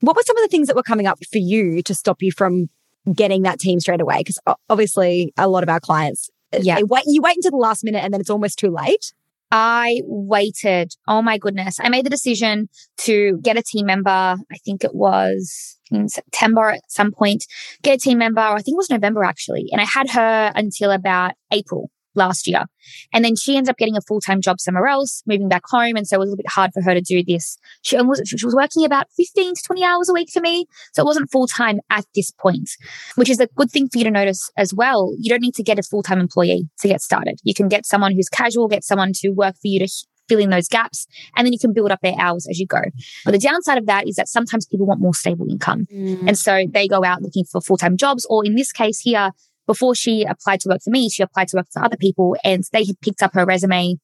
What 0.01 0.15
were 0.15 0.23
some 0.23 0.37
of 0.37 0.43
the 0.43 0.47
things 0.47 0.67
that 0.67 0.75
were 0.75 0.83
coming 0.83 1.07
up 1.07 1.19
for 1.31 1.37
you 1.37 1.81
to 1.83 1.93
stop 1.93 2.21
you 2.21 2.31
from 2.31 2.69
getting 3.13 3.43
that 3.43 3.59
team 3.59 3.79
straight 3.79 4.01
away? 4.01 4.19
Because 4.19 4.39
obviously, 4.69 5.33
a 5.37 5.47
lot 5.47 5.63
of 5.63 5.69
our 5.69 5.79
clients, 5.79 6.29
uh, 6.53 6.59
yeah, 6.61 6.79
wait, 6.81 7.03
you 7.05 7.21
wait 7.21 7.37
until 7.37 7.51
the 7.51 7.57
last 7.57 7.83
minute 7.83 8.03
and 8.03 8.13
then 8.13 8.21
it's 8.21 8.29
almost 8.29 8.57
too 8.59 8.69
late. 8.69 9.13
I 9.51 10.01
waited. 10.05 10.93
Oh 11.07 11.21
my 11.21 11.37
goodness. 11.37 11.79
I 11.79 11.89
made 11.89 12.05
the 12.05 12.09
decision 12.09 12.69
to 12.99 13.39
get 13.41 13.57
a 13.57 13.63
team 13.63 13.87
member. 13.87 14.09
I 14.09 14.57
think 14.63 14.83
it 14.83 14.93
was 14.93 15.77
in 15.91 16.07
September 16.07 16.69
at 16.69 16.81
some 16.87 17.11
point, 17.11 17.45
get 17.81 17.95
a 17.95 17.97
team 17.97 18.19
member. 18.19 18.41
I 18.41 18.61
think 18.61 18.75
it 18.75 18.77
was 18.77 18.91
November 18.91 19.23
actually. 19.23 19.65
And 19.71 19.81
I 19.81 19.85
had 19.85 20.11
her 20.11 20.51
until 20.55 20.91
about 20.91 21.33
April 21.51 21.89
last 22.19 22.47
year. 22.47 22.65
And 23.13 23.25
then 23.25 23.35
she 23.35 23.57
ends 23.57 23.69
up 23.69 23.77
getting 23.77 23.97
a 23.97 24.01
full 24.01 24.21
time 24.21 24.41
job 24.41 24.59
somewhere 24.59 24.85
else, 24.85 25.23
moving 25.25 25.49
back 25.49 25.63
home. 25.65 25.95
And 25.95 26.07
so 26.07 26.17
it 26.17 26.19
was 26.19 26.27
a 26.27 26.31
little 26.31 26.43
bit 26.43 26.51
hard 26.51 26.71
for 26.73 26.83
her 26.83 26.93
to 26.93 27.01
do 27.01 27.23
this. 27.23 27.57
She 27.81 27.97
was, 27.97 28.21
she 28.25 28.45
was 28.45 28.55
working 28.55 28.85
about 28.85 29.07
15 29.17 29.55
to 29.55 29.61
20 29.63 29.83
hours 29.83 30.09
a 30.09 30.13
week 30.13 30.29
for 30.31 30.41
me. 30.41 30.67
So 30.93 31.01
it 31.01 31.05
wasn't 31.05 31.31
full 31.31 31.47
time 31.47 31.79
at 31.89 32.05
this 32.13 32.29
point, 32.29 32.69
which 33.15 33.29
is 33.29 33.39
a 33.39 33.47
good 33.55 33.71
thing 33.71 33.89
for 33.89 33.97
you 33.97 34.03
to 34.03 34.11
notice 34.11 34.51
as 34.57 34.73
well. 34.73 35.13
You 35.17 35.29
don't 35.29 35.41
need 35.41 35.55
to 35.55 35.63
get 35.63 35.79
a 35.79 35.83
full 35.83 36.03
time 36.03 36.19
employee 36.19 36.69
to 36.81 36.87
get 36.87 37.01
started. 37.01 37.39
You 37.43 37.55
can 37.55 37.67
get 37.67 37.85
someone 37.85 38.13
who's 38.13 38.29
casual, 38.29 38.67
get 38.67 38.83
someone 38.83 39.13
to 39.15 39.29
work 39.29 39.55
for 39.55 39.67
you 39.67 39.79
to 39.79 39.87
fill 40.29 40.39
in 40.39 40.51
those 40.51 40.67
gaps 40.67 41.07
and 41.35 41.45
then 41.45 41.51
you 41.51 41.59
can 41.59 41.73
build 41.73 41.91
up 41.91 41.99
their 42.01 42.15
hours 42.19 42.47
as 42.49 42.59
you 42.59 42.67
go. 42.67 42.81
But 43.25 43.31
the 43.31 43.39
downside 43.39 43.79
of 43.79 43.87
that 43.87 44.07
is 44.07 44.15
that 44.15 44.29
sometimes 44.29 44.65
people 44.67 44.85
want 44.85 45.01
more 45.01 45.13
stable 45.13 45.47
income. 45.49 45.87
Mm. 45.91 46.27
And 46.27 46.37
so 46.37 46.65
they 46.71 46.87
go 46.87 47.03
out 47.03 47.21
looking 47.21 47.43
for 47.45 47.59
full-time 47.59 47.97
jobs 47.97 48.25
or 48.29 48.45
in 48.45 48.55
this 48.55 48.71
case 48.71 48.99
here, 48.99 49.31
before 49.69 49.93
she 49.93 50.23
applied 50.23 50.59
to 50.59 50.67
work 50.67 50.81
for 50.83 50.89
me, 50.89 51.11
she 51.11 51.21
applied 51.21 51.47
to 51.47 51.57
work 51.57 51.67
for 51.71 51.85
other 51.85 51.95
people 51.95 52.35
and 52.43 52.63
they 52.73 52.83
had 52.83 52.99
picked 53.01 53.21
up 53.21 53.35
her 53.35 53.45
resume 53.45 53.97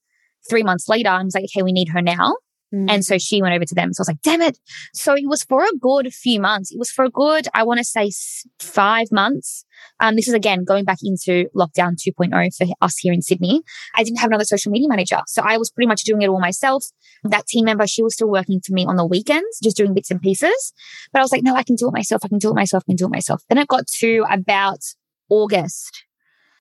three 0.48 0.62
months 0.62 0.88
later 0.88 1.10
and 1.10 1.26
was 1.26 1.34
like, 1.34 1.46
okay, 1.46 1.64
we 1.64 1.72
need 1.72 1.90
her 1.90 2.04
now. 2.04 2.36
Mm. 2.72 2.86
And 2.88 3.04
so 3.04 3.18
she 3.18 3.42
went 3.42 3.56
over 3.56 3.66
to 3.66 3.74
them. 3.74 3.92
So 3.92 4.02
I 4.02 4.04
was 4.04 4.08
like, 4.10 4.22
damn 4.22 4.44
it. 4.44 4.60
So 4.94 5.16
it 5.16 5.28
was 5.28 5.44
for 5.44 5.64
a 5.64 5.78
good 5.80 6.14
few 6.14 6.40
months. 6.40 6.72
It 6.72 6.78
was 6.78 6.92
for 6.92 7.04
a 7.04 7.10
good, 7.10 7.48
I 7.56 7.64
want 7.64 7.80
to 7.80 7.84
say 7.84 8.12
five 8.60 9.08
months. 9.12 9.66
Um, 10.00 10.16
this 10.16 10.28
is 10.28 10.36
again 10.36 10.66
going 10.66 10.86
back 10.86 11.00
into 11.02 11.46
lockdown 11.56 11.96
2.0 11.96 12.56
for 12.56 12.68
us 12.80 12.98
here 13.00 13.12
in 13.12 13.24
Sydney. 13.24 13.64
I 13.96 14.04
didn't 14.04 14.20
have 14.20 14.30
another 14.30 14.46
social 14.46 14.72
media 14.72 14.88
manager. 14.88 15.22
So 15.26 15.42
I 15.44 15.58
was 15.58 15.72
pretty 15.72 15.88
much 15.88 16.04
doing 16.04 16.22
it 16.22 16.30
all 16.30 16.40
myself. 16.40 16.86
That 17.24 17.48
team 17.48 17.66
member, 17.66 17.88
she 17.88 18.04
was 18.04 18.14
still 18.14 18.30
working 18.30 18.62
for 18.64 18.74
me 18.74 18.86
on 18.86 18.98
the 18.98 19.06
weekends, 19.06 19.60
just 19.64 19.78
doing 19.78 19.96
bits 19.96 20.12
and 20.12 20.22
pieces. 20.22 20.74
But 21.12 21.22
I 21.22 21.24
was 21.24 21.32
like, 21.32 21.44
no, 21.44 21.56
I 21.56 21.64
can 21.64 21.76
do 21.76 21.88
it 21.88 21.94
myself. 21.94 22.22
I 22.24 22.28
can 22.28 22.38
do 22.38 22.52
it 22.52 22.56
myself. 22.56 22.84
I 22.86 22.92
can 22.92 22.98
do 22.98 23.06
it 23.06 23.12
myself. 23.12 23.42
Then 23.50 23.58
it 23.58 23.68
got 23.68 23.88
to 23.88 24.26
about 24.30 24.84
August, 25.30 26.04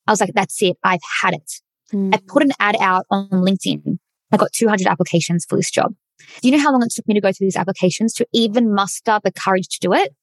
I 0.07 0.13
was 0.13 0.21
like, 0.21 0.33
that's 0.35 0.63
it. 0.63 0.77
I've 0.83 1.01
had 1.23 1.35
it. 1.35 1.53
Mm. 1.93 2.15
I 2.15 2.19
put 2.27 2.43
an 2.43 2.53
ad 2.59 2.77
out 2.81 3.07
on 3.11 3.29
LinkedIn. 3.31 3.99
I 4.33 4.37
got 4.37 4.53
200 4.53 4.87
applications 4.87 5.45
for 5.49 5.57
this 5.57 5.71
job. 5.71 5.95
Do 6.41 6.49
you 6.49 6.57
know 6.57 6.63
how 6.63 6.73
long 6.73 6.83
it 6.83 6.93
took 6.93 7.07
me 7.07 7.15
to 7.15 7.21
go 7.21 7.33
through 7.33 7.47
these 7.47 7.57
applications 7.57 8.13
to 8.15 8.27
even 8.33 8.73
muster 8.75 9.21
the 9.23 9.33
courage 9.33 9.69
to 9.69 9.79
do 9.81 9.93
it? 9.93 10.15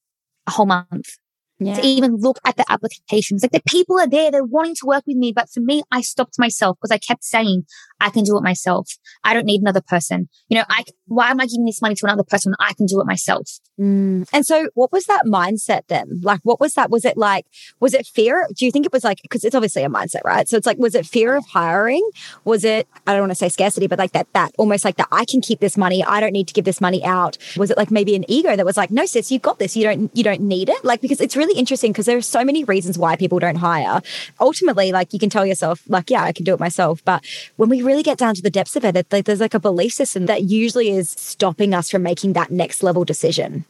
A 0.47 0.51
whole 0.51 0.65
month 0.65 1.17
yeah. 1.61 1.75
to 1.75 1.85
even 1.85 2.17
look 2.17 2.39
at 2.45 2.57
the 2.57 2.65
applications. 2.69 3.43
Like 3.43 3.51
the 3.51 3.61
people 3.67 3.99
are 3.99 4.07
there, 4.07 4.31
they're 4.31 4.43
wanting 4.43 4.75
to 4.75 4.85
work 4.85 5.03
with 5.07 5.17
me. 5.17 5.31
But 5.31 5.49
for 5.49 5.59
me, 5.59 5.83
I 5.91 6.01
stopped 6.01 6.39
myself 6.39 6.77
because 6.77 6.91
I 6.91 6.97
kept 6.97 7.23
saying, 7.23 7.65
I 7.99 8.09
can 8.09 8.23
do 8.23 8.37
it 8.37 8.43
myself. 8.43 8.97
I 9.23 9.33
don't 9.33 9.45
need 9.45 9.61
another 9.61 9.81
person. 9.81 10.27
You 10.49 10.57
know, 10.57 10.65
I, 10.69 10.83
why 11.05 11.29
am 11.29 11.39
I 11.39 11.45
giving 11.45 11.65
this 11.65 11.81
money 11.81 11.95
to 11.95 12.05
another 12.05 12.23
person? 12.23 12.53
I 12.59 12.73
can 12.73 12.87
do 12.87 12.99
it 12.99 13.05
myself. 13.05 13.47
Mm. 13.79 14.27
And 14.33 14.45
so 14.45 14.69
what 14.73 14.91
was 14.91 15.05
that 15.05 15.25
mindset 15.25 15.81
then? 15.87 16.19
Like, 16.23 16.39
what 16.43 16.59
was 16.59 16.73
that? 16.73 16.89
Was 16.89 17.05
it 17.05 17.15
like, 17.15 17.45
was 17.79 17.93
it 17.93 18.07
fear? 18.07 18.47
Do 18.55 18.65
you 18.65 18.71
think 18.71 18.85
it 18.85 18.93
was 18.93 19.03
like, 19.03 19.19
cause 19.29 19.43
it's 19.43 19.55
obviously 19.55 19.83
a 19.83 19.89
mindset, 19.89 20.21
right? 20.25 20.49
So 20.49 20.57
it's 20.57 20.65
like, 20.65 20.77
was 20.77 20.95
it 20.95 21.05
fear 21.05 21.35
of 21.35 21.45
hiring? 21.45 22.07
Was 22.43 22.63
it, 22.63 22.87
I 23.05 23.13
don't 23.13 23.21
want 23.21 23.31
to 23.31 23.35
say 23.35 23.49
scarcity, 23.49 23.87
but 23.87 23.99
like 23.99 24.13
that, 24.13 24.27
that 24.33 24.51
almost 24.57 24.83
like 24.83 24.97
that 24.97 25.07
I 25.11 25.25
can 25.25 25.41
keep 25.41 25.59
this 25.59 25.77
money. 25.77 26.03
I 26.03 26.19
don't 26.19 26.33
need 26.33 26.47
to 26.47 26.53
give 26.53 26.65
this 26.65 26.81
money 26.81 27.03
out. 27.03 27.37
Was 27.55 27.69
it 27.69 27.77
like 27.77 27.91
maybe 27.91 28.15
an 28.15 28.25
ego 28.27 28.55
that 28.55 28.65
was 28.65 28.77
like, 28.77 28.89
no, 28.89 29.05
sis, 29.05 29.31
you 29.31 29.39
got 29.39 29.59
this. 29.59 29.75
You 29.75 29.83
don't, 29.83 30.15
you 30.17 30.23
don't 30.23 30.41
need 30.41 30.69
it. 30.69 30.83
Like, 30.83 31.01
because 31.01 31.21
it's 31.21 31.37
really 31.37 31.50
really 31.51 31.59
interesting 31.59 31.91
because 31.91 32.05
there 32.05 32.17
are 32.17 32.21
so 32.21 32.43
many 32.43 32.63
reasons 32.63 32.97
why 32.97 33.15
people 33.15 33.39
don't 33.39 33.57
hire. 33.57 34.01
Ultimately, 34.39 34.91
like 34.91 35.13
you 35.13 35.19
can 35.19 35.29
tell 35.29 35.45
yourself, 35.45 35.83
like, 35.87 36.09
yeah, 36.09 36.23
I 36.23 36.31
can 36.31 36.45
do 36.45 36.53
it 36.53 36.59
myself. 36.59 37.03
But 37.03 37.25
when 37.57 37.69
we 37.69 37.81
really 37.81 38.03
get 38.03 38.17
down 38.17 38.35
to 38.35 38.41
the 38.41 38.49
depths 38.49 38.75
of 38.75 38.85
it, 38.85 38.95
it 38.95 39.07
like, 39.11 39.25
there's 39.25 39.39
like 39.39 39.53
a 39.53 39.59
belief 39.59 39.93
system 39.93 40.25
that 40.27 40.43
usually 40.43 40.89
is 40.89 41.11
stopping 41.11 41.73
us 41.73 41.89
from 41.89 42.03
making 42.03 42.33
that 42.33 42.51
next 42.51 42.83
level 42.83 43.03
decision. 43.03 43.65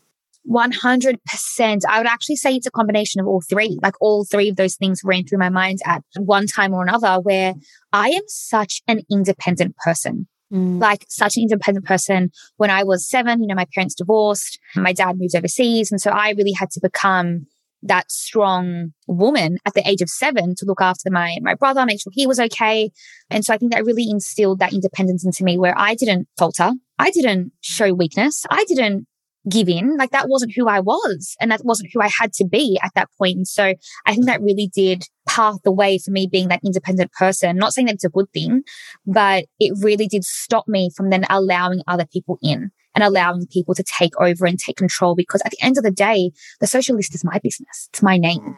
100%. 0.50 1.82
I 1.88 1.98
would 2.00 2.08
actually 2.08 2.36
say 2.36 2.56
it's 2.56 2.66
a 2.66 2.72
combination 2.72 3.22
of 3.22 3.28
all 3.28 3.42
three. 3.48 3.78
Like 3.84 3.94
all 4.02 4.26
three 4.26 4.50
of 4.50 4.56
those 4.56 4.76
things 4.76 5.02
ran 5.04 5.26
through 5.26 5.38
my 5.38 5.50
mind 5.50 5.80
at 5.86 6.04
one 6.18 6.48
time 6.48 6.74
or 6.74 6.82
another, 6.84 7.20
where 7.22 7.54
I 7.94 8.10
am 8.10 8.24
such 8.28 8.82
an 8.88 9.02
independent 9.12 9.76
person. 9.78 10.28
Mm. 10.52 10.82
Like 10.82 11.06
such 11.08 11.38
an 11.38 11.44
independent 11.44 11.86
person. 11.86 12.32
When 12.58 12.72
I 12.72 12.84
was 12.84 13.08
seven, 13.08 13.42
you 13.42 13.48
know, 13.48 13.56
my 13.56 13.68
parents 13.74 13.96
divorced, 13.96 14.60
my 14.76 14.94
dad 14.94 15.18
moved 15.20 15.36
overseas. 15.36 15.92
And 15.92 16.02
so 16.02 16.10
I 16.10 16.32
really 16.32 16.54
had 16.54 16.72
to 16.72 16.80
become 16.82 17.46
that 17.84 18.12
strong 18.12 18.94
woman 19.08 19.58
at 19.66 19.74
the 19.74 19.88
age 19.88 20.02
of 20.02 20.10
seven 20.10 20.56
to 20.56 20.66
look 20.66 20.82
after 20.82 21.10
my, 21.10 21.38
my 21.42 21.56
brother, 21.56 21.86
make 21.86 22.02
sure 22.02 22.12
he 22.14 22.28
was 22.28 22.40
okay. 22.40 22.92
And 23.30 23.44
so 23.44 23.54
I 23.54 23.58
think 23.58 23.72
that 23.72 23.86
really 23.86 24.08
instilled 24.10 24.60
that 24.60 24.74
independence 24.74 25.26
into 25.26 25.44
me 25.44 25.58
where 25.58 25.78
I 25.78 25.96
didn't 25.96 26.28
falter. 26.38 26.72
I 27.00 27.10
didn't 27.10 27.52
show 27.62 27.94
weakness. 27.94 28.46
I 28.50 28.64
didn't 28.66 29.08
give 29.50 29.68
in. 29.68 29.98
Like 29.98 30.12
that 30.12 30.30
wasn't 30.30 30.54
who 30.56 30.68
I 30.68 30.80
was 30.80 31.36
and 31.40 31.52
that 31.52 31.62
wasn't 31.64 31.90
who 31.94 32.02
I 32.02 32.10
had 32.20 32.34
to 32.34 32.46
be 32.46 32.80
at 32.84 32.92
that 32.96 33.10
point. 33.18 33.38
And 33.38 33.48
so 33.48 33.74
I 34.06 34.14
think 34.14 34.26
that 34.28 34.42
really 34.42 34.70
did 34.74 35.04
path 35.28 35.58
the 35.64 35.72
way 35.72 35.98
for 35.98 36.12
me 36.12 36.28
being 36.32 36.50
that 36.50 36.62
independent 36.64 37.12
person. 37.14 37.58
Not 37.58 37.74
saying 37.74 37.88
that 37.88 37.96
it's 37.96 38.06
a 38.06 38.10
good 38.10 38.32
thing, 38.34 38.64
but 39.06 39.46
it 39.60 39.78
really 39.82 40.08
did 40.08 40.24
stop 40.24 40.68
me 40.68 40.90
from 40.96 41.10
then 41.10 41.26
allowing 41.30 41.82
other 41.88 42.06
people 42.06 42.38
in 42.44 42.72
and 42.96 43.04
allowing 43.04 43.48
people 43.48 43.74
to 43.76 43.84
take 43.84 44.20
over 44.20 44.46
and 44.46 44.60
take 44.60 44.78
control 44.78 45.16
because 45.16 45.42
at 45.46 45.52
the 45.52 45.62
end 45.62 45.78
of 45.78 45.84
the 45.84 45.92
day, 45.92 46.32
the 46.60 46.66
Socialista 46.66 47.16
is 47.16 47.24
my 47.24 47.40
business. 47.40 47.90
It's 47.92 48.02
my 48.02 48.18
name. 48.18 48.58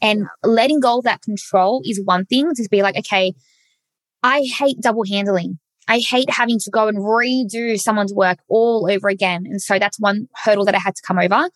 And 0.00 0.26
letting 0.44 0.80
go 0.80 0.98
of 0.98 1.04
that 1.04 1.22
control 1.22 1.82
is 1.84 2.00
one 2.04 2.24
thing 2.26 2.54
to 2.54 2.68
be 2.70 2.82
like, 2.82 2.96
okay, 2.96 3.34
I 4.22 4.42
hate 4.42 4.80
double 4.80 5.04
handling. 5.04 5.58
I 5.88 5.98
hate 5.98 6.30
having 6.30 6.58
to 6.60 6.70
go 6.70 6.86
and 6.86 6.98
redo 6.98 7.78
someone's 7.78 8.14
work 8.14 8.38
all 8.48 8.88
over 8.88 9.08
again. 9.08 9.44
And 9.46 9.60
so 9.60 9.78
that's 9.78 9.98
one 9.98 10.28
hurdle 10.36 10.64
that 10.66 10.76
I 10.76 10.78
had 10.78 10.94
to 10.94 11.02
come 11.02 11.18
over. 11.18 11.48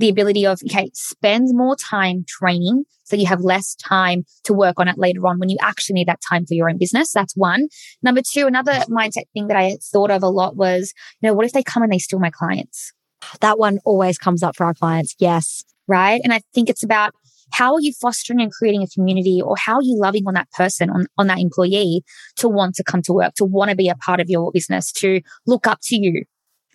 The 0.00 0.08
ability 0.08 0.46
of, 0.46 0.58
okay, 0.68 0.90
spend 0.94 1.48
more 1.52 1.76
time 1.76 2.24
training 2.26 2.84
so 3.04 3.16
you 3.16 3.26
have 3.26 3.40
less 3.40 3.74
time 3.74 4.24
to 4.44 4.54
work 4.54 4.78
on 4.78 4.88
it 4.88 4.96
later 4.96 5.26
on 5.26 5.38
when 5.38 5.48
you 5.48 5.56
actually 5.60 5.94
need 5.94 6.08
that 6.08 6.20
time 6.26 6.46
for 6.46 6.54
your 6.54 6.70
own 6.70 6.78
business. 6.78 7.12
That's 7.12 7.36
one. 7.36 7.68
Number 8.02 8.22
two, 8.22 8.46
another 8.46 8.72
mindset 8.88 9.24
thing 9.34 9.48
that 9.48 9.56
I 9.56 9.76
thought 9.92 10.10
of 10.10 10.22
a 10.22 10.28
lot 10.28 10.56
was, 10.56 10.94
you 11.20 11.28
know, 11.28 11.34
what 11.34 11.44
if 11.44 11.52
they 11.52 11.62
come 11.62 11.82
and 11.82 11.92
they 11.92 11.98
steal 11.98 12.20
my 12.20 12.30
clients? 12.30 12.92
That 13.40 13.58
one 13.58 13.78
always 13.84 14.16
comes 14.16 14.42
up 14.42 14.56
for 14.56 14.64
our 14.64 14.74
clients. 14.74 15.14
Yes. 15.18 15.64
Right. 15.86 16.20
And 16.22 16.32
I 16.32 16.40
think 16.54 16.70
it's 16.70 16.84
about 16.84 17.12
how 17.52 17.74
are 17.74 17.80
you 17.80 17.92
fostering 17.92 18.40
and 18.40 18.52
creating 18.52 18.82
a 18.82 18.86
community 18.86 19.42
or 19.44 19.56
how 19.56 19.74
are 19.74 19.82
you 19.82 19.98
loving 19.98 20.24
on 20.26 20.34
that 20.34 20.50
person, 20.52 20.88
on, 20.88 21.06
on 21.18 21.26
that 21.26 21.40
employee 21.40 22.02
to 22.36 22.48
want 22.48 22.76
to 22.76 22.84
come 22.84 23.02
to 23.02 23.12
work, 23.12 23.34
to 23.34 23.44
want 23.44 23.70
to 23.70 23.76
be 23.76 23.88
a 23.88 23.96
part 23.96 24.20
of 24.20 24.30
your 24.30 24.52
business, 24.52 24.92
to 24.92 25.20
look 25.46 25.66
up 25.66 25.80
to 25.82 25.96
you 25.96 26.24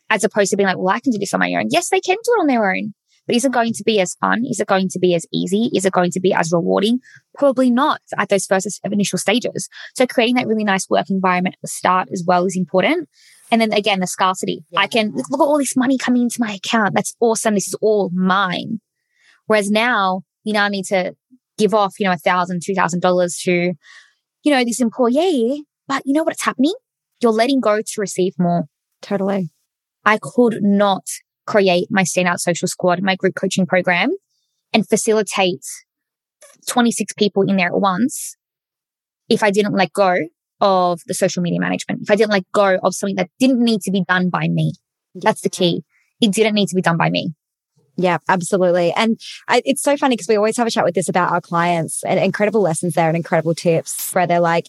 as 0.10 0.24
opposed 0.24 0.52
to 0.52 0.58
being 0.58 0.68
like, 0.68 0.78
well, 0.78 0.94
I 0.94 1.00
can 1.00 1.12
do 1.12 1.18
this 1.18 1.34
on 1.34 1.40
my 1.40 1.54
own. 1.54 1.68
Yes, 1.70 1.90
they 1.90 2.02
can 2.02 2.18
do 2.24 2.32
it 2.38 2.42
on 2.42 2.48
their 2.48 2.70
own. 2.70 2.94
But 3.26 3.36
is 3.36 3.46
it 3.46 3.52
going 3.52 3.74
to 3.74 3.84
be 3.84 4.00
as 4.00 4.16
fun? 4.16 4.44
Is 4.46 4.60
it 4.60 4.68
going 4.68 4.90
to 4.90 5.00
be 5.00 5.16
as 5.16 5.26
easy? 5.34 5.72
Is 5.74 5.86
it 5.86 5.94
going 5.94 6.12
to 6.12 6.20
be 6.20 6.34
as 6.34 6.52
rewarding? 6.52 7.00
Probably 7.38 7.72
not 7.72 8.02
at 8.18 8.30
those 8.30 8.46
first 8.46 8.80
initial 8.84 9.18
stages. 9.18 9.68
So 9.96 10.06
creating 10.06 10.36
that 10.36 10.48
really 10.48 10.64
nice 10.64 10.90
work 10.90 11.10
environment 11.10 11.56
at 11.56 11.62
the 11.62 11.68
start 11.68 12.10
as 12.12 12.24
well 12.26 12.46
is 12.46 12.56
important. 12.56 13.10
And 13.52 13.62
then 13.62 13.74
again, 13.74 14.00
the 14.00 14.08
scarcity. 14.08 14.64
Yeah. 14.70 14.82
I 14.82 14.88
can 14.88 15.12
look 15.14 15.42
at 15.42 15.44
all 15.44 15.58
this 15.58 15.76
money 15.76 15.98
coming 15.98 16.24
into 16.24 16.38
my 16.40 16.54
account. 16.54 16.94
That's 16.94 17.16
awesome. 17.20 17.56
This 17.56 17.68
is 17.68 17.76
all 17.82 18.10
mine. 18.14 18.80
Whereas 19.48 19.70
now 19.70 20.22
you 20.44 20.54
now 20.54 20.68
need 20.68 20.86
to 20.86 21.16
give 21.58 21.74
off, 21.74 22.00
you 22.00 22.06
know, 22.06 22.14
a 22.14 22.18
thousand, 22.18 22.62
two 22.64 22.76
thousand 22.76 23.02
dollars 23.02 23.38
to, 23.44 23.74
you 24.44 24.52
know, 24.52 24.64
this 24.64 24.82
employee. 24.82 25.64
But 25.88 26.02
you 26.06 26.14
know 26.14 26.24
what's 26.24 26.44
happening? 26.44 26.74
You're 27.22 27.32
letting 27.32 27.60
go 27.60 27.82
to 27.82 28.02
receive 28.02 28.34
more. 28.40 28.66
Totally. 29.02 29.52
I 30.04 30.20
could 30.22 30.60
not 30.62 31.04
create 31.46 31.88
my 31.90 32.04
standout 32.04 32.40
social 32.40 32.68
squad, 32.68 33.02
my 33.02 33.16
group 33.16 33.36
coaching 33.36 33.66
program 33.66 34.10
and 34.74 34.88
facilitate 34.88 35.64
26 36.68 37.14
people 37.14 37.44
in 37.44 37.56
there 37.58 37.68
at 37.68 37.80
once 37.80 38.36
if 39.30 39.44
I 39.44 39.52
didn't 39.52 39.74
let 39.74 39.94
go 39.94 40.18
of 40.62 41.02
the 41.06 41.14
social 41.14 41.42
media 41.42 41.60
management, 41.60 42.02
if 42.04 42.12
I 42.12 42.16
didn't 42.16 42.32
let 42.32 42.50
go 42.54 42.78
of 42.84 42.94
something 42.96 43.16
that 43.16 43.30
didn't 43.40 43.64
need 43.64 43.82
to 43.82 43.92
be 43.92 44.04
done 44.08 44.30
by 44.30 44.48
me. 44.48 44.74
That's 45.16 45.42
the 45.42 45.50
key. 45.50 45.84
It 46.22 46.32
didn't 46.32 46.54
need 46.54 46.68
to 46.70 46.76
be 46.76 46.82
done 46.82 46.98
by 46.98 47.10
me. 47.10 47.34
Yeah, 47.98 48.18
absolutely. 48.28 48.92
And 48.94 49.20
I, 49.48 49.62
it's 49.66 49.82
so 49.82 49.96
funny 49.96 50.16
because 50.16 50.28
we 50.28 50.36
always 50.36 50.58
have 50.58 50.68
a 50.68 50.72
chat 50.72 50.84
with 50.84 50.96
this 50.96 51.08
about 51.08 51.32
our 51.32 51.42
clients 51.42 52.04
and 52.04 52.20
incredible 52.20 52.62
lessons 52.62 52.94
there 52.94 53.08
and 53.08 53.16
incredible 53.16 53.56
tips 53.56 54.14
where 54.14 54.28
they're 54.28 54.40
like, 54.40 54.68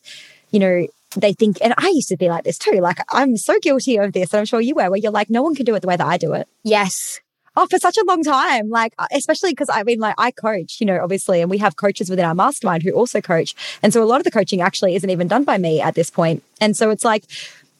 you 0.50 0.60
know, 0.60 0.86
they 1.14 1.32
think, 1.32 1.58
and 1.62 1.74
I 1.78 1.88
used 1.88 2.08
to 2.08 2.16
be 2.16 2.28
like 2.28 2.44
this 2.44 2.58
too. 2.58 2.80
Like, 2.80 2.98
I'm 3.10 3.36
so 3.36 3.58
guilty 3.60 3.96
of 3.96 4.12
this. 4.12 4.32
And 4.32 4.40
I'm 4.40 4.46
sure 4.46 4.60
you 4.60 4.74
were, 4.74 4.90
where 4.90 4.98
you're 4.98 5.12
like, 5.12 5.30
no 5.30 5.42
one 5.42 5.54
can 5.54 5.64
do 5.64 5.74
it 5.74 5.80
the 5.80 5.88
way 5.88 5.96
that 5.96 6.06
I 6.06 6.16
do 6.16 6.32
it. 6.32 6.48
Yes. 6.62 7.20
Oh, 7.58 7.66
for 7.66 7.78
such 7.78 7.96
a 7.96 8.04
long 8.04 8.22
time. 8.22 8.68
Like, 8.68 8.92
uh, 8.98 9.06
especially 9.12 9.52
because 9.52 9.70
I 9.70 9.82
mean, 9.82 9.98
like, 9.98 10.14
I 10.18 10.30
coach, 10.30 10.78
you 10.80 10.86
know, 10.86 11.00
obviously, 11.02 11.40
and 11.40 11.50
we 11.50 11.58
have 11.58 11.76
coaches 11.76 12.10
within 12.10 12.26
our 12.26 12.34
mastermind 12.34 12.82
who 12.82 12.92
also 12.92 13.20
coach. 13.20 13.54
And 13.82 13.92
so 13.92 14.02
a 14.02 14.04
lot 14.04 14.20
of 14.20 14.24
the 14.24 14.30
coaching 14.30 14.60
actually 14.60 14.94
isn't 14.94 15.08
even 15.08 15.28
done 15.28 15.44
by 15.44 15.56
me 15.56 15.80
at 15.80 15.94
this 15.94 16.10
point. 16.10 16.42
And 16.60 16.76
so 16.76 16.90
it's 16.90 17.04
like, 17.04 17.24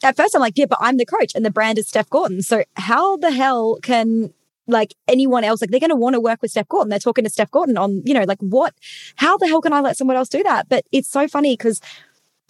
at 0.03 0.17
first 0.17 0.35
I'm 0.35 0.41
like, 0.41 0.57
yeah, 0.57 0.67
but 0.67 0.79
I'm 0.81 0.97
the 0.97 1.05
coach 1.05 1.35
and 1.35 1.45
the 1.45 1.51
brand 1.51 1.79
is 1.79 1.89
Steph 1.89 2.09
Gorton. 2.09 2.43
So 2.43 2.65
how 2.77 3.17
the 3.19 3.31
hell 3.33 3.79
can 3.83 4.33
like 4.67 4.95
anyone 5.07 5.45
else, 5.45 5.61
like 5.61 5.71
they're 5.71 5.81
going 5.81 5.91
to 5.91 5.97
want 5.97 6.15
to 6.15 6.21
work 6.21 6.43
with 6.43 6.51
Steph 6.51 6.69
Gorton. 6.69 6.89
They're 6.89 6.99
talking 6.99 7.25
to 7.25 7.31
Steph 7.31 7.51
Gorton 7.51 7.77
on, 7.77 8.03
you 8.05 8.15
know, 8.15 8.25
like 8.25 8.41
what, 8.41 8.75
how 9.17 9.37
the 9.37 9.47
hell 9.47 9.61
can 9.61 9.73
I 9.73 9.81
let 9.81 9.97
someone 9.97 10.17
else 10.17 10.29
do 10.29 10.43
that? 10.43 10.69
But 10.69 10.85
it's 10.91 11.09
so 11.09 11.29
funny 11.29 11.53
because 11.53 11.81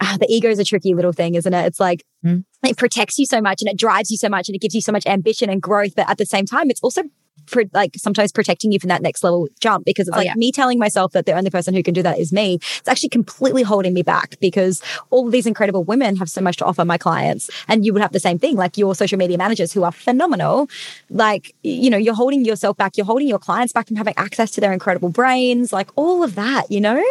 ah, 0.01 0.17
the 0.19 0.27
ego 0.29 0.49
is 0.49 0.59
a 0.59 0.65
tricky 0.65 0.95
little 0.95 1.13
thing, 1.13 1.35
isn't 1.35 1.53
it? 1.53 1.67
It's 1.67 1.81
like 1.81 2.05
mm. 2.25 2.45
it 2.65 2.77
protects 2.77 3.19
you 3.19 3.27
so 3.27 3.41
much 3.41 3.63
and 3.63 3.71
it 3.71 3.79
drives 3.79 4.11
you 4.11 4.17
so 4.17 4.29
much 4.29 4.49
and 4.49 4.57
it 4.57 4.61
gives 4.61 4.75
you 4.75 4.81
so 4.81 4.93
much 4.93 5.07
ambition 5.07 5.51
and 5.51 5.61
growth. 5.63 5.95
But 5.97 6.09
at 6.09 6.19
the 6.19 6.27
same 6.27 6.47
time, 6.47 6.71
it's 6.71 6.81
also 6.81 7.03
for 7.47 7.63
like 7.73 7.93
sometimes 7.97 8.33
protecting 8.33 8.73
you 8.73 8.79
from 8.79 8.89
that 8.89 9.03
next 9.03 9.23
level 9.23 9.49
jump 9.61 9.85
because 9.85 10.09
it's 10.09 10.17
oh, 10.17 10.19
like 10.19 10.27
yeah. 10.27 10.35
me 10.35 10.53
telling 10.53 10.79
myself 10.79 11.13
that 11.13 11.27
the 11.27 11.33
only 11.33 11.51
person 11.51 11.75
who 11.75 11.83
can 11.83 11.95
do 11.95 12.03
that 12.03 12.19
is 12.19 12.33
me. 12.33 12.55
It's 12.55 12.89
actually 12.89 13.11
completely 13.11 13.63
holding 13.63 13.95
me 13.95 14.03
back 14.03 14.39
because 14.41 14.83
all 15.11 15.27
of 15.27 15.33
these 15.33 15.47
incredible 15.47 15.85
women 15.85 16.17
have 16.17 16.29
so 16.29 16.41
much 16.41 16.57
to 16.59 16.65
offer 16.65 16.85
my 16.85 16.99
clients. 16.99 17.51
And 17.69 17.85
you 17.85 17.93
would 17.93 18.03
have 18.03 18.13
the 18.13 18.21
same 18.21 18.39
thing, 18.39 18.57
like 18.57 18.77
your 18.77 18.95
social 18.95 19.19
media 19.19 19.39
managers 19.39 19.73
who 19.73 19.85
are 19.85 19.93
phenomenal. 19.93 20.69
Like, 21.11 21.55
you 21.63 21.91
know, 21.91 21.99
you're 21.99 22.15
holding 22.15 22.45
yourself 22.45 22.77
back, 22.77 22.97
you're 22.97 23.07
holding 23.07 23.29
your 23.29 23.39
clients 23.39 23.73
back 23.73 23.87
from 23.87 23.97
having 23.97 24.15
access 24.17 24.51
to 24.53 24.61
their 24.61 24.73
incredible 24.73 25.09
brains, 25.09 25.73
like 25.73 25.91
all 25.97 26.23
of 26.23 26.35
that, 26.35 26.71
you 26.71 26.81
know? 26.81 27.03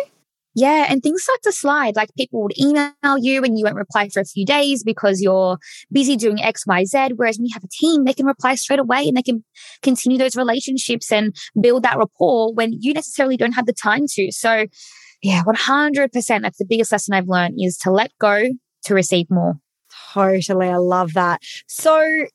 Yeah. 0.55 0.87
And 0.89 1.03
things 1.03 1.23
start 1.23 1.39
to 1.43 1.51
slide. 1.51 1.95
Like 1.95 2.09
people 2.17 2.41
would 2.43 2.57
email 2.57 2.93
you 3.19 3.43
and 3.43 3.59
you 3.59 3.65
won't 3.65 3.75
reply 3.75 4.09
for 4.09 4.21
a 4.21 4.25
few 4.25 4.45
days 4.45 4.83
because 4.83 5.21
you're 5.21 5.57
busy 5.91 6.15
doing 6.15 6.41
X, 6.41 6.65
Y, 6.65 6.85
Z. 6.85 7.09
Whereas 7.15 7.37
when 7.37 7.45
you 7.45 7.53
have 7.53 7.63
a 7.63 7.67
team, 7.67 8.05
they 8.05 8.13
can 8.13 8.25
reply 8.25 8.55
straight 8.55 8.79
away 8.79 9.07
and 9.07 9.17
they 9.17 9.21
can 9.21 9.43
continue 9.81 10.17
those 10.17 10.35
relationships 10.35 11.11
and 11.11 11.35
build 11.59 11.83
that 11.83 11.97
rapport 11.97 12.53
when 12.53 12.73
you 12.79 12.93
necessarily 12.93 13.35
don't 13.35 13.51
have 13.51 13.65
the 13.65 13.73
time 13.73 14.05
to. 14.11 14.31
So 14.31 14.65
yeah, 15.21 15.43
100%. 15.43 16.41
That's 16.41 16.57
the 16.57 16.65
biggest 16.67 16.91
lesson 16.91 17.13
I've 17.13 17.27
learned 17.27 17.55
is 17.59 17.77
to 17.79 17.91
let 17.91 18.11
go 18.19 18.43
to 18.83 18.93
receive 18.93 19.27
more. 19.29 19.55
Totally. 20.13 20.69
I 20.69 20.77
love 20.77 21.13
that. 21.13 21.41
So 21.67 22.25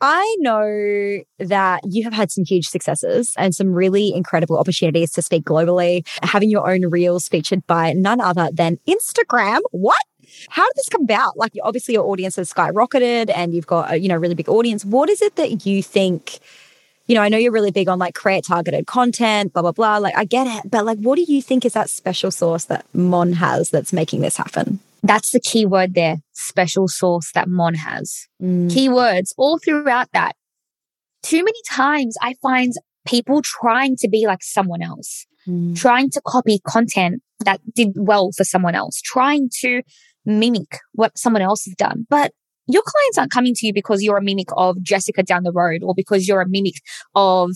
I 0.00 0.36
know 0.40 1.22
that 1.38 1.80
you 1.88 2.04
have 2.04 2.12
had 2.12 2.30
some 2.30 2.44
huge 2.44 2.68
successes 2.68 3.32
and 3.38 3.54
some 3.54 3.72
really 3.72 4.14
incredible 4.14 4.58
opportunities 4.58 5.10
to 5.12 5.22
speak 5.22 5.44
globally, 5.44 6.06
having 6.22 6.50
your 6.50 6.70
own 6.70 6.90
reels 6.90 7.28
featured 7.28 7.66
by 7.66 7.92
none 7.94 8.20
other 8.20 8.50
than 8.52 8.78
Instagram. 8.86 9.60
What? 9.70 9.96
How 10.50 10.64
did 10.64 10.76
this 10.76 10.88
come 10.90 11.04
about? 11.04 11.38
Like, 11.38 11.52
obviously, 11.62 11.94
your 11.94 12.06
audience 12.06 12.36
has 12.36 12.52
skyrocketed 12.52 13.30
and 13.34 13.54
you've 13.54 13.66
got 13.66 13.92
a 13.92 13.98
you 13.98 14.08
know 14.08 14.16
really 14.16 14.34
big 14.34 14.48
audience. 14.48 14.84
What 14.84 15.08
is 15.08 15.22
it 15.22 15.36
that 15.36 15.64
you 15.64 15.82
think? 15.82 16.40
You 17.06 17.14
know, 17.14 17.22
I 17.22 17.28
know 17.28 17.38
you're 17.38 17.52
really 17.52 17.70
big 17.70 17.88
on 17.88 17.98
like 17.98 18.14
create 18.14 18.44
targeted 18.44 18.86
content, 18.86 19.52
blah 19.54 19.62
blah 19.62 19.72
blah. 19.72 19.96
Like, 19.98 20.16
I 20.16 20.24
get 20.24 20.46
it, 20.46 20.70
but 20.70 20.84
like, 20.84 20.98
what 20.98 21.16
do 21.16 21.22
you 21.22 21.40
think 21.40 21.64
is 21.64 21.72
that 21.72 21.88
special 21.88 22.30
sauce 22.30 22.64
that 22.66 22.84
Mon 22.92 23.32
has 23.34 23.70
that's 23.70 23.92
making 23.92 24.20
this 24.20 24.36
happen? 24.36 24.80
That's 25.06 25.30
the 25.30 25.40
key 25.40 25.66
word 25.66 25.94
there 25.94 26.16
special 26.32 26.88
sauce 26.88 27.30
that 27.34 27.48
Mon 27.48 27.74
has. 27.74 28.26
Mm. 28.42 28.70
Keywords 28.70 29.30
all 29.36 29.58
throughout 29.58 30.08
that. 30.12 30.34
Too 31.22 31.38
many 31.38 31.58
times 31.68 32.16
I 32.22 32.34
find 32.42 32.72
people 33.06 33.40
trying 33.42 33.96
to 33.96 34.08
be 34.08 34.26
like 34.26 34.42
someone 34.42 34.82
else, 34.82 35.26
mm. 35.46 35.76
trying 35.76 36.10
to 36.10 36.20
copy 36.26 36.60
content 36.66 37.22
that 37.44 37.60
did 37.74 37.90
well 37.96 38.30
for 38.36 38.44
someone 38.44 38.74
else, 38.74 39.00
trying 39.00 39.48
to 39.60 39.82
mimic 40.24 40.78
what 40.92 41.16
someone 41.16 41.42
else 41.42 41.64
has 41.64 41.74
done. 41.74 42.06
But 42.08 42.32
your 42.66 42.82
clients 42.82 43.18
aren't 43.18 43.30
coming 43.30 43.54
to 43.54 43.66
you 43.66 43.72
because 43.72 44.02
you're 44.02 44.16
a 44.16 44.22
mimic 44.22 44.48
of 44.56 44.82
Jessica 44.82 45.22
down 45.22 45.44
the 45.44 45.52
road 45.52 45.82
or 45.84 45.94
because 45.94 46.26
you're 46.26 46.40
a 46.40 46.48
mimic 46.48 46.74
of 47.14 47.50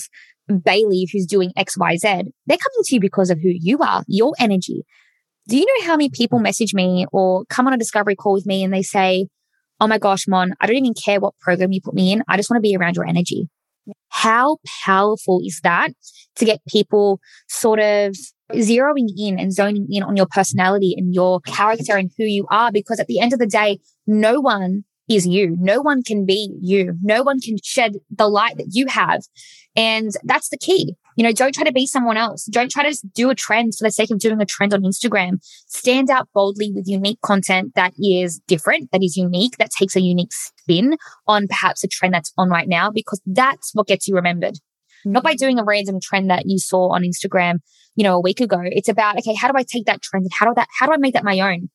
Bailey 0.64 1.08
who's 1.12 1.26
doing 1.26 1.52
XYZ. 1.58 2.02
They're 2.02 2.56
coming 2.56 2.84
to 2.84 2.94
you 2.94 3.00
because 3.00 3.30
of 3.30 3.38
who 3.40 3.50
you 3.52 3.78
are, 3.78 4.04
your 4.06 4.34
energy, 4.38 4.84
do 5.50 5.56
you 5.56 5.66
know 5.66 5.86
how 5.86 5.96
many 5.96 6.08
people 6.08 6.38
message 6.38 6.72
me 6.74 7.06
or 7.12 7.44
come 7.46 7.66
on 7.66 7.72
a 7.72 7.76
discovery 7.76 8.14
call 8.14 8.32
with 8.32 8.46
me 8.46 8.62
and 8.62 8.72
they 8.72 8.82
say, 8.82 9.26
Oh 9.80 9.88
my 9.88 9.98
gosh, 9.98 10.28
Mon, 10.28 10.52
I 10.60 10.66
don't 10.66 10.76
even 10.76 10.94
care 10.94 11.18
what 11.18 11.36
program 11.40 11.72
you 11.72 11.80
put 11.82 11.94
me 11.94 12.12
in. 12.12 12.22
I 12.28 12.36
just 12.36 12.50
want 12.50 12.58
to 12.58 12.62
be 12.62 12.76
around 12.76 12.94
your 12.94 13.06
energy. 13.06 13.48
How 14.10 14.58
powerful 14.84 15.40
is 15.44 15.60
that 15.64 15.90
to 16.36 16.44
get 16.44 16.60
people 16.68 17.18
sort 17.48 17.80
of 17.80 18.14
zeroing 18.52 19.08
in 19.18 19.40
and 19.40 19.52
zoning 19.52 19.88
in 19.90 20.04
on 20.04 20.16
your 20.16 20.26
personality 20.30 20.94
and 20.96 21.12
your 21.14 21.40
character 21.40 21.96
and 21.96 22.12
who 22.16 22.24
you 22.24 22.46
are? 22.50 22.70
Because 22.70 23.00
at 23.00 23.08
the 23.08 23.18
end 23.18 23.32
of 23.32 23.40
the 23.40 23.46
day, 23.46 23.78
no 24.06 24.38
one 24.38 24.84
is 25.08 25.26
you. 25.26 25.56
No 25.58 25.80
one 25.80 26.04
can 26.04 26.24
be 26.26 26.54
you. 26.60 26.94
No 27.02 27.24
one 27.24 27.40
can 27.40 27.56
shed 27.64 27.94
the 28.10 28.28
light 28.28 28.56
that 28.58 28.68
you 28.70 28.86
have. 28.86 29.22
And 29.74 30.12
that's 30.22 30.50
the 30.50 30.58
key. 30.58 30.94
You 31.20 31.26
know, 31.26 31.32
don't 31.32 31.54
try 31.54 31.64
to 31.64 31.72
be 31.72 31.86
someone 31.86 32.16
else. 32.16 32.46
Don't 32.46 32.70
try 32.70 32.82
to 32.82 32.88
just 32.88 33.12
do 33.12 33.28
a 33.28 33.34
trend 33.34 33.74
for 33.76 33.84
the 33.84 33.90
sake 33.90 34.10
of 34.10 34.18
doing 34.18 34.40
a 34.40 34.46
trend 34.46 34.72
on 34.72 34.80
Instagram. 34.80 35.36
Stand 35.66 36.08
out 36.08 36.30
boldly 36.32 36.72
with 36.72 36.88
unique 36.88 37.20
content 37.20 37.72
that 37.74 37.92
is 38.02 38.40
different, 38.46 38.90
that 38.90 39.02
is 39.02 39.18
unique, 39.18 39.58
that 39.58 39.68
takes 39.68 39.94
a 39.96 40.00
unique 40.00 40.32
spin 40.32 40.96
on 41.26 41.46
perhaps 41.46 41.84
a 41.84 41.88
trend 41.88 42.14
that's 42.14 42.32
on 42.38 42.48
right 42.48 42.66
now, 42.66 42.90
because 42.90 43.20
that's 43.26 43.74
what 43.74 43.86
gets 43.86 44.08
you 44.08 44.14
remembered. 44.14 44.54
Mm-hmm. 44.54 45.12
Not 45.12 45.22
by 45.22 45.34
doing 45.34 45.58
a 45.58 45.62
random 45.62 46.00
trend 46.00 46.30
that 46.30 46.44
you 46.46 46.58
saw 46.58 46.94
on 46.94 47.02
Instagram, 47.02 47.58
you 47.96 48.02
know, 48.02 48.16
a 48.16 48.20
week 48.20 48.40
ago. 48.40 48.62
It's 48.62 48.88
about, 48.88 49.18
okay, 49.18 49.34
how 49.34 49.52
do 49.52 49.58
I 49.58 49.62
take 49.62 49.84
that 49.84 50.00
trend 50.00 50.24
and 50.24 50.32
how 50.32 50.46
do 50.46 50.54
that, 50.56 50.68
how 50.78 50.86
do 50.86 50.94
I 50.94 50.96
make 50.96 51.12
that 51.12 51.22
my 51.22 51.38
own? 51.38 51.68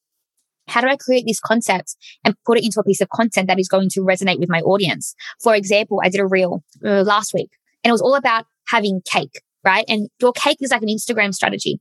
How 0.69 0.81
do 0.81 0.87
I 0.87 0.95
create 0.95 1.25
this 1.27 1.39
concept 1.39 1.95
and 2.23 2.33
put 2.47 2.57
it 2.57 2.65
into 2.65 2.79
a 2.79 2.83
piece 2.83 2.99
of 2.99 3.09
content 3.09 3.47
that 3.49 3.59
is 3.59 3.67
going 3.67 3.89
to 3.89 3.99
resonate 3.99 4.39
with 4.39 4.49
my 4.49 4.61
audience? 4.61 5.13
For 5.43 5.53
example, 5.53 6.01
I 6.03 6.09
did 6.09 6.19
a 6.19 6.25
reel 6.25 6.63
uh, 6.83 7.03
last 7.03 7.31
week 7.31 7.51
and 7.83 7.89
it 7.89 7.93
was 7.93 8.01
all 8.01 8.15
about 8.15 8.45
having 8.67 9.01
cake, 9.05 9.41
right? 9.63 9.85
And 9.87 10.09
your 10.19 10.33
cake 10.33 10.57
is 10.61 10.71
like 10.71 10.81
an 10.81 10.89
Instagram 10.89 11.33
strategy. 11.33 11.79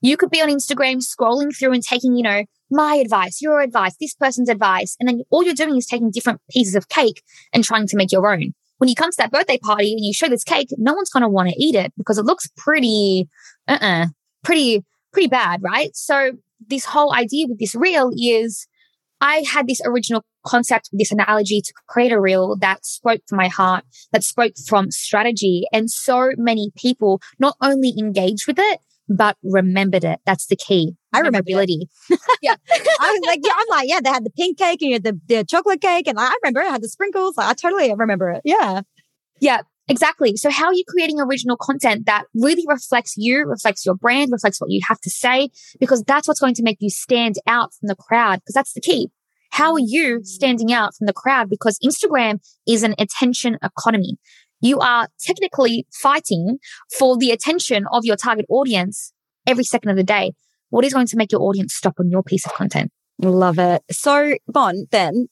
You 0.00 0.16
could 0.16 0.30
be 0.30 0.40
on 0.40 0.48
Instagram 0.48 1.02
scrolling 1.02 1.56
through 1.56 1.72
and 1.72 1.82
taking, 1.82 2.16
you 2.16 2.22
know, 2.22 2.44
my 2.70 2.94
advice, 2.94 3.40
your 3.40 3.60
advice, 3.60 3.96
this 4.00 4.14
person's 4.14 4.48
advice. 4.48 4.96
And 5.00 5.08
then 5.08 5.22
all 5.30 5.42
you're 5.42 5.54
doing 5.54 5.76
is 5.76 5.86
taking 5.86 6.10
different 6.10 6.40
pieces 6.50 6.74
of 6.74 6.88
cake 6.88 7.22
and 7.52 7.64
trying 7.64 7.86
to 7.86 7.96
make 7.96 8.12
your 8.12 8.30
own. 8.32 8.54
When 8.76 8.88
you 8.88 8.94
come 8.94 9.10
to 9.10 9.16
that 9.18 9.32
birthday 9.32 9.58
party 9.58 9.92
and 9.92 10.04
you 10.04 10.12
show 10.12 10.28
this 10.28 10.44
cake, 10.44 10.68
no 10.76 10.94
one's 10.94 11.10
going 11.10 11.22
to 11.22 11.28
want 11.28 11.48
to 11.48 11.60
eat 11.60 11.74
it 11.74 11.92
because 11.96 12.16
it 12.16 12.24
looks 12.24 12.48
pretty, 12.56 13.28
uh-uh, 13.66 14.06
pretty, 14.44 14.84
pretty 15.12 15.28
bad, 15.28 15.62
right? 15.62 15.90
So 15.96 16.32
this 16.68 16.84
whole 16.84 17.12
idea 17.12 17.46
with 17.48 17.58
this 17.58 17.74
reel 17.74 18.12
is 18.16 18.68
I 19.20 19.44
had 19.50 19.66
this 19.66 19.80
original 19.84 20.24
concept, 20.48 20.90
this 20.92 21.12
analogy 21.12 21.60
to 21.60 21.72
create 21.88 22.12
a 22.12 22.20
reel 22.20 22.56
that 22.60 22.84
spoke 22.84 23.20
to 23.28 23.36
my 23.36 23.48
heart, 23.48 23.84
that 24.12 24.24
spoke 24.24 24.52
from 24.66 24.90
strategy. 24.90 25.64
And 25.72 25.90
so 25.90 26.30
many 26.36 26.70
people 26.76 27.20
not 27.38 27.56
only 27.60 27.94
engaged 27.98 28.46
with 28.46 28.58
it, 28.58 28.80
but 29.08 29.36
remembered 29.42 30.04
it. 30.04 30.20
That's 30.26 30.46
the 30.46 30.56
key. 30.56 30.94
I 31.12 31.18
remember 31.18 31.38
ability. 31.38 31.88
yeah. 32.42 32.56
I 33.00 33.12
was 33.12 33.20
like, 33.26 33.40
yeah, 33.42 33.52
I'm 33.56 33.66
like, 33.70 33.88
yeah, 33.88 34.00
they 34.02 34.10
had 34.10 34.24
the 34.24 34.30
pink 34.30 34.58
cake 34.58 34.82
and 34.82 34.90
you 34.90 34.94
had 34.96 35.04
the, 35.04 35.20
the 35.26 35.44
chocolate 35.44 35.80
cake. 35.80 36.06
And 36.06 36.18
I 36.18 36.32
remember 36.42 36.60
it 36.60 36.70
had 36.70 36.82
the 36.82 36.88
sprinkles. 36.88 37.36
Like, 37.36 37.48
I 37.48 37.54
totally 37.54 37.94
remember 37.94 38.30
it. 38.30 38.42
Yeah. 38.44 38.82
Yeah. 39.40 39.62
Exactly. 39.90 40.36
So 40.36 40.50
how 40.50 40.66
are 40.66 40.74
you 40.74 40.84
creating 40.86 41.18
original 41.18 41.56
content 41.56 42.04
that 42.04 42.24
really 42.34 42.64
reflects 42.68 43.14
you, 43.16 43.46
reflects 43.46 43.86
your 43.86 43.94
brand, 43.94 44.30
reflects 44.30 44.60
what 44.60 44.70
you 44.70 44.80
have 44.86 45.00
to 45.00 45.10
say? 45.10 45.48
Because 45.80 46.02
that's 46.02 46.28
what's 46.28 46.40
going 46.40 46.54
to 46.54 46.62
make 46.62 46.76
you 46.80 46.90
stand 46.90 47.36
out 47.46 47.70
from 47.72 47.86
the 47.86 47.96
crowd. 47.96 48.40
Because 48.40 48.52
that's 48.52 48.74
the 48.74 48.82
key. 48.82 49.10
How 49.58 49.72
are 49.72 49.80
you 49.80 50.20
standing 50.22 50.72
out 50.72 50.94
from 50.94 51.08
the 51.08 51.12
crowd? 51.12 51.50
Because 51.50 51.80
Instagram 51.84 52.38
is 52.64 52.84
an 52.84 52.94
attention 52.96 53.58
economy. 53.60 54.16
You 54.60 54.78
are 54.78 55.08
technically 55.20 55.84
fighting 55.92 56.58
for 56.96 57.16
the 57.16 57.32
attention 57.32 57.84
of 57.90 58.04
your 58.04 58.14
target 58.14 58.46
audience 58.48 59.12
every 59.48 59.64
second 59.64 59.90
of 59.90 59.96
the 59.96 60.04
day. 60.04 60.34
What 60.70 60.84
is 60.84 60.94
going 60.94 61.08
to 61.08 61.16
make 61.16 61.32
your 61.32 61.40
audience 61.40 61.74
stop 61.74 61.94
on 61.98 62.08
your 62.08 62.22
piece 62.22 62.46
of 62.46 62.54
content? 62.54 62.92
Love 63.20 63.58
it. 63.58 63.82
So, 63.90 64.36
Mon, 64.54 64.86
then 64.92 65.26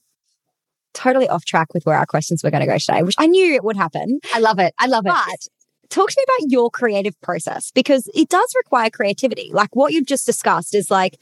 totally 0.93 1.29
off 1.29 1.45
track 1.45 1.73
with 1.73 1.87
where 1.87 1.97
our 1.97 2.07
questions 2.07 2.43
were 2.43 2.51
going 2.51 2.63
to 2.63 2.67
go 2.67 2.79
today, 2.79 3.05
which 3.05 3.15
I 3.19 3.29
knew 3.29 3.55
it 3.55 3.63
would 3.63 3.77
happen. 3.77 4.19
I 4.35 4.41
love 4.41 4.59
it. 4.59 4.75
I 4.81 4.89
love 4.89 5.07
it. 5.07 5.11
But 5.11 5.89
talk 5.89 6.11
to 6.11 6.17
me 6.19 6.25
about 6.25 6.51
your 6.51 6.69
creative 6.69 7.15
process 7.21 7.71
because 7.77 8.11
it 8.13 8.29
does 8.29 8.53
require 8.57 8.91
creativity. 8.91 9.53
Like 9.53 9.77
what 9.77 9.93
you've 9.93 10.07
just 10.07 10.27
discussed 10.27 10.75
is 10.75 10.91
like, 10.91 11.17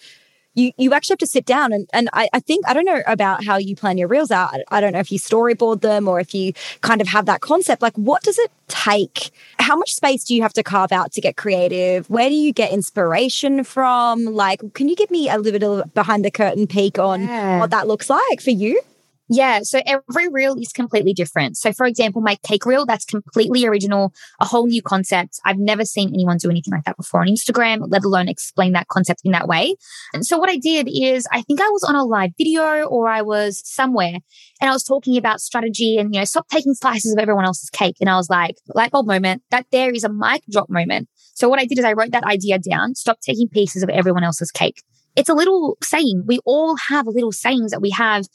you, 0.54 0.72
you 0.76 0.92
actually 0.92 1.14
have 1.14 1.18
to 1.18 1.26
sit 1.26 1.44
down 1.44 1.72
and, 1.72 1.88
and 1.92 2.08
I, 2.12 2.28
I 2.32 2.40
think, 2.40 2.66
I 2.68 2.74
don't 2.74 2.84
know 2.84 3.02
about 3.06 3.44
how 3.44 3.56
you 3.56 3.76
plan 3.76 3.98
your 3.98 4.08
reels 4.08 4.30
out. 4.30 4.54
I 4.70 4.80
don't 4.80 4.92
know 4.92 5.00
if 5.00 5.10
you 5.10 5.18
storyboard 5.18 5.80
them 5.80 6.08
or 6.08 6.20
if 6.20 6.34
you 6.34 6.52
kind 6.80 7.00
of 7.00 7.08
have 7.08 7.26
that 7.26 7.40
concept. 7.40 7.82
Like, 7.82 7.96
what 7.96 8.22
does 8.22 8.38
it 8.38 8.50
take? 8.68 9.30
How 9.58 9.76
much 9.76 9.94
space 9.94 10.24
do 10.24 10.34
you 10.34 10.42
have 10.42 10.52
to 10.54 10.62
carve 10.62 10.92
out 10.92 11.12
to 11.12 11.20
get 11.20 11.36
creative? 11.36 12.08
Where 12.08 12.28
do 12.28 12.34
you 12.34 12.52
get 12.52 12.72
inspiration 12.72 13.64
from? 13.64 14.24
Like, 14.24 14.60
can 14.74 14.88
you 14.88 14.96
give 14.96 15.10
me 15.10 15.28
a 15.28 15.38
little 15.38 15.58
bit 15.58 15.62
of 15.62 15.94
behind 15.94 16.24
the 16.24 16.30
curtain 16.30 16.66
peek 16.66 16.98
on 16.98 17.24
yeah. 17.24 17.58
what 17.58 17.70
that 17.70 17.86
looks 17.86 18.08
like 18.08 18.40
for 18.40 18.50
you? 18.50 18.80
Yeah. 19.28 19.60
So 19.62 19.80
every 19.86 20.28
reel 20.28 20.56
is 20.58 20.68
completely 20.68 21.14
different. 21.14 21.56
So 21.56 21.72
for 21.72 21.86
example, 21.86 22.20
my 22.20 22.36
cake 22.46 22.66
reel, 22.66 22.84
that's 22.84 23.06
completely 23.06 23.64
original, 23.64 24.12
a 24.38 24.44
whole 24.44 24.66
new 24.66 24.82
concept. 24.82 25.40
I've 25.46 25.58
never 25.58 25.86
seen 25.86 26.10
anyone 26.12 26.36
do 26.36 26.50
anything 26.50 26.72
like 26.72 26.84
that 26.84 26.98
before 26.98 27.22
on 27.22 27.28
Instagram, 27.28 27.86
let 27.88 28.04
alone 28.04 28.28
explain 28.28 28.72
that 28.72 28.88
concept 28.88 29.22
in 29.24 29.32
that 29.32 29.48
way. 29.48 29.76
And 30.12 30.26
so 30.26 30.36
what 30.36 30.50
I 30.50 30.56
did 30.56 30.88
is 30.92 31.26
I 31.32 31.40
think 31.40 31.62
I 31.62 31.68
was 31.70 31.84
on 31.84 31.94
a 31.94 32.04
live 32.04 32.32
video 32.36 32.82
or 32.82 33.08
I 33.08 33.22
was 33.22 33.62
somewhere 33.64 34.18
and 34.60 34.70
I 34.70 34.72
was 34.72 34.84
talking 34.84 35.16
about 35.16 35.40
strategy 35.40 35.96
and, 35.96 36.14
you 36.14 36.20
know, 36.20 36.26
stop 36.26 36.48
taking 36.48 36.74
slices 36.74 37.14
of 37.14 37.18
everyone 37.18 37.46
else's 37.46 37.70
cake. 37.70 37.96
And 38.00 38.10
I 38.10 38.16
was 38.16 38.28
like, 38.28 38.56
light 38.74 38.90
bulb 38.90 39.06
moment, 39.06 39.42
that 39.50 39.66
there 39.72 39.90
is 39.90 40.04
a 40.04 40.12
mic 40.12 40.42
drop 40.50 40.68
moment. 40.68 41.08
So 41.34 41.48
what 41.48 41.58
I 41.58 41.64
did 41.64 41.78
is 41.78 41.84
I 41.84 41.94
wrote 41.94 42.10
that 42.10 42.24
idea 42.24 42.58
down, 42.58 42.94
stop 42.94 43.20
taking 43.20 43.48
pieces 43.48 43.82
of 43.82 43.88
everyone 43.88 44.22
else's 44.22 44.50
cake. 44.50 44.82
It's 45.16 45.28
a 45.28 45.34
little 45.34 45.78
saying. 45.82 46.24
We 46.26 46.40
all 46.44 46.76
have 46.88 47.06
little 47.06 47.32
sayings 47.32 47.70
that 47.70 47.80
we 47.80 47.90
have 47.90 48.26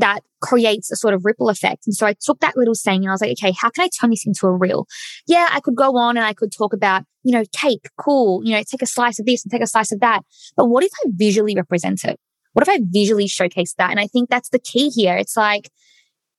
that 0.00 0.20
creates 0.40 0.90
a 0.90 0.96
sort 0.96 1.14
of 1.14 1.24
ripple 1.24 1.48
effect. 1.48 1.86
And 1.86 1.94
so 1.94 2.06
I 2.06 2.14
took 2.20 2.40
that 2.40 2.56
little 2.56 2.74
saying 2.74 3.02
and 3.02 3.08
I 3.08 3.12
was 3.12 3.20
like, 3.20 3.32
okay, 3.32 3.52
how 3.52 3.70
can 3.70 3.84
I 3.84 3.88
turn 3.88 4.10
this 4.10 4.26
into 4.26 4.46
a 4.46 4.52
reel? 4.52 4.86
Yeah, 5.26 5.48
I 5.50 5.60
could 5.60 5.76
go 5.76 5.96
on 5.96 6.16
and 6.16 6.24
I 6.24 6.32
could 6.32 6.52
talk 6.52 6.72
about, 6.72 7.04
you 7.22 7.32
know, 7.32 7.44
cake, 7.52 7.88
cool, 7.98 8.42
you 8.44 8.52
know, 8.52 8.62
take 8.62 8.82
a 8.82 8.86
slice 8.86 9.18
of 9.18 9.26
this 9.26 9.44
and 9.44 9.50
take 9.50 9.62
a 9.62 9.66
slice 9.66 9.92
of 9.92 10.00
that. 10.00 10.22
But 10.56 10.66
what 10.66 10.84
if 10.84 10.90
I 11.04 11.10
visually 11.10 11.54
represent 11.54 12.04
it? 12.04 12.18
What 12.52 12.66
if 12.66 12.68
I 12.68 12.80
visually 12.82 13.28
showcase 13.28 13.74
that? 13.78 13.90
And 13.90 14.00
I 14.00 14.06
think 14.06 14.30
that's 14.30 14.48
the 14.48 14.58
key 14.58 14.88
here. 14.90 15.16
It's 15.16 15.36
like, 15.36 15.70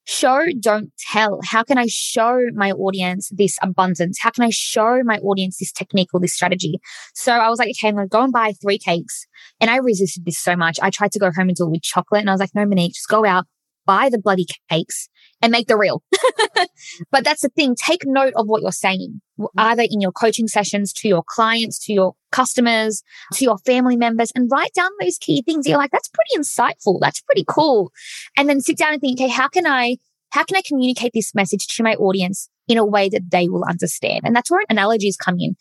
show, 0.06 0.44
don't 0.60 0.90
tell. 1.12 1.40
How 1.44 1.62
can 1.62 1.78
I 1.78 1.86
show 1.88 2.40
my 2.54 2.72
audience 2.72 3.30
this 3.32 3.58
abundance? 3.62 4.18
How 4.20 4.30
can 4.30 4.44
I 4.44 4.50
show 4.50 5.02
my 5.04 5.18
audience 5.18 5.58
this 5.58 5.72
technique 5.72 6.08
or 6.12 6.20
this 6.20 6.34
strategy? 6.34 6.80
So 7.14 7.32
I 7.32 7.48
was 7.48 7.58
like, 7.58 7.70
okay, 7.70 7.88
I'm 7.88 7.96
going 7.96 8.08
to 8.08 8.10
go 8.10 8.22
and 8.22 8.32
buy 8.32 8.52
three 8.60 8.78
cakes. 8.78 9.26
And 9.60 9.70
I 9.70 9.76
resisted 9.76 10.24
this 10.24 10.38
so 10.38 10.56
much. 10.56 10.78
I 10.82 10.90
tried 10.90 11.12
to 11.12 11.18
go 11.18 11.30
home 11.34 11.48
and 11.48 11.56
do 11.56 11.64
it 11.64 11.70
with 11.70 11.82
chocolate. 11.82 12.20
And 12.20 12.30
I 12.30 12.32
was 12.32 12.40
like, 12.40 12.54
no, 12.54 12.66
Monique, 12.66 12.94
just 12.94 13.08
go 13.08 13.24
out, 13.24 13.46
buy 13.90 14.08
the 14.08 14.20
bloody 14.20 14.46
cakes 14.70 15.08
and 15.42 15.50
make 15.50 15.66
the 15.66 15.76
reel. 15.76 16.02
but 17.10 17.24
that's 17.24 17.42
the 17.42 17.48
thing. 17.48 17.74
Take 17.74 18.02
note 18.06 18.34
of 18.36 18.46
what 18.46 18.62
you're 18.62 18.70
saying, 18.70 19.20
mm. 19.38 19.46
either 19.56 19.82
in 19.82 20.00
your 20.00 20.12
coaching 20.12 20.46
sessions 20.46 20.92
to 20.92 21.08
your 21.08 21.24
clients, 21.26 21.84
to 21.86 21.92
your 21.92 22.14
customers, 22.30 23.02
to 23.34 23.44
your 23.44 23.58
family 23.58 23.96
members, 23.96 24.30
and 24.36 24.48
write 24.50 24.72
down 24.74 24.90
those 25.00 25.18
key 25.18 25.42
things. 25.42 25.66
You're 25.66 25.78
like, 25.78 25.90
that's 25.90 26.08
pretty 26.08 26.40
insightful. 26.40 26.98
That's 27.00 27.20
pretty 27.22 27.44
cool. 27.48 27.90
And 28.36 28.48
then 28.48 28.60
sit 28.60 28.78
down 28.78 28.92
and 28.92 29.00
think, 29.00 29.20
okay, 29.20 29.28
how 29.28 29.48
can 29.48 29.66
I, 29.66 29.96
how 30.30 30.44
can 30.44 30.56
I 30.56 30.62
communicate 30.64 31.10
this 31.12 31.34
message 31.34 31.66
to 31.66 31.82
my 31.82 31.94
audience 31.94 32.48
in 32.68 32.78
a 32.78 32.86
way 32.86 33.08
that 33.08 33.32
they 33.32 33.48
will 33.48 33.64
understand? 33.68 34.20
And 34.22 34.36
that's 34.36 34.52
where 34.52 34.62
analogies 34.68 35.16
come 35.16 35.36
in. 35.40 35.56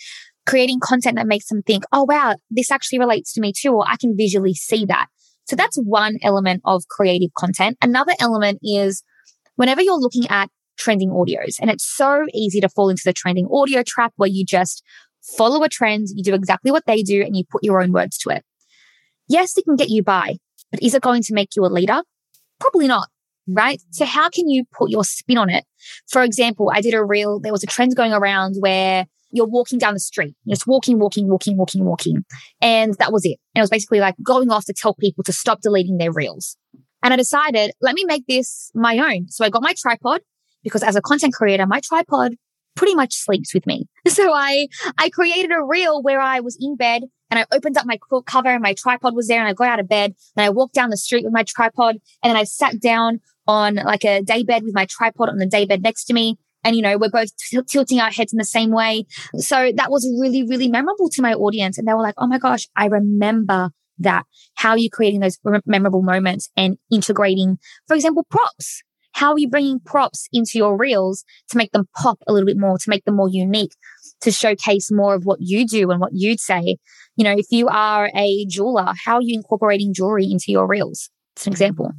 Creating 0.45 0.79
content 0.79 1.15
that 1.15 1.27
makes 1.27 1.47
them 1.47 1.63
think, 1.63 1.83
oh, 1.91 2.05
wow, 2.07 2.35
this 2.51 2.69
actually 2.69 2.99
relates 2.99 3.33
to 3.33 3.41
me 3.41 3.53
too, 3.55 3.71
or 3.71 3.85
I 3.87 3.97
can 3.97 4.15
visually 4.15 4.53
see 4.53 4.85
that. 4.85 5.07
So 5.49 5.55
that's 5.55 5.77
one 5.77 6.17
element 6.21 6.61
of 6.63 6.87
creative 6.89 7.33
content. 7.35 7.75
Another 7.81 8.13
element 8.19 8.59
is 8.61 9.01
whenever 9.55 9.81
you're 9.81 9.99
looking 9.99 10.27
at 10.29 10.47
trending 10.77 11.09
audios, 11.09 11.55
and 11.59 11.71
it's 11.71 11.83
so 11.83 12.25
easy 12.35 12.61
to 12.61 12.69
fall 12.69 12.89
into 12.89 13.01
the 13.03 13.13
trending 13.13 13.47
audio 13.51 13.81
trap 13.81 14.13
where 14.15 14.29
you 14.29 14.45
just 14.45 14.83
follow 15.37 15.63
a 15.63 15.69
trend, 15.69 16.09
you 16.13 16.23
do 16.23 16.35
exactly 16.35 16.71
what 16.71 16.85
they 16.85 17.01
do, 17.01 17.23
and 17.23 17.35
you 17.35 17.43
put 17.49 17.63
your 17.63 17.81
own 17.81 17.91
words 17.91 18.15
to 18.19 18.29
it. 18.29 18.43
Yes, 19.27 19.57
it 19.57 19.65
can 19.65 19.75
get 19.75 19.89
you 19.89 20.03
by, 20.03 20.37
but 20.69 20.83
is 20.83 20.93
it 20.93 21.01
going 21.01 21.23
to 21.23 21.33
make 21.33 21.55
you 21.55 21.65
a 21.65 21.67
leader? 21.67 22.03
Probably 22.59 22.87
not. 22.87 23.07
Right. 23.47 23.81
So 23.89 24.05
how 24.05 24.29
can 24.29 24.47
you 24.47 24.65
put 24.71 24.91
your 24.91 25.03
spin 25.03 25.39
on 25.39 25.49
it? 25.49 25.65
For 26.11 26.21
example, 26.21 26.71
I 26.71 26.81
did 26.81 26.93
a 26.93 27.03
reel, 27.03 27.39
there 27.39 27.51
was 27.51 27.63
a 27.63 27.67
trend 27.67 27.95
going 27.95 28.13
around 28.13 28.57
where 28.59 29.07
you're 29.31 29.47
walking 29.47 29.79
down 29.79 29.93
the 29.93 29.99
street, 29.99 30.35
you're 30.45 30.55
just 30.55 30.67
walking, 30.67 30.99
walking, 30.99 31.29
walking, 31.29 31.57
walking, 31.57 31.85
walking. 31.85 32.23
And 32.61 32.93
that 32.95 33.11
was 33.11 33.25
it. 33.25 33.37
And 33.53 33.59
it 33.59 33.63
was 33.63 33.69
basically 33.69 33.99
like 33.99 34.15
going 34.23 34.51
off 34.51 34.65
to 34.65 34.73
tell 34.73 34.93
people 34.93 35.23
to 35.25 35.33
stop 35.33 35.61
deleting 35.61 35.97
their 35.97 36.11
reels. 36.11 36.57
And 37.01 37.13
I 37.13 37.17
decided, 37.17 37.71
let 37.81 37.95
me 37.95 38.03
make 38.05 38.25
this 38.27 38.71
my 38.73 38.97
own. 38.97 39.27
So 39.29 39.45
I 39.45 39.49
got 39.49 39.61
my 39.61 39.73
tripod 39.77 40.21
because 40.63 40.83
as 40.83 40.95
a 40.95 41.01
content 41.01 41.33
creator, 41.33 41.65
my 41.65 41.79
tripod 41.83 42.35
pretty 42.75 42.95
much 42.95 43.13
sleeps 43.13 43.53
with 43.53 43.65
me. 43.65 43.85
So 44.09 44.33
I, 44.33 44.67
I 44.97 45.09
created 45.09 45.51
a 45.51 45.63
reel 45.63 46.01
where 46.01 46.19
I 46.19 46.39
was 46.39 46.57
in 46.59 46.75
bed 46.75 47.03
and 47.29 47.39
I 47.39 47.45
opened 47.53 47.77
up 47.77 47.85
my 47.85 47.97
quilt 47.97 48.25
cover 48.25 48.49
and 48.49 48.61
my 48.61 48.73
tripod 48.73 49.15
was 49.15 49.27
there 49.27 49.39
and 49.39 49.47
I 49.47 49.53
got 49.53 49.67
out 49.67 49.79
of 49.79 49.87
bed 49.87 50.15
and 50.35 50.43
I 50.43 50.49
walked 50.49 50.73
down 50.73 50.89
the 50.89 50.97
street 50.97 51.23
with 51.23 51.33
my 51.33 51.43
tripod 51.43 51.97
and 52.23 52.31
then 52.31 52.35
I 52.35 52.43
sat 52.43 52.81
down 52.81 53.19
on 53.47 53.75
like 53.75 54.03
a 54.03 54.21
day 54.23 54.43
bed 54.43 54.63
with 54.63 54.73
my 54.73 54.87
tripod 54.89 55.29
on 55.29 55.37
the 55.37 55.45
day 55.45 55.65
bed 55.65 55.83
next 55.83 56.05
to 56.05 56.13
me. 56.13 56.37
And, 56.63 56.75
you 56.75 56.81
know, 56.81 56.97
we're 56.97 57.09
both 57.09 57.35
t- 57.37 57.61
tilting 57.67 57.99
our 57.99 58.11
heads 58.11 58.33
in 58.33 58.37
the 58.37 58.45
same 58.45 58.71
way. 58.71 59.05
So 59.37 59.71
that 59.75 59.91
was 59.91 60.07
really, 60.19 60.43
really 60.43 60.67
memorable 60.67 61.09
to 61.09 61.21
my 61.21 61.33
audience. 61.33 61.77
And 61.77 61.87
they 61.87 61.93
were 61.93 62.01
like, 62.01 62.15
Oh 62.17 62.27
my 62.27 62.37
gosh, 62.37 62.67
I 62.75 62.87
remember 62.87 63.71
that. 63.99 64.25
How 64.55 64.71
are 64.71 64.77
you 64.77 64.89
creating 64.89 65.19
those 65.19 65.37
memorable 65.65 66.01
moments 66.01 66.49
and 66.57 66.77
integrating, 66.91 67.57
for 67.87 67.95
example, 67.95 68.25
props? 68.29 68.81
How 69.13 69.33
are 69.33 69.39
you 69.39 69.49
bringing 69.49 69.79
props 69.79 70.27
into 70.31 70.51
your 70.55 70.77
reels 70.77 71.25
to 71.49 71.57
make 71.57 71.71
them 71.71 71.89
pop 71.97 72.19
a 72.27 72.33
little 72.33 72.45
bit 72.45 72.57
more, 72.57 72.77
to 72.77 72.89
make 72.89 73.03
them 73.05 73.15
more 73.15 73.29
unique, 73.29 73.73
to 74.21 74.31
showcase 74.31 74.91
more 74.91 75.15
of 75.15 75.25
what 75.25 75.39
you 75.41 75.67
do 75.67 75.91
and 75.91 75.99
what 75.99 76.11
you'd 76.13 76.39
say? 76.39 76.77
You 77.15 77.23
know, 77.25 77.35
if 77.37 77.47
you 77.49 77.67
are 77.67 78.09
a 78.15 78.45
jeweler, 78.45 78.93
how 79.03 79.15
are 79.15 79.21
you 79.21 79.35
incorporating 79.35 79.93
jewelry 79.93 80.25
into 80.25 80.51
your 80.51 80.67
reels? 80.67 81.09
It's 81.35 81.47
an 81.47 81.53
example. 81.53 81.91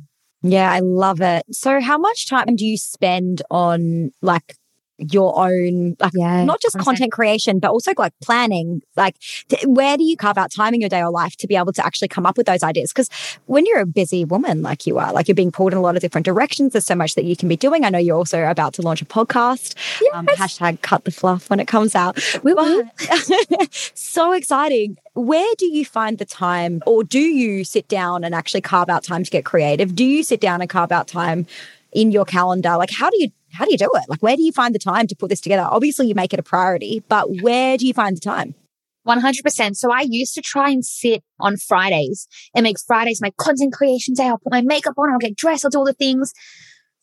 Yeah, 0.43 0.71
I 0.71 0.81
love 0.81 1.21
it. 1.21 1.45
So, 1.51 1.81
how 1.81 1.99
much 1.99 2.29
time 2.29 2.57
do 2.57 2.65
you 2.65 2.79
spend 2.79 3.43
on 3.51 4.11
like 4.23 4.57
your 5.01 5.39
own 5.39 5.97
like 5.99 6.13
yeah, 6.15 6.45
not 6.45 6.61
just 6.61 6.79
content. 6.79 7.11
creation 7.13 7.59
but 7.59 7.71
also 7.71 7.93
like 7.97 8.13
planning? 8.23 8.83
Like 8.97 9.17
where 9.65 9.97
do 9.97 10.05
you 10.05 10.17
carve 10.17 10.39
out 10.39 10.53
time 10.53 10.75
in 10.75 10.81
your 10.81 10.91
day 10.91 11.03
or 11.03 11.11
life 11.11 11.37
to 11.37 11.47
be 11.47 11.57
able 11.57 11.73
to 11.73 11.85
actually 11.85 12.09
come 12.09 12.27
up 12.27 12.37
with 12.37 12.47
those 12.47 12.63
ideas? 12.63 12.93
Because 12.93 13.09
when 13.47 13.65
you're 13.67 13.81
a 13.81 13.87
busy 13.87 14.25
woman 14.25 14.63
like 14.63 14.87
you 14.87 14.99
are 14.99 15.13
like 15.13 15.29
you're 15.29 15.35
being 15.35 15.53
pulled 15.53 15.73
in 15.73 15.79
a 15.79 15.83
lot 15.83 15.97
of 15.97 16.03
different 16.03 16.25
directions 16.25 16.73
there's 16.73 16.85
so 16.85 16.95
much 16.95 17.15
that 17.15 17.25
you 17.25 17.37
can 17.37 17.49
be 17.49 17.57
doing. 17.57 17.85
I 17.85 17.91
know 17.91 17.99
you're 17.99 18.17
also 18.17 18.45
about 18.45 18.75
to 18.75 18.83
launch 18.83 19.03
a 19.03 19.07
podcast 19.07 19.75
yes. 20.01 20.15
um, 20.15 20.27
hashtag 20.27 20.83
cut 20.83 21.05
the 21.05 21.11
fluff 21.11 21.49
when 21.51 21.61
it 21.61 21.69
comes 21.69 21.95
out. 21.95 22.19
So 23.95 24.33
exciting 24.33 24.97
where 25.21 25.55
do 25.59 25.67
you 25.67 25.85
find 25.85 26.19
the 26.19 26.25
time 26.25 26.83
or 26.87 27.05
do 27.05 27.21
you 27.21 27.65
sit 27.65 27.89
down 27.89 28.25
and 28.25 28.35
actually 28.35 28.61
carve 28.61 28.89
out 28.89 29.05
time 29.05 29.23
to 29.25 29.31
get 29.31 29.45
creative 29.45 29.95
do 29.95 30.05
you 30.05 30.23
sit 30.23 30.41
down 30.41 30.61
and 30.61 30.71
carve 30.71 30.91
out 30.91 31.07
time 31.07 31.47
in 31.93 32.11
your 32.11 32.25
calendar 32.25 32.77
like 32.77 32.91
how 32.91 33.11
do 33.11 33.21
you 33.21 33.31
how 33.53 33.65
do 33.65 33.73
you 33.73 33.79
do 33.79 33.91
it? 33.95 34.05
Like, 34.09 34.23
where 34.23 34.37
do 34.37 34.43
you 34.43 34.53
find 34.53 34.75
the 34.75 34.79
time 34.79 35.07
to 35.09 35.17
put 35.17 35.29
this 35.29 35.41
together? 35.41 35.67
Obviously, 35.69 36.07
you 36.07 36.15
make 36.15 36.33
it 36.33 36.39
a 36.39 36.43
priority, 36.43 37.03
but 37.09 37.41
where 37.43 37.77
do 37.77 37.87
you 37.87 37.95
find 37.95 38.17
the 38.17 38.21
time? 38.21 38.55
100%. 39.07 39.77
So 39.77 39.93
I 39.93 40.03
used 40.03 40.35
to 40.35 40.43
try 40.43 40.71
and 40.71 40.85
sit 40.85 41.23
on 41.41 41.57
Fridays 41.57 42.29
and 42.55 42.65
make 42.65 42.77
Fridays 42.87 43.21
my 43.21 43.33
content 43.39 43.73
creation 43.73 44.15
day. 44.15 44.29
I'll 44.29 44.39
put 44.39 44.53
my 44.53 44.61
makeup 44.61 44.95
on, 44.99 45.11
I'll 45.11 45.19
get 45.19 45.37
dressed, 45.37 45.65
I'll 45.65 45.71
do 45.71 45.79
all 45.79 45.85
the 45.85 45.93
things. 45.95 46.33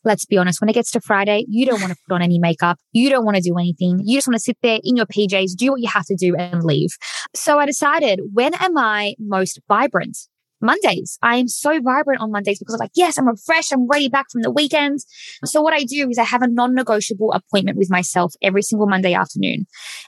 Let's 0.04 0.24
be 0.24 0.38
honest, 0.38 0.60
when 0.60 0.68
it 0.68 0.74
gets 0.74 0.90
to 0.92 1.00
Friday, 1.00 1.44
you 1.48 1.66
don't 1.66 1.80
want 1.80 1.92
to 1.92 1.98
put 2.08 2.14
on 2.14 2.22
any 2.22 2.38
makeup. 2.38 2.78
You 2.92 3.10
don't 3.10 3.24
want 3.24 3.36
to 3.36 3.42
do 3.42 3.56
anything. 3.58 4.00
You 4.04 4.16
just 4.18 4.28
want 4.28 4.36
to 4.36 4.42
sit 4.42 4.56
there 4.62 4.78
in 4.82 4.96
your 4.96 5.06
PJs, 5.06 5.56
do 5.56 5.70
what 5.72 5.80
you 5.80 5.88
have 5.88 6.06
to 6.06 6.16
do 6.16 6.36
and 6.36 6.62
leave. 6.64 6.90
So 7.34 7.58
I 7.58 7.66
decided, 7.66 8.20
when 8.32 8.54
am 8.54 8.78
I 8.78 9.14
most 9.18 9.60
vibrant? 9.68 10.16
Mondays. 10.60 11.18
I 11.22 11.36
am 11.36 11.48
so 11.48 11.80
vibrant 11.80 12.20
on 12.20 12.32
Mondays 12.32 12.58
because 12.58 12.74
I'm 12.74 12.80
like, 12.80 12.90
yes, 12.94 13.16
I'm 13.16 13.28
refreshed. 13.28 13.72
I'm 13.72 13.86
ready 13.86 14.08
back 14.08 14.26
from 14.30 14.42
the 14.42 14.50
weekends. 14.50 15.06
So 15.44 15.60
what 15.60 15.72
I 15.72 15.84
do 15.84 16.08
is 16.10 16.18
I 16.18 16.24
have 16.24 16.42
a 16.42 16.48
non-negotiable 16.48 17.32
appointment 17.32 17.78
with 17.78 17.90
myself 17.90 18.34
every 18.42 18.62
single 18.62 18.86
Monday 18.86 19.14
afternoon. 19.14 19.66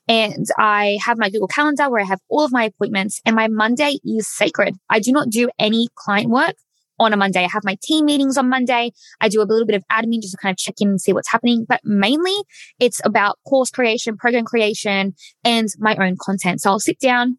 And 0.09 0.46
I 0.59 0.98
have 1.05 1.18
my 1.18 1.31
Google 1.31 1.48
calendar 1.48 1.88
where 1.88 2.03
I 2.03 2.07
have 2.07 2.20
all 2.29 2.44
of 2.44 2.53
my 2.53 2.64
appointments 2.64 3.20
and 3.24 3.37
my 3.37 3.48
Monday 3.48 3.98
is 4.05 4.26
sacred. 4.29 4.76
I 4.88 4.98
do 4.98 5.12
not 5.12 5.31
do 5.31 5.48
any 5.59 5.88
client 5.94 6.31
work 6.31 6.57
on 7.00 7.12
a 7.12 7.16
Monday. 7.16 7.42
I 7.42 7.48
have 7.48 7.64
my 7.64 7.76
team 7.82 8.04
meetings 8.04 8.36
on 8.36 8.48
Monday. 8.48 8.92
I 9.20 9.28
do 9.28 9.40
a 9.40 9.44
little 9.44 9.66
bit 9.66 9.74
of 9.74 9.82
admin 9.90 10.20
just 10.20 10.32
to 10.32 10.36
kind 10.36 10.52
of 10.52 10.58
check 10.58 10.74
in 10.78 10.88
and 10.88 11.00
see 11.00 11.12
what's 11.12 11.30
happening. 11.30 11.66
But 11.68 11.80
mainly 11.82 12.36
it's 12.78 13.00
about 13.04 13.38
course 13.48 13.70
creation, 13.70 14.16
program 14.16 14.44
creation, 14.44 15.14
and 15.42 15.68
my 15.78 15.96
own 15.96 16.16
content. 16.20 16.60
So 16.60 16.70
I'll 16.70 16.78
sit 16.78 17.00
down, 17.00 17.38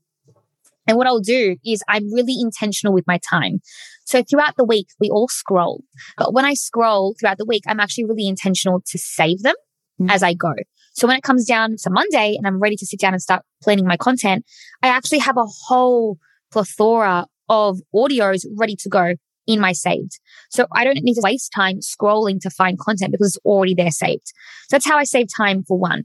and 0.87 0.97
what 0.97 1.07
I'll 1.07 1.21
do 1.21 1.57
is 1.63 1.83
I'm 1.87 2.11
really 2.11 2.35
intentional 2.41 2.93
with 2.93 3.05
my 3.07 3.19
time. 3.19 3.61
So 4.03 4.23
throughout 4.23 4.55
the 4.57 4.65
week, 4.65 4.87
we 4.99 5.09
all 5.09 5.27
scroll. 5.29 5.83
But 6.17 6.33
when 6.33 6.43
I 6.43 6.55
scroll 6.55 7.15
throughout 7.17 7.37
the 7.37 7.45
week, 7.45 7.63
I'm 7.67 7.79
actually 7.79 8.05
really 8.05 8.27
intentional 8.27 8.81
to 8.87 8.97
save 8.97 9.43
them 9.43 9.55
mm-hmm. 10.01 10.09
as 10.09 10.23
I 10.23 10.33
go. 10.33 10.53
So 10.93 11.07
when 11.07 11.15
it 11.15 11.23
comes 11.23 11.45
down 11.45 11.75
to 11.83 11.89
Monday 11.89 12.35
and 12.35 12.45
I'm 12.45 12.59
ready 12.59 12.75
to 12.75 12.85
sit 12.85 12.99
down 12.99 13.13
and 13.13 13.21
start 13.21 13.43
planning 13.63 13.85
my 13.85 13.95
content, 13.95 14.43
I 14.81 14.87
actually 14.87 15.19
have 15.19 15.37
a 15.37 15.45
whole 15.67 16.17
plethora 16.51 17.27
of 17.47 17.79
audios 17.95 18.45
ready 18.57 18.75
to 18.77 18.89
go 18.89 19.13
in 19.47 19.59
my 19.59 19.71
saved. 19.71 20.19
So 20.49 20.67
I 20.73 20.83
don't 20.83 20.97
need 21.01 21.15
to 21.15 21.21
waste 21.23 21.51
time 21.53 21.79
scrolling 21.79 22.39
to 22.41 22.49
find 22.49 22.79
content 22.79 23.11
because 23.11 23.35
it's 23.35 23.45
already 23.45 23.73
there 23.73 23.91
saved. 23.91 24.27
So 24.69 24.75
that's 24.75 24.87
how 24.87 24.97
I 24.97 25.03
save 25.03 25.27
time 25.35 25.63
for 25.63 25.77
one. 25.77 26.03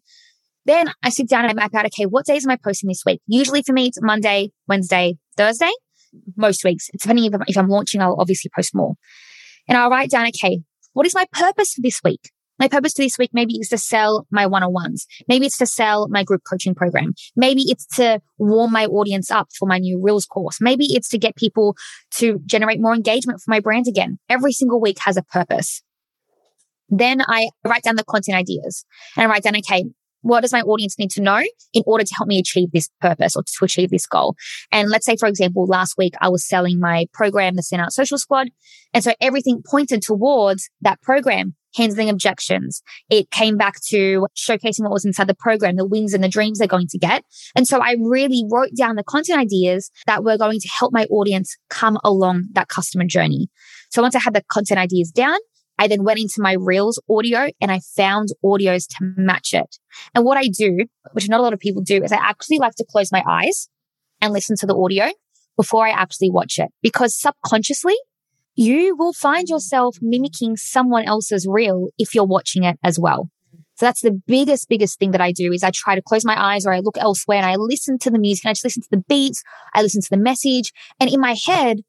Then 0.65 0.91
I 1.03 1.11
sit 1.11 1.29
down 1.29 1.45
and 1.45 1.51
I 1.53 1.55
map 1.55 1.75
out, 1.75 1.87
okay, 1.87 2.07
what 2.07 2.27
days 2.27 2.45
am 2.45 2.51
I 2.51 2.57
posting 2.57 2.89
this 2.89 3.03
week? 3.07 3.21
Usually 3.27 3.63
for 3.63 3.73
me, 3.73 3.87
it's 3.87 4.03
Monday, 4.03 4.51
Wednesday, 4.67 5.17
Thursday. 5.37 5.71
Most 6.37 6.65
weeks, 6.65 6.89
depending 6.99 7.27
if 7.27 7.35
I'm, 7.35 7.43
if 7.47 7.57
I'm 7.57 7.69
launching, 7.69 8.01
I'll 8.01 8.17
obviously 8.19 8.51
post 8.55 8.75
more. 8.75 8.95
And 9.69 9.77
I'll 9.77 9.91
write 9.91 10.11
down, 10.11 10.27
okay, 10.29 10.61
what 10.93 11.07
is 11.07 11.15
my 11.15 11.27
purpose 11.33 11.75
for 11.75 11.83
this 11.83 12.01
week? 12.03 12.31
My 12.59 12.69
purpose 12.69 12.95
for 12.95 13.03
this 13.03 13.19
week 13.19 13.31
maybe 13.33 13.55
is 13.55 13.69
to 13.69 13.79
sell 13.79 14.27
my 14.31 14.47
one-on-ones. 14.47 15.07
Maybe 15.29 15.47
it's 15.47 15.59
to 15.59 15.67
sell 15.67 16.09
my 16.09 16.25
group 16.25 16.43
coaching 16.49 16.75
program. 16.75 17.15
Maybe 17.35 17.63
it's 17.67 17.87
to 17.97 18.21
warm 18.39 18.73
my 18.73 18.87
audience 18.87 19.31
up 19.31 19.49
for 19.59 19.67
my 19.67 19.79
new 19.79 20.01
Reels 20.03 20.27
course. 20.27 20.59
Maybe 20.61 20.87
it's 20.87 21.09
to 21.11 21.19
get 21.19 21.37
people 21.37 21.77
to 22.13 22.41
generate 22.47 22.81
more 22.81 22.95
engagement 22.95 23.41
for 23.41 23.51
my 23.51 23.61
brand 23.61 23.87
again. 23.89 24.19
Every 24.29 24.53
single 24.53 24.81
week 24.81 24.99
has 25.01 25.17
a 25.17 25.23
purpose. 25.23 25.83
Then 26.89 27.21
I 27.21 27.51
write 27.65 27.83
down 27.83 27.97
the 27.97 28.05
content 28.05 28.39
ideas 28.39 28.85
and 29.17 29.25
I 29.25 29.27
write 29.29 29.43
down, 29.43 29.57
okay, 29.57 29.85
what 30.23 30.41
does 30.41 30.53
my 30.53 30.63
audience 30.63 30.99
need 30.99 31.11
to 31.13 31.23
know 31.23 31.43
in 31.73 31.83
order 31.87 32.05
to 32.05 32.15
help 32.17 32.27
me 32.27 32.39
achieve 32.39 32.73
this 32.73 32.89
purpose 33.01 33.37
or 33.37 33.43
to 33.43 33.65
achieve 33.65 33.91
this 33.91 34.07
goal? 34.07 34.35
And 34.73 34.89
let's 34.89 35.07
say, 35.07 35.17
for 35.17 35.29
example, 35.29 35.67
last 35.67 35.95
week 35.99 36.15
I 36.21 36.29
was 36.29 36.47
selling 36.47 36.81
my 36.81 37.07
program, 37.13 37.55
the 37.55 37.63
Standout 37.63 37.93
Social 37.93 38.19
Squad. 38.19 38.49
And 38.93 39.05
so 39.05 39.13
everything 39.21 39.63
pointed 39.69 40.03
towards 40.03 40.69
that 40.81 41.01
program, 41.03 41.55
handling 41.77 42.09
objections. 42.09 42.83
It 43.11 43.31
came 43.31 43.57
back 43.57 43.81
to 43.89 44.27
showcasing 44.37 44.81
what 44.81 44.93
was 44.93 45.05
inside 45.05 45.29
the 45.29 45.35
program, 45.35 45.77
the 45.77 45.87
wins 45.87 46.15
and 46.15 46.25
the 46.25 46.29
dreams 46.29 46.59
they're 46.59 46.69
going 46.69 46.89
to 46.89 46.99
get. 46.99 47.25
And 47.55 47.67
so 47.67 47.81
I 47.81 47.97
really 48.01 48.45
wrote 48.51 48.71
down 48.77 48.97
the 48.97 49.05
content 49.05 49.39
ideas 49.39 49.91
that 50.07 50.25
were 50.25 50.39
going 50.39 50.61
to 50.61 50.69
help 50.69 50.93
my 50.93 51.05
audience 51.05 51.57
come 51.71 51.99
along 52.03 52.49
that 52.53 52.69
customer 52.69 53.05
journey. 53.05 53.49
So 53.91 54.03
once 54.03 54.15
I 54.15 54.21
had 54.21 54.35
the 54.35 54.43
content 54.51 54.81
ideas 54.81 55.11
down, 55.11 55.37
I 55.79 55.89
then 55.89 56.05
went 56.05 56.19
into 56.19 56.41
my 56.41 56.57
Reels 56.59 57.01
audio 57.11 57.51
and 57.61 57.71
I 57.71 57.81
found 57.97 58.29
audios 58.45 58.87
to 58.89 59.13
match 59.17 59.53
it. 59.53 59.77
And 60.15 60.25
what 60.25 60.39
I 60.39 60.49
do, 60.49 60.87
which 61.13 61.29
not 61.29 61.41
a 61.41 61.43
lot 61.43 61.53
of 61.53 61.59
people 61.59 61.83
do, 61.83 62.03
is 62.03 62.13
I 62.13 62.17
actually 62.17 62.59
like 62.59 62.75
to 62.77 62.87
close 62.91 63.13
my 63.13 63.23
eyes 63.29 63.69
and 64.23 64.33
listen 64.33 64.57
to 64.61 64.67
the 64.67 64.75
audio 64.75 65.11
before 65.57 65.87
I 65.87 65.91
actually 65.91 66.31
watch 66.31 66.59
it 66.59 66.71
because 66.83 67.19
subconsciously 67.19 67.97
you 68.57 68.97
will 68.97 69.13
find 69.13 69.49
yourself 69.49 69.99
mimicking 70.01 70.57
someone 70.57 71.05
else's 71.05 71.47
reel 71.49 71.89
if 71.99 72.15
you're 72.15 72.25
watching 72.25 72.65
it 72.65 72.79
as 72.83 72.99
well. 72.99 73.31
So 73.77 73.85
that's 73.85 74.01
the 74.01 74.19
biggest, 74.27 74.71
biggest 74.71 74.99
thing 74.99 75.11
that 75.11 75.21
I 75.21 75.33
do 75.33 75.53
is 75.53 75.63
I 75.63 75.71
try 75.71 75.95
to 75.95 76.03
close 76.03 76.25
my 76.25 76.55
eyes 76.55 76.65
or 76.65 76.73
I 76.73 76.81
look 76.81 76.97
elsewhere 76.97 77.37
and 77.37 77.47
I 77.47 77.57
listen 77.57 77.99
to 77.99 78.11
the 78.11 78.19
music 78.19 78.45
and 78.45 78.51
I 78.51 78.55
just 78.55 78.65
listen 78.65 78.83
to 78.83 78.89
the 78.91 79.05
beats. 79.07 79.43
I 79.75 79.83
listen 79.83 80.01
to 80.01 80.09
the 80.11 80.17
message 80.17 80.73
and 80.99 81.11
in 81.11 81.21
my 81.21 81.37
head, 81.47 81.81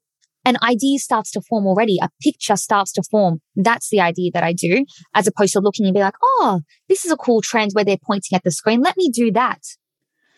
an 0.44 0.56
idea 0.62 0.98
starts 0.98 1.30
to 1.32 1.40
form 1.40 1.66
already. 1.66 1.98
A 2.00 2.10
picture 2.22 2.56
starts 2.56 2.92
to 2.92 3.02
form. 3.02 3.40
That's 3.56 3.88
the 3.90 4.00
idea 4.00 4.30
that 4.34 4.44
I 4.44 4.52
do, 4.52 4.84
as 5.14 5.26
opposed 5.26 5.54
to 5.54 5.60
looking 5.60 5.84
and 5.86 5.94
be 5.94 6.00
like, 6.00 6.14
oh, 6.22 6.60
this 6.88 7.04
is 7.04 7.10
a 7.10 7.16
cool 7.16 7.40
trend 7.40 7.72
where 7.72 7.84
they're 7.84 7.98
pointing 8.02 8.36
at 8.36 8.44
the 8.44 8.50
screen. 8.50 8.80
Let 8.80 8.96
me 8.96 9.10
do 9.10 9.32
that. 9.32 9.60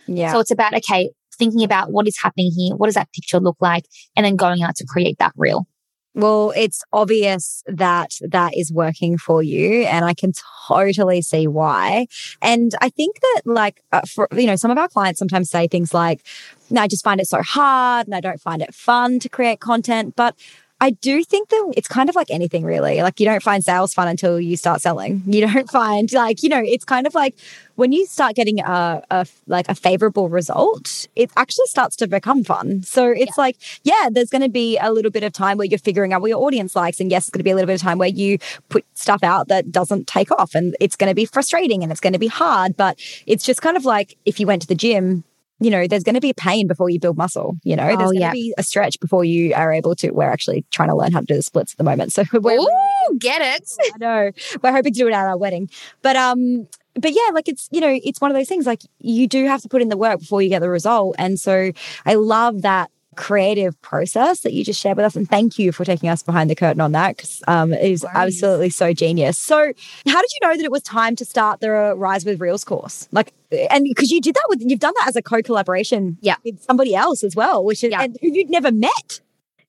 Yeah. 0.06 0.32
So 0.32 0.40
it's 0.40 0.50
about, 0.50 0.74
okay, 0.74 1.10
thinking 1.38 1.62
about 1.62 1.92
what 1.92 2.08
is 2.08 2.18
happening 2.20 2.50
here. 2.56 2.76
What 2.76 2.86
does 2.86 2.94
that 2.94 3.12
picture 3.12 3.40
look 3.40 3.56
like? 3.60 3.84
And 4.16 4.24
then 4.24 4.36
going 4.36 4.62
out 4.62 4.76
to 4.76 4.86
create 4.86 5.18
that 5.18 5.32
reel. 5.36 5.66
Well, 6.14 6.52
it's 6.56 6.82
obvious 6.92 7.62
that 7.66 8.10
that 8.20 8.56
is 8.56 8.72
working 8.72 9.16
for 9.16 9.42
you, 9.44 9.84
and 9.84 10.04
I 10.04 10.12
can 10.12 10.32
totally 10.66 11.22
see 11.22 11.46
why. 11.46 12.08
And 12.42 12.72
I 12.80 12.88
think 12.88 13.20
that, 13.20 13.42
like, 13.44 13.80
uh, 13.92 14.00
for 14.12 14.26
you 14.36 14.46
know, 14.46 14.56
some 14.56 14.72
of 14.72 14.78
our 14.78 14.88
clients 14.88 15.20
sometimes 15.20 15.50
say 15.50 15.68
things 15.68 15.94
like, 15.94 16.22
"No, 16.68 16.82
I 16.82 16.88
just 16.88 17.04
find 17.04 17.20
it 17.20 17.28
so 17.28 17.42
hard, 17.42 18.08
and 18.08 18.14
I 18.14 18.20
don't 18.20 18.40
find 18.40 18.60
it 18.60 18.74
fun 18.74 19.20
to 19.20 19.28
create 19.28 19.60
content." 19.60 20.14
But 20.16 20.34
I 20.82 20.90
do 20.90 21.22
think 21.24 21.50
that 21.50 21.74
it's 21.76 21.88
kind 21.88 22.08
of 22.08 22.16
like 22.16 22.30
anything 22.30 22.64
really. 22.64 23.02
Like 23.02 23.20
you 23.20 23.26
don't 23.26 23.42
find 23.42 23.62
sales 23.62 23.92
fun 23.92 24.08
until 24.08 24.40
you 24.40 24.56
start 24.56 24.80
selling. 24.80 25.22
You 25.26 25.46
don't 25.46 25.70
find 25.70 26.10
like, 26.12 26.42
you 26.42 26.48
know, 26.48 26.62
it's 26.64 26.84
kind 26.84 27.06
of 27.06 27.14
like 27.14 27.34
when 27.74 27.92
you 27.92 28.06
start 28.06 28.34
getting 28.34 28.60
a, 28.60 29.02
a 29.10 29.26
like 29.46 29.68
a 29.68 29.74
favorable 29.74 30.30
result, 30.30 31.06
it 31.16 31.30
actually 31.36 31.66
starts 31.66 31.96
to 31.96 32.06
become 32.06 32.44
fun. 32.44 32.82
So 32.82 33.10
it's 33.10 33.36
yeah. 33.36 33.42
like, 33.42 33.56
yeah, 33.84 34.08
there's 34.10 34.30
going 34.30 34.42
to 34.42 34.48
be 34.48 34.78
a 34.78 34.90
little 34.90 35.10
bit 35.10 35.22
of 35.22 35.32
time 35.34 35.58
where 35.58 35.66
you're 35.66 35.78
figuring 35.78 36.14
out 36.14 36.22
what 36.22 36.30
your 36.30 36.42
audience 36.42 36.74
likes. 36.74 36.98
And 36.98 37.10
yes, 37.10 37.24
it's 37.24 37.30
going 37.30 37.40
to 37.40 37.44
be 37.44 37.50
a 37.50 37.54
little 37.54 37.66
bit 37.66 37.74
of 37.74 37.82
time 37.82 37.98
where 37.98 38.08
you 38.08 38.38
put 38.70 38.86
stuff 38.94 39.22
out 39.22 39.48
that 39.48 39.70
doesn't 39.70 40.06
take 40.06 40.30
off 40.30 40.54
and 40.54 40.74
it's 40.80 40.96
going 40.96 41.10
to 41.10 41.14
be 41.14 41.26
frustrating 41.26 41.82
and 41.82 41.92
it's 41.92 42.00
going 42.00 42.14
to 42.14 42.18
be 42.18 42.26
hard. 42.26 42.76
But 42.76 42.98
it's 43.26 43.44
just 43.44 43.60
kind 43.60 43.76
of 43.76 43.84
like 43.84 44.16
if 44.24 44.40
you 44.40 44.46
went 44.46 44.62
to 44.62 44.68
the 44.68 44.74
gym 44.74 45.24
you 45.60 45.70
know, 45.70 45.86
there's 45.86 46.02
going 46.02 46.14
to 46.14 46.20
be 46.20 46.32
pain 46.32 46.66
before 46.66 46.88
you 46.88 46.98
build 46.98 47.16
muscle. 47.16 47.56
You 47.64 47.76
know, 47.76 47.84
there's 47.84 47.96
oh, 47.96 48.04
going 48.04 48.16
to 48.16 48.20
yeah. 48.20 48.32
be 48.32 48.54
a 48.56 48.62
stretch 48.62 48.98
before 48.98 49.24
you 49.24 49.54
are 49.54 49.72
able 49.72 49.94
to. 49.96 50.10
We're 50.10 50.30
actually 50.30 50.64
trying 50.70 50.88
to 50.88 50.96
learn 50.96 51.12
how 51.12 51.20
to 51.20 51.26
do 51.26 51.36
the 51.36 51.42
splits 51.42 51.74
at 51.74 51.78
the 51.78 51.84
moment. 51.84 52.12
So 52.12 52.24
we're 52.32 52.58
Ooh, 52.58 53.18
get 53.18 53.42
it. 53.42 53.70
I 53.94 53.98
know. 53.98 54.30
We're 54.62 54.72
hoping 54.72 54.92
to 54.92 54.98
do 54.98 55.06
it 55.06 55.12
at 55.12 55.26
our 55.26 55.36
wedding. 55.36 55.68
But 56.02 56.16
um, 56.16 56.66
but 56.94 57.12
yeah, 57.12 57.30
like 57.32 57.48
it's, 57.48 57.68
you 57.70 57.80
know, 57.80 57.98
it's 58.02 58.20
one 58.20 58.30
of 58.30 58.36
those 58.36 58.48
things 58.48 58.66
like 58.66 58.82
you 58.98 59.28
do 59.28 59.46
have 59.46 59.62
to 59.62 59.68
put 59.68 59.82
in 59.82 59.88
the 59.88 59.96
work 59.96 60.20
before 60.20 60.42
you 60.42 60.48
get 60.48 60.60
the 60.60 60.70
result. 60.70 61.14
And 61.18 61.38
so 61.38 61.72
I 62.06 62.14
love 62.14 62.62
that 62.62 62.90
creative 63.20 63.80
process 63.82 64.40
that 64.40 64.54
you 64.54 64.64
just 64.64 64.80
shared 64.80 64.96
with 64.96 65.04
us. 65.04 65.14
And 65.14 65.28
thank 65.28 65.58
you 65.58 65.72
for 65.72 65.84
taking 65.84 66.08
us 66.08 66.22
behind 66.22 66.48
the 66.48 66.54
curtain 66.54 66.80
on 66.80 66.92
that 66.92 67.16
because 67.18 67.42
um, 67.46 67.72
it 67.72 67.84
is 67.84 68.04
absolutely 68.14 68.70
so 68.70 68.94
genius. 68.94 69.38
So, 69.38 69.56
how 69.56 70.20
did 70.20 70.30
you 70.40 70.48
know 70.48 70.56
that 70.56 70.64
it 70.64 70.72
was 70.72 70.82
time 70.82 71.16
to 71.16 71.24
start 71.26 71.60
the 71.60 71.70
Rise 71.96 72.24
with 72.24 72.40
Reels 72.40 72.64
course? 72.64 73.08
Like, 73.12 73.34
and 73.70 73.84
because 73.84 74.10
you 74.10 74.22
did 74.22 74.34
that 74.34 74.46
with, 74.48 74.62
you've 74.62 74.80
done 74.80 74.94
that 75.00 75.08
as 75.08 75.16
a 75.16 75.22
co 75.22 75.42
collaboration 75.42 76.16
yeah. 76.22 76.36
with 76.44 76.62
somebody 76.62 76.94
else 76.94 77.22
as 77.22 77.36
well, 77.36 77.62
which 77.62 77.84
is, 77.84 77.90
yeah. 77.90 78.02
and 78.02 78.16
who 78.22 78.28
you'd 78.28 78.48
never 78.48 78.72
met. 78.72 79.20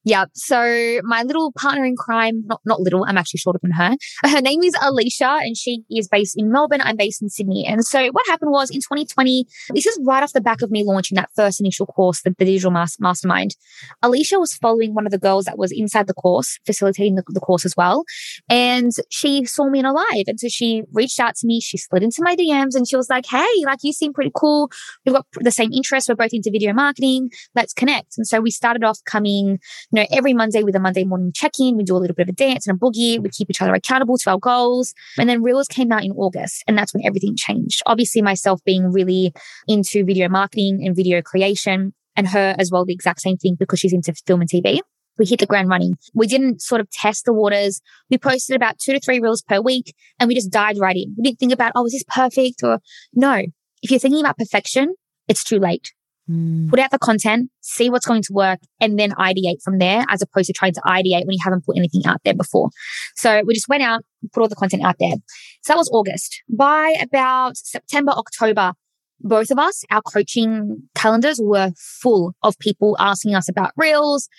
Yeah. 0.03 0.25
So 0.33 1.01
my 1.03 1.23
little 1.23 1.51
partner 1.51 1.85
in 1.85 1.95
crime, 1.95 2.43
not, 2.45 2.61
not 2.65 2.79
little, 2.79 3.05
I'm 3.07 3.17
actually 3.17 3.37
shorter 3.39 3.59
than 3.61 3.71
her. 3.71 3.95
Her 4.23 4.41
name 4.41 4.63
is 4.63 4.75
Alicia 4.81 5.39
and 5.41 5.55
she 5.55 5.83
is 5.91 6.07
based 6.07 6.37
in 6.37 6.51
Melbourne. 6.51 6.81
I'm 6.83 6.97
based 6.97 7.21
in 7.21 7.29
Sydney. 7.29 7.65
And 7.67 7.85
so 7.85 8.07
what 8.11 8.25
happened 8.27 8.51
was 8.51 8.69
in 8.71 8.79
2020, 8.79 9.45
this 9.73 9.85
is 9.85 9.99
right 10.03 10.23
off 10.23 10.33
the 10.33 10.41
back 10.41 10.61
of 10.61 10.71
me 10.71 10.83
launching 10.83 11.15
that 11.17 11.29
first 11.35 11.59
initial 11.59 11.85
course, 11.85 12.21
the, 12.21 12.33
the 12.37 12.45
digital 12.45 12.71
mas- 12.71 12.99
mastermind. 12.99 13.55
Alicia 14.01 14.39
was 14.39 14.55
following 14.55 14.95
one 14.95 15.05
of 15.05 15.11
the 15.11 15.19
girls 15.19 15.45
that 15.45 15.57
was 15.57 15.71
inside 15.71 16.07
the 16.07 16.13
course, 16.13 16.59
facilitating 16.65 17.15
the, 17.15 17.23
the 17.27 17.39
course 17.39 17.65
as 17.65 17.75
well. 17.77 18.03
And 18.49 18.91
she 19.09 19.45
saw 19.45 19.69
me 19.69 19.79
in 19.79 19.85
a 19.85 19.93
live. 19.93 20.25
And 20.27 20.39
so 20.39 20.47
she 20.49 20.83
reached 20.93 21.19
out 21.19 21.35
to 21.35 21.47
me. 21.47 21.61
She 21.61 21.77
slid 21.77 22.01
into 22.01 22.23
my 22.23 22.35
DMs 22.35 22.75
and 22.75 22.87
she 22.87 22.95
was 22.95 23.09
like, 23.09 23.25
Hey, 23.27 23.47
like 23.65 23.79
you 23.83 23.93
seem 23.93 24.13
pretty 24.13 24.31
cool. 24.35 24.71
We've 25.05 25.13
got 25.13 25.27
the 25.39 25.51
same 25.51 25.71
interests. 25.71 26.09
We're 26.09 26.15
both 26.15 26.33
into 26.33 26.49
video 26.51 26.73
marketing. 26.73 27.29
Let's 27.53 27.73
connect. 27.73 28.17
And 28.17 28.25
so 28.25 28.39
we 28.39 28.49
started 28.49 28.83
off 28.83 28.97
coming 29.05 29.59
you 29.91 30.01
know, 30.01 30.05
every 30.11 30.33
Monday 30.33 30.63
with 30.63 30.75
a 30.75 30.79
Monday 30.79 31.03
morning 31.03 31.31
check 31.33 31.53
in, 31.59 31.77
we 31.77 31.83
do 31.83 31.95
a 31.95 31.99
little 31.99 32.15
bit 32.15 32.27
of 32.27 32.33
a 32.33 32.35
dance 32.35 32.67
and 32.67 32.75
a 32.75 32.79
boogie. 32.79 33.19
We 33.19 33.29
keep 33.29 33.49
each 33.49 33.61
other 33.61 33.73
accountable 33.73 34.17
to 34.17 34.31
our 34.31 34.39
goals. 34.39 34.93
And 35.17 35.29
then 35.29 35.41
Reels 35.41 35.67
came 35.67 35.91
out 35.91 36.03
in 36.03 36.11
August, 36.11 36.63
and 36.67 36.77
that's 36.77 36.93
when 36.93 37.05
everything 37.05 37.35
changed. 37.35 37.81
Obviously, 37.85 38.21
myself 38.21 38.61
being 38.65 38.91
really 38.91 39.33
into 39.67 40.03
video 40.05 40.29
marketing 40.29 40.81
and 40.85 40.95
video 40.95 41.21
creation, 41.21 41.93
and 42.15 42.27
her 42.27 42.55
as 42.59 42.69
well, 42.71 42.85
the 42.85 42.93
exact 42.93 43.21
same 43.21 43.37
thing 43.37 43.55
because 43.55 43.79
she's 43.79 43.93
into 43.93 44.13
film 44.25 44.41
and 44.41 44.49
TV 44.49 44.81
we 45.17 45.25
hit 45.25 45.39
the 45.39 45.45
ground 45.45 45.69
running. 45.69 45.97
We 46.13 46.27
didn't 46.27 46.61
sort 46.61 46.81
of 46.81 46.89
test 46.89 47.25
the 47.25 47.33
waters. 47.33 47.79
We 48.09 48.17
posted 48.17 48.55
about 48.55 48.79
two 48.79 48.93
to 48.93 48.99
three 48.99 49.19
reels 49.19 49.41
per 49.41 49.61
week 49.61 49.93
and 50.19 50.27
we 50.27 50.35
just 50.35 50.51
dived 50.51 50.79
right 50.79 50.95
in. 50.95 51.13
We 51.17 51.23
didn't 51.23 51.39
think 51.39 51.53
about, 51.53 51.73
oh, 51.75 51.85
is 51.85 51.93
this 51.93 52.03
perfect? 52.07 52.63
Or 52.63 52.79
no. 53.13 53.43
If 53.83 53.91
you're 53.91 53.99
thinking 53.99 54.19
about 54.19 54.37
perfection, 54.37 54.95
it's 55.27 55.43
too 55.43 55.59
late. 55.59 55.91
Mm. 56.31 56.69
Put 56.69 56.79
out 56.79 56.91
the 56.91 56.99
content, 56.99 57.49
see 57.61 57.89
what's 57.89 58.05
going 58.05 58.21
to 58.23 58.33
work, 58.33 58.59
and 58.79 58.97
then 58.97 59.11
ideate 59.11 59.61
from 59.63 59.79
there 59.79 60.05
as 60.09 60.21
opposed 60.21 60.47
to 60.47 60.53
trying 60.53 60.73
to 60.73 60.81
ideate 60.81 61.25
when 61.25 61.33
you 61.33 61.39
haven't 61.43 61.65
put 61.65 61.77
anything 61.77 62.03
out 62.05 62.21
there 62.23 62.33
before. 62.33 62.69
So 63.15 63.41
we 63.45 63.53
just 63.53 63.67
went 63.67 63.83
out, 63.83 64.01
put 64.33 64.41
all 64.41 64.47
the 64.47 64.55
content 64.55 64.83
out 64.83 64.95
there. 64.99 65.15
So 65.63 65.73
that 65.73 65.77
was 65.77 65.89
August. 65.91 66.41
By 66.49 66.95
about 67.01 67.57
September, 67.57 68.11
October, 68.11 68.73
both 69.19 69.51
of 69.51 69.59
us, 69.59 69.83
our 69.91 70.01
coaching 70.01 70.83
calendars 70.95 71.39
were 71.41 71.71
full 71.77 72.33
of 72.43 72.57
people 72.59 72.95
asking 72.99 73.35
us 73.35 73.49
about 73.49 73.71
reels, 73.77 74.29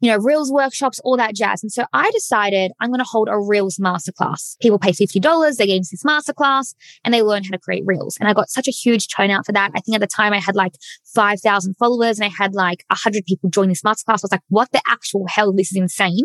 you 0.00 0.10
know, 0.10 0.18
Reels 0.18 0.52
workshops, 0.52 1.00
all 1.00 1.16
that 1.16 1.34
jazz. 1.34 1.62
And 1.62 1.72
so 1.72 1.84
I 1.92 2.10
decided 2.12 2.72
I'm 2.80 2.90
going 2.90 3.00
to 3.00 3.04
hold 3.04 3.28
a 3.28 3.38
Reels 3.38 3.78
masterclass. 3.78 4.56
People 4.60 4.78
pay 4.78 4.92
$50. 4.92 5.56
They 5.56 5.66
get 5.66 5.76
into 5.76 5.88
this 5.90 6.04
masterclass 6.04 6.74
and 7.04 7.12
they 7.12 7.22
learn 7.22 7.44
how 7.44 7.50
to 7.50 7.58
create 7.58 7.82
Reels. 7.84 8.16
And 8.20 8.28
I 8.28 8.32
got 8.32 8.48
such 8.48 8.68
a 8.68 8.70
huge 8.70 9.08
turnout 9.08 9.46
for 9.46 9.52
that. 9.52 9.72
I 9.74 9.80
think 9.80 9.96
at 9.96 10.00
the 10.00 10.06
time 10.06 10.32
I 10.32 10.38
had 10.38 10.54
like 10.54 10.74
5,000 11.14 11.74
followers 11.74 12.18
and 12.18 12.26
I 12.26 12.28
had 12.28 12.54
like 12.54 12.84
100 12.90 13.24
people 13.26 13.50
join 13.50 13.68
this 13.68 13.82
masterclass. 13.82 14.20
I 14.20 14.24
was 14.24 14.32
like, 14.32 14.42
what 14.48 14.70
the 14.70 14.82
actual 14.88 15.26
hell? 15.26 15.52
This 15.52 15.72
is 15.72 15.76
insane. 15.76 16.24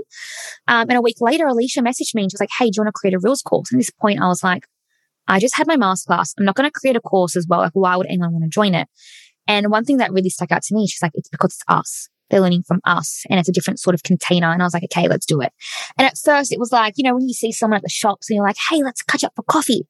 Um, 0.68 0.90
and 0.90 0.98
a 0.98 1.02
week 1.02 1.20
later, 1.20 1.48
Alicia 1.48 1.82
messaged 1.82 2.14
me 2.14 2.24
and 2.24 2.32
she 2.32 2.36
was 2.36 2.42
like, 2.42 2.50
Hey, 2.58 2.66
do 2.66 2.78
you 2.78 2.84
want 2.84 2.94
to 2.94 3.00
create 3.00 3.16
a 3.16 3.20
Reels 3.20 3.42
course? 3.42 3.72
And 3.72 3.80
at 3.80 3.86
this 3.86 3.92
point, 3.92 4.22
I 4.22 4.28
was 4.28 4.44
like, 4.44 4.68
I 5.28 5.40
just 5.40 5.56
had 5.56 5.68
my 5.68 5.78
masterclass. 5.78 6.34
I'm 6.38 6.46
not 6.46 6.56
going 6.56 6.70
to 6.70 6.72
create 6.72 6.96
a 6.96 7.02
course 7.02 7.36
as 7.36 7.48
well. 7.48 7.62
Like, 7.62 7.72
why 7.74 7.96
would 7.96 8.08
anyone 8.08 8.34
want 8.34 8.44
to 8.44 8.50
join 8.50 8.76
it? 8.76 8.88
And 9.48 9.72
one 9.72 9.84
thing 9.84 9.98
that 9.98 10.12
really 10.12 10.30
stuck 10.30 10.52
out 10.52 10.64
to 10.64 10.76
me, 10.76 10.88
she's 10.88 11.02
like, 11.02 11.12
it's 11.16 11.30
because 11.30 11.54
it's 11.54 11.64
us. 11.68 12.10
They're 12.34 12.42
learning 12.42 12.64
from 12.64 12.82
us 12.84 13.24
and 13.30 13.40
it's 13.40 13.48
a 13.48 13.52
different 13.52 13.80
sort 13.80 13.94
of 13.94 14.02
container. 14.02 14.52
And 14.52 14.60
I 14.60 14.66
was 14.66 14.74
like, 14.74 14.84
okay, 14.86 15.08
let's 15.08 15.28
do 15.28 15.40
it. 15.40 15.54
And 16.00 16.08
at 16.08 16.18
first 16.18 16.52
it 16.52 16.58
was 16.60 16.72
like, 16.72 16.96
you 16.98 17.04
know, 17.04 17.14
when 17.14 17.28
you 17.28 17.34
see 17.34 17.52
someone 17.52 17.78
at 17.78 17.84
the 17.84 17.90
shops 17.90 18.28
and 18.28 18.36
you're 18.36 18.46
like, 18.46 18.58
hey, 18.70 18.82
let's 18.82 19.04
catch 19.04 19.24
up 19.24 19.34
for 19.36 19.44
coffee. 19.44 19.88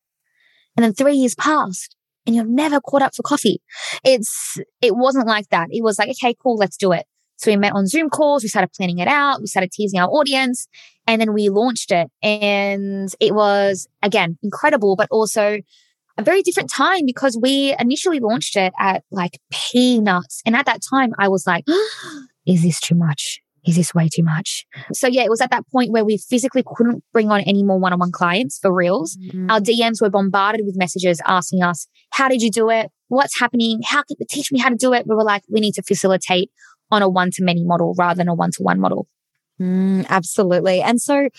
And 0.76 0.84
then 0.84 0.94
three 0.94 1.16
years 1.16 1.36
passed 1.36 1.96
and 2.28 2.36
you've 2.36 2.50
never 2.50 2.82
caught 2.82 3.02
up 3.02 3.16
for 3.16 3.24
coffee. 3.24 3.62
It's, 4.04 4.58
it 4.82 4.98
wasn't 4.98 5.26
like 5.26 5.48
that. 5.50 5.70
It 5.72 5.84
was 5.84 5.98
like, 5.98 6.10
okay, 6.10 6.36
cool, 6.42 6.58
let's 6.58 6.76
do 6.76 6.92
it. 6.92 7.06
So 7.38 7.50
we 7.50 7.56
met 7.56 7.74
on 7.74 7.88
Zoom 7.88 8.10
calls. 8.10 8.44
We 8.44 8.50
started 8.50 8.72
planning 8.74 9.00
it 9.00 9.08
out. 9.08 9.40
We 9.40 9.48
started 9.48 9.72
teasing 9.72 10.02
our 10.02 10.10
audience 10.10 10.68
and 11.08 11.22
then 11.22 11.34
we 11.34 11.48
launched 11.48 11.92
it. 11.92 12.12
And 12.22 13.10
it 13.22 13.34
was 13.34 13.88
again, 14.02 14.38
incredible, 14.44 14.96
but 14.96 15.08
also 15.12 15.60
a 16.18 16.24
very 16.24 16.42
different 16.42 16.70
time 16.70 17.06
because 17.06 17.38
we 17.42 17.76
initially 17.80 18.20
launched 18.20 18.56
it 18.56 18.74
at 18.80 19.04
like 19.12 19.40
peanuts. 19.52 20.42
And 20.46 20.56
at 20.56 20.66
that 20.66 20.82
time 20.90 21.12
I 21.18 21.28
was 21.28 21.48
like, 21.48 21.66
is 22.46 22.64
this 22.64 22.80
too 22.80 22.96
much? 22.96 23.40
Is 23.66 23.78
this 23.78 23.94
way 23.94 24.10
too 24.14 24.24
much? 24.24 24.66
So 24.92 25.08
yeah, 25.08 25.24
it 25.24 25.30
was 25.30 25.40
at 25.40 25.52
that 25.52 25.66
point 25.70 25.92
where 25.92 26.04
we 26.04 26.18
physically 26.18 26.64
couldn't 26.66 27.02
bring 27.14 27.32
on 27.32 27.42
any 27.42 27.64
more 27.64 27.80
one-on-one 27.80 28.12
clients 28.12 28.60
for 28.60 28.74
reels. 28.74 29.18
Mm-hmm. 29.18 29.50
Our 29.50 29.62
DMs 29.62 30.02
were 30.02 30.10
bombarded 30.10 30.66
with 30.66 30.78
messages 30.78 31.22
asking 31.26 31.64
us, 31.64 31.88
how 32.12 32.28
did 32.28 32.42
you 32.42 32.52
do 32.52 32.70
it? 32.70 32.92
What's 33.08 33.40
happening? 33.40 33.80
How 33.86 34.04
can 34.04 34.18
you 34.20 34.26
teach 34.30 34.52
me 34.52 34.60
how 34.60 34.70
to 34.70 34.76
do 34.76 34.94
it? 34.94 35.08
We 35.08 35.16
were 35.16 35.24
like, 35.24 35.44
we 35.50 35.62
need 35.62 35.76
to 35.76 35.84
facilitate 35.84 36.52
on 36.92 37.02
a 37.02 37.08
one-to-many 37.08 37.64
model 37.64 37.96
rather 37.98 38.18
than 38.18 38.28
a 38.28 38.36
one-to-one 38.36 38.80
model. 38.80 39.08
Mm, 39.62 40.08
absolutely. 40.10 40.82
And 40.82 41.00
so 41.02 41.30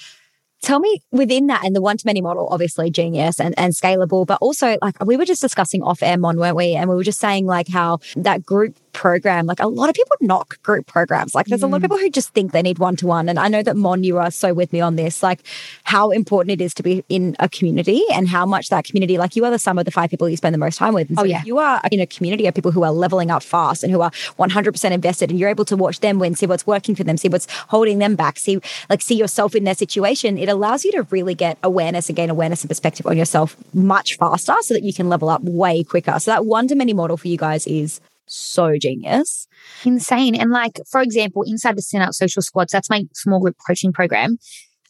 Tell 0.64 0.80
me 0.80 1.02
within 1.12 1.48
that 1.48 1.62
and 1.62 1.76
the 1.76 1.82
one 1.82 1.98
to 1.98 2.06
many 2.06 2.22
model, 2.22 2.48
obviously 2.50 2.90
genius 2.90 3.38
and, 3.38 3.54
and 3.58 3.74
scalable, 3.74 4.26
but 4.26 4.38
also 4.40 4.78
like 4.80 4.96
we 5.04 5.18
were 5.18 5.26
just 5.26 5.42
discussing 5.42 5.82
off 5.82 6.02
air, 6.02 6.16
Mon, 6.16 6.38
weren't 6.38 6.56
we? 6.56 6.74
And 6.74 6.88
we 6.88 6.96
were 6.96 7.04
just 7.04 7.20
saying 7.20 7.44
like 7.44 7.68
how 7.68 7.98
that 8.16 8.46
group 8.46 8.74
program, 8.94 9.44
like 9.44 9.60
a 9.60 9.68
lot 9.68 9.90
of 9.90 9.94
people 9.94 10.16
knock 10.22 10.62
group 10.62 10.86
programs. 10.86 11.34
Like 11.34 11.46
there's 11.46 11.60
mm. 11.60 11.64
a 11.64 11.66
lot 11.66 11.76
of 11.76 11.82
mm. 11.82 11.84
people 11.84 11.98
who 11.98 12.08
just 12.08 12.30
think 12.30 12.52
they 12.52 12.62
need 12.62 12.78
one 12.78 12.96
to 12.96 13.06
one. 13.06 13.28
And 13.28 13.38
I 13.38 13.48
know 13.48 13.62
that 13.62 13.76
Mon, 13.76 14.04
you 14.04 14.16
are 14.16 14.30
so 14.30 14.54
with 14.54 14.72
me 14.72 14.80
on 14.80 14.96
this, 14.96 15.22
like 15.22 15.40
how 15.82 16.10
important 16.10 16.58
it 16.58 16.64
is 16.64 16.72
to 16.74 16.82
be 16.82 17.04
in 17.10 17.36
a 17.40 17.48
community 17.48 18.02
and 18.14 18.26
how 18.26 18.46
much 18.46 18.70
that 18.70 18.86
community, 18.86 19.18
like 19.18 19.36
you 19.36 19.44
are 19.44 19.50
the 19.50 19.58
sum 19.58 19.78
of 19.78 19.84
the 19.84 19.90
five 19.90 20.08
people 20.08 20.30
you 20.30 20.38
spend 20.38 20.54
the 20.54 20.58
most 20.58 20.78
time 20.78 20.94
with. 20.94 21.10
And 21.10 21.18
so 21.18 21.24
oh, 21.24 21.26
yeah. 21.26 21.42
You 21.44 21.58
are 21.58 21.82
in 21.92 22.00
a 22.00 22.06
community 22.06 22.46
of 22.46 22.54
people 22.54 22.70
who 22.70 22.84
are 22.84 22.92
leveling 22.92 23.30
up 23.30 23.42
fast 23.42 23.82
and 23.82 23.92
who 23.92 24.00
are 24.00 24.10
100% 24.38 24.90
invested 24.92 25.28
and 25.28 25.38
you're 25.38 25.50
able 25.50 25.66
to 25.66 25.76
watch 25.76 26.00
them 26.00 26.18
win, 26.18 26.34
see 26.34 26.46
what's 26.46 26.66
working 26.66 26.94
for 26.94 27.04
them, 27.04 27.18
see 27.18 27.28
what's 27.28 27.46
holding 27.68 27.98
them 27.98 28.14
back, 28.14 28.38
see, 28.38 28.60
like 28.88 29.02
see 29.02 29.16
yourself 29.16 29.54
in 29.54 29.64
their 29.64 29.74
situation. 29.74 30.38
It 30.38 30.48
allows 30.54 30.84
you 30.84 30.92
to 30.92 31.02
really 31.10 31.34
get 31.34 31.58
awareness 31.62 32.08
and 32.08 32.16
gain 32.16 32.30
awareness 32.30 32.62
and 32.62 32.70
perspective 32.70 33.06
on 33.06 33.16
yourself 33.16 33.56
much 33.74 34.16
faster 34.16 34.54
so 34.62 34.74
that 34.74 34.82
you 34.82 34.94
can 34.94 35.08
level 35.08 35.28
up 35.28 35.42
way 35.42 35.84
quicker. 35.84 36.18
So 36.18 36.30
that 36.30 36.46
one 36.46 36.68
to 36.68 36.74
many 36.74 36.94
model 36.94 37.16
for 37.16 37.28
you 37.28 37.36
guys 37.36 37.66
is 37.66 38.00
so 38.26 38.76
genius. 38.80 39.46
Insane. 39.84 40.34
And 40.34 40.50
like, 40.50 40.80
for 40.90 41.00
example, 41.00 41.42
inside 41.46 41.76
the 41.76 41.82
Standout 41.82 42.14
Social 42.14 42.42
Squads, 42.42 42.72
that's 42.72 42.90
my 42.90 43.04
small 43.14 43.40
group 43.40 43.56
coaching 43.66 43.92
program. 43.92 44.38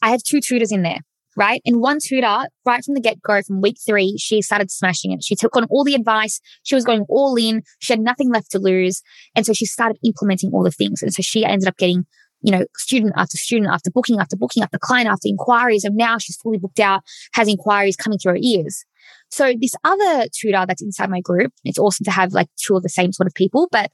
I 0.01 0.11
have 0.11 0.23
two 0.23 0.39
tutors 0.39 0.71
in 0.71 0.83
there, 0.83 0.99
right? 1.35 1.61
And 1.65 1.81
one 1.81 1.97
tutor, 2.01 2.47
right 2.65 2.83
from 2.83 2.93
the 2.93 3.01
get 3.01 3.21
go, 3.21 3.41
from 3.41 3.61
week 3.61 3.77
three, 3.85 4.17
she 4.17 4.41
started 4.41 4.71
smashing 4.71 5.11
it. 5.11 5.23
She 5.23 5.35
took 5.35 5.55
on 5.55 5.65
all 5.69 5.83
the 5.83 5.95
advice. 5.95 6.39
She 6.63 6.75
was 6.75 6.85
going 6.85 7.05
all 7.09 7.35
in. 7.35 7.63
She 7.79 7.93
had 7.93 7.99
nothing 7.99 8.31
left 8.31 8.51
to 8.51 8.59
lose. 8.59 9.01
And 9.35 9.45
so 9.45 9.53
she 9.53 9.65
started 9.65 9.97
implementing 10.03 10.51
all 10.53 10.63
the 10.63 10.71
things. 10.71 11.01
And 11.01 11.13
so 11.13 11.21
she 11.21 11.43
ended 11.43 11.67
up 11.67 11.77
getting 11.77 12.05
you 12.45 12.51
know, 12.51 12.63
student 12.77 13.13
after 13.17 13.37
student 13.37 13.73
after 13.73 13.89
booking 13.89 14.19
after 14.19 14.35
booking 14.35 14.61
after 14.61 14.77
client 14.77 15.09
after 15.09 15.27
inquiries. 15.27 15.83
And 15.83 15.95
now 15.95 16.19
she's 16.19 16.37
fully 16.37 16.59
booked 16.59 16.79
out, 16.79 17.01
has 17.33 17.47
inquiries 17.47 17.95
coming 17.95 18.19
through 18.19 18.33
her 18.33 18.39
ears. 18.39 18.85
So 19.31 19.53
this 19.59 19.73
other 19.83 20.27
tutor 20.31 20.63
that's 20.67 20.83
inside 20.83 21.09
my 21.09 21.21
group, 21.21 21.51
it's 21.63 21.79
awesome 21.79 22.03
to 22.03 22.11
have 22.11 22.33
like 22.33 22.47
two 22.55 22.75
of 22.75 22.83
the 22.83 22.89
same 22.89 23.11
sort 23.13 23.25
of 23.25 23.33
people, 23.33 23.67
but 23.71 23.91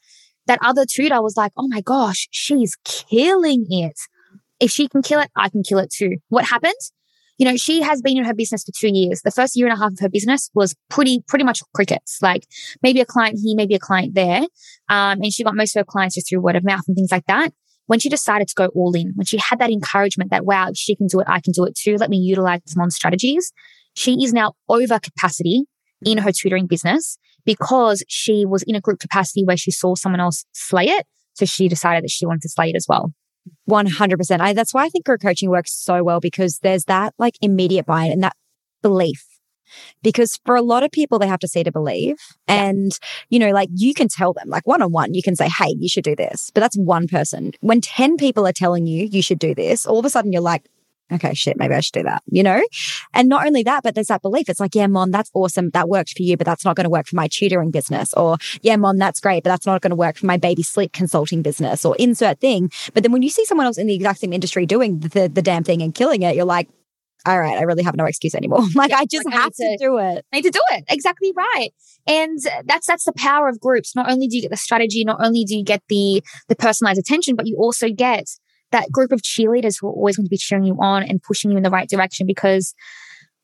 that 0.47 0.59
other 0.61 0.85
tutor 0.85 1.21
was 1.21 1.37
like, 1.37 1.53
Oh 1.55 1.69
my 1.69 1.79
gosh, 1.79 2.27
she's 2.31 2.75
killing 2.83 3.67
it. 3.69 3.97
If 4.59 4.69
she 4.69 4.89
can 4.89 5.01
kill 5.01 5.21
it, 5.21 5.31
I 5.37 5.47
can 5.47 5.63
kill 5.63 5.79
it 5.79 5.89
too. 5.89 6.17
What 6.27 6.43
happened? 6.43 6.73
You 7.37 7.45
know, 7.45 7.55
she 7.55 7.81
has 7.81 8.01
been 8.01 8.17
in 8.17 8.25
her 8.25 8.33
business 8.33 8.65
for 8.65 8.73
two 8.77 8.93
years. 8.93 9.21
The 9.21 9.31
first 9.31 9.55
year 9.55 9.67
and 9.67 9.73
a 9.73 9.81
half 9.81 9.93
of 9.93 9.99
her 9.99 10.09
business 10.09 10.51
was 10.53 10.75
pretty, 10.89 11.23
pretty 11.25 11.45
much 11.45 11.61
crickets, 11.73 12.19
like 12.21 12.45
maybe 12.83 12.99
a 12.99 13.05
client 13.05 13.39
here, 13.41 13.55
maybe 13.55 13.75
a 13.75 13.79
client 13.79 14.13
there. 14.13 14.41
Um, 14.89 15.21
and 15.21 15.33
she 15.33 15.45
got 15.45 15.55
most 15.55 15.75
of 15.75 15.79
her 15.79 15.85
clients 15.85 16.15
just 16.15 16.29
through 16.29 16.41
word 16.41 16.57
of 16.57 16.65
mouth 16.65 16.83
and 16.87 16.95
things 16.95 17.11
like 17.11 17.25
that. 17.27 17.53
When 17.87 17.99
she 17.99 18.09
decided 18.09 18.47
to 18.47 18.55
go 18.55 18.67
all 18.67 18.93
in, 18.95 19.11
when 19.15 19.25
she 19.25 19.37
had 19.37 19.59
that 19.59 19.69
encouragement 19.69 20.31
that, 20.31 20.45
wow, 20.45 20.69
if 20.69 20.77
she 20.77 20.95
can 20.95 21.07
do 21.07 21.19
it, 21.19 21.27
I 21.29 21.41
can 21.41 21.51
do 21.51 21.65
it 21.65 21.75
too. 21.75 21.97
Let 21.97 22.09
me 22.09 22.17
utilize 22.17 22.61
Mon 22.75 22.89
strategies. 22.89 23.51
She 23.95 24.23
is 24.23 24.33
now 24.33 24.53
over 24.69 24.99
capacity 24.99 25.65
in 26.05 26.19
her 26.19 26.31
tutoring 26.31 26.67
business 26.67 27.17
because 27.45 28.03
she 28.07 28.45
was 28.45 28.63
in 28.63 28.75
a 28.75 28.81
group 28.81 28.99
capacity 28.99 29.43
where 29.43 29.57
she 29.57 29.71
saw 29.71 29.95
someone 29.95 30.21
else 30.21 30.45
slay 30.53 30.85
it. 30.85 31.05
So 31.33 31.45
she 31.45 31.67
decided 31.67 32.03
that 32.03 32.11
she 32.11 32.25
wanted 32.25 32.41
to 32.43 32.49
slay 32.49 32.69
it 32.69 32.75
as 32.75 32.85
well. 32.87 33.13
100%. 33.69 34.39
I, 34.39 34.53
that's 34.53 34.73
why 34.73 34.85
I 34.85 34.89
think 34.89 35.05
group 35.05 35.21
coaching 35.21 35.49
works 35.49 35.73
so 35.73 36.03
well 36.03 36.19
because 36.19 36.59
there's 36.59 36.85
that 36.85 37.13
like 37.17 37.35
immediate 37.41 37.85
buy 37.85 38.05
in 38.05 38.11
and 38.13 38.23
that 38.23 38.35
belief. 38.81 39.25
Because 40.01 40.39
for 40.45 40.55
a 40.55 40.61
lot 40.61 40.83
of 40.83 40.91
people, 40.91 41.19
they 41.19 41.27
have 41.27 41.39
to 41.39 41.47
see 41.47 41.63
to 41.63 41.71
believe. 41.71 42.17
And, 42.47 42.91
you 43.29 43.39
know, 43.39 43.51
like 43.51 43.69
you 43.73 43.93
can 43.93 44.07
tell 44.07 44.33
them, 44.33 44.49
like 44.49 44.67
one 44.67 44.81
on 44.81 44.91
one, 44.91 45.13
you 45.13 45.23
can 45.23 45.35
say, 45.35 45.47
Hey, 45.47 45.75
you 45.77 45.89
should 45.89 46.03
do 46.03 46.15
this. 46.15 46.51
But 46.53 46.61
that's 46.61 46.77
one 46.77 47.07
person. 47.07 47.51
When 47.61 47.81
10 47.81 48.17
people 48.17 48.47
are 48.47 48.53
telling 48.53 48.87
you 48.87 49.07
you 49.11 49.21
should 49.21 49.39
do 49.39 49.55
this, 49.55 49.85
all 49.85 49.99
of 49.99 50.05
a 50.05 50.09
sudden 50.09 50.31
you're 50.31 50.41
like, 50.41 50.63
okay, 51.11 51.33
shit, 51.33 51.57
maybe 51.57 51.73
I 51.73 51.79
should 51.81 51.93
do 51.93 52.03
that, 52.03 52.23
you 52.27 52.43
know? 52.43 52.61
And 53.13 53.27
not 53.27 53.45
only 53.45 53.63
that, 53.63 53.83
but 53.83 53.95
there's 53.95 54.07
that 54.07 54.21
belief. 54.21 54.49
It's 54.49 54.59
like, 54.59 54.75
yeah, 54.75 54.87
Mon, 54.87 55.11
that's 55.11 55.29
awesome. 55.33 55.69
That 55.71 55.89
worked 55.89 56.15
for 56.15 56.23
you, 56.23 56.37
but 56.37 56.45
that's 56.45 56.65
not 56.65 56.75
going 56.75 56.85
to 56.85 56.89
work 56.89 57.07
for 57.07 57.15
my 57.15 57.27
tutoring 57.27 57.71
business. 57.71 58.13
Or, 58.13 58.37
yeah, 58.61 58.75
Mon, 58.75 58.97
that's 58.97 59.19
great, 59.19 59.43
but 59.43 59.49
that's 59.49 59.65
not 59.65 59.81
going 59.81 59.91
to 59.91 59.95
work 59.95 60.17
for 60.17 60.25
my 60.25 60.37
baby 60.37 60.63
sleep 60.63 60.93
consulting 60.93 61.41
business 61.41 61.85
or 61.85 61.95
insert 61.97 62.39
thing. 62.39 62.71
But 62.93 63.03
then 63.03 63.11
when 63.11 63.21
you 63.21 63.29
see 63.29 63.45
someone 63.45 63.67
else 63.67 63.77
in 63.77 63.87
the 63.87 63.95
exact 63.95 64.19
same 64.19 64.33
industry 64.33 64.65
doing 64.65 64.99
the, 64.99 65.27
the 65.27 65.41
damn 65.41 65.63
thing 65.63 65.81
and 65.81 65.93
killing 65.93 66.21
it, 66.21 66.35
you're 66.35 66.45
like, 66.45 66.69
all 67.25 67.39
right, 67.39 67.57
I 67.57 67.63
really 67.63 67.83
have 67.83 67.95
no 67.95 68.05
excuse 68.05 68.33
anymore. 68.33 68.61
like 68.75 68.89
yeah, 68.89 68.97
I 68.97 69.05
just 69.05 69.25
like 69.25 69.35
have 69.35 69.53
to, 69.53 69.63
to, 69.63 69.77
do 69.79 69.97
it. 69.97 70.25
I 70.31 70.37
need 70.37 70.43
to 70.43 70.51
do 70.51 70.61
it. 70.71 70.85
Exactly 70.89 71.31
right. 71.35 71.69
And 72.07 72.39
that's 72.65 72.87
that's 72.87 73.05
the 73.05 73.13
power 73.13 73.47
of 73.47 73.59
groups. 73.59 73.95
Not 73.95 74.09
only 74.09 74.27
do 74.27 74.35
you 74.35 74.41
get 74.41 74.51
the 74.51 74.57
strategy, 74.57 75.03
not 75.03 75.23
only 75.23 75.43
do 75.43 75.55
you 75.55 75.63
get 75.63 75.83
the 75.89 76.23
the 76.47 76.55
personalized 76.55 76.99
attention, 76.99 77.35
but 77.35 77.47
you 77.47 77.57
also 77.57 77.89
get 77.89 78.25
that 78.71 78.91
group 78.91 79.11
of 79.11 79.21
cheerleaders 79.21 79.75
who 79.79 79.87
are 79.87 79.93
always 79.93 80.17
going 80.17 80.25
to 80.25 80.29
be 80.29 80.37
cheering 80.37 80.63
you 80.63 80.77
on 80.79 81.03
and 81.03 81.21
pushing 81.21 81.51
you 81.51 81.57
in 81.57 81.63
the 81.63 81.69
right 81.69 81.89
direction 81.89 82.25
because 82.25 82.73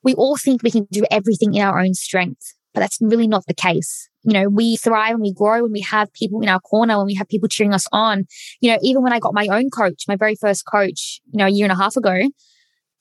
we 0.03 0.13
all 0.13 0.37
think 0.37 0.63
we 0.63 0.71
can 0.71 0.87
do 0.91 1.05
everything 1.11 1.53
in 1.53 1.61
our 1.61 1.79
own 1.79 1.93
strength, 1.93 2.53
but 2.73 2.79
that's 2.79 2.97
really 3.01 3.27
not 3.27 3.45
the 3.47 3.53
case. 3.53 4.09
You 4.23 4.33
know, 4.33 4.49
we 4.49 4.77
thrive 4.77 5.11
and 5.11 5.21
we 5.21 5.33
grow 5.33 5.63
when 5.63 5.71
we 5.71 5.81
have 5.81 6.11
people 6.13 6.41
in 6.41 6.49
our 6.49 6.59
corner, 6.59 6.97
when 6.97 7.05
we 7.05 7.15
have 7.15 7.27
people 7.27 7.47
cheering 7.47 7.73
us 7.73 7.87
on. 7.91 8.25
You 8.61 8.71
know, 8.71 8.79
even 8.81 9.03
when 9.03 9.13
I 9.13 9.19
got 9.19 9.33
my 9.33 9.47
own 9.47 9.69
coach, 9.69 10.03
my 10.07 10.15
very 10.15 10.35
first 10.35 10.65
coach, 10.65 11.21
you 11.31 11.37
know, 11.37 11.45
a 11.45 11.49
year 11.49 11.65
and 11.65 11.71
a 11.71 11.75
half 11.75 11.95
ago, 11.95 12.19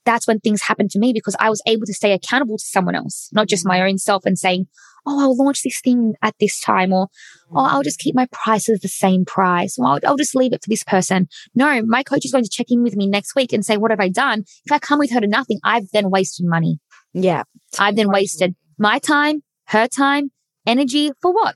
that's 0.07 0.25
when 0.25 0.39
things 0.39 0.61
happened 0.61 0.89
to 0.91 0.99
me 0.99 1.11
because 1.13 1.35
I 1.39 1.49
was 1.49 1.61
able 1.67 1.85
to 1.85 1.93
stay 1.93 2.13
accountable 2.13 2.57
to 2.57 2.65
someone 2.65 2.95
else, 2.95 3.29
not 3.33 3.47
just 3.47 3.67
my 3.67 3.79
mm. 3.79 3.89
own 3.89 3.97
self 3.97 4.25
and 4.25 4.39
saying, 4.39 4.67
oh, 5.05 5.19
I'll 5.19 5.37
launch 5.37 5.63
this 5.63 5.81
thing 5.81 6.15
at 6.21 6.35
this 6.39 6.59
time, 6.59 6.93
or 6.93 7.07
oh, 7.51 7.67
I'll 7.69 7.83
just 7.83 7.99
keep 7.99 8.15
my 8.15 8.27
prices 8.31 8.79
the 8.79 8.87
same 8.87 9.25
price, 9.25 9.77
or 9.77 9.85
I'll, 9.85 9.99
I'll, 10.05 10.17
just 10.17 10.35
leave 10.35 10.53
it 10.53 10.63
for 10.63 10.69
this 10.69 10.83
person. 10.83 11.27
No, 11.53 11.81
my 11.83 12.03
coach 12.03 12.25
is 12.25 12.31
going 12.31 12.43
to 12.43 12.49
check 12.49 12.67
in 12.69 12.83
with 12.83 12.95
me 12.95 13.07
next 13.07 13.35
week 13.35 13.53
and 13.53 13.65
say, 13.65 13.77
what 13.77 13.91
have 13.91 13.99
I 13.99 14.09
done? 14.09 14.43
If 14.65 14.71
I 14.71 14.79
come 14.79 14.99
with 14.99 15.11
her 15.11 15.21
to 15.21 15.27
nothing, 15.27 15.59
I've 15.63 15.89
then 15.91 16.09
wasted 16.09 16.45
money. 16.45 16.79
Yeah. 17.13 17.43
I've 17.77 17.95
then 17.95 18.09
wasted 18.09 18.55
my 18.77 18.99
time, 18.99 19.43
her 19.67 19.87
time, 19.87 20.31
energy 20.65 21.11
for 21.21 21.33
what? 21.33 21.55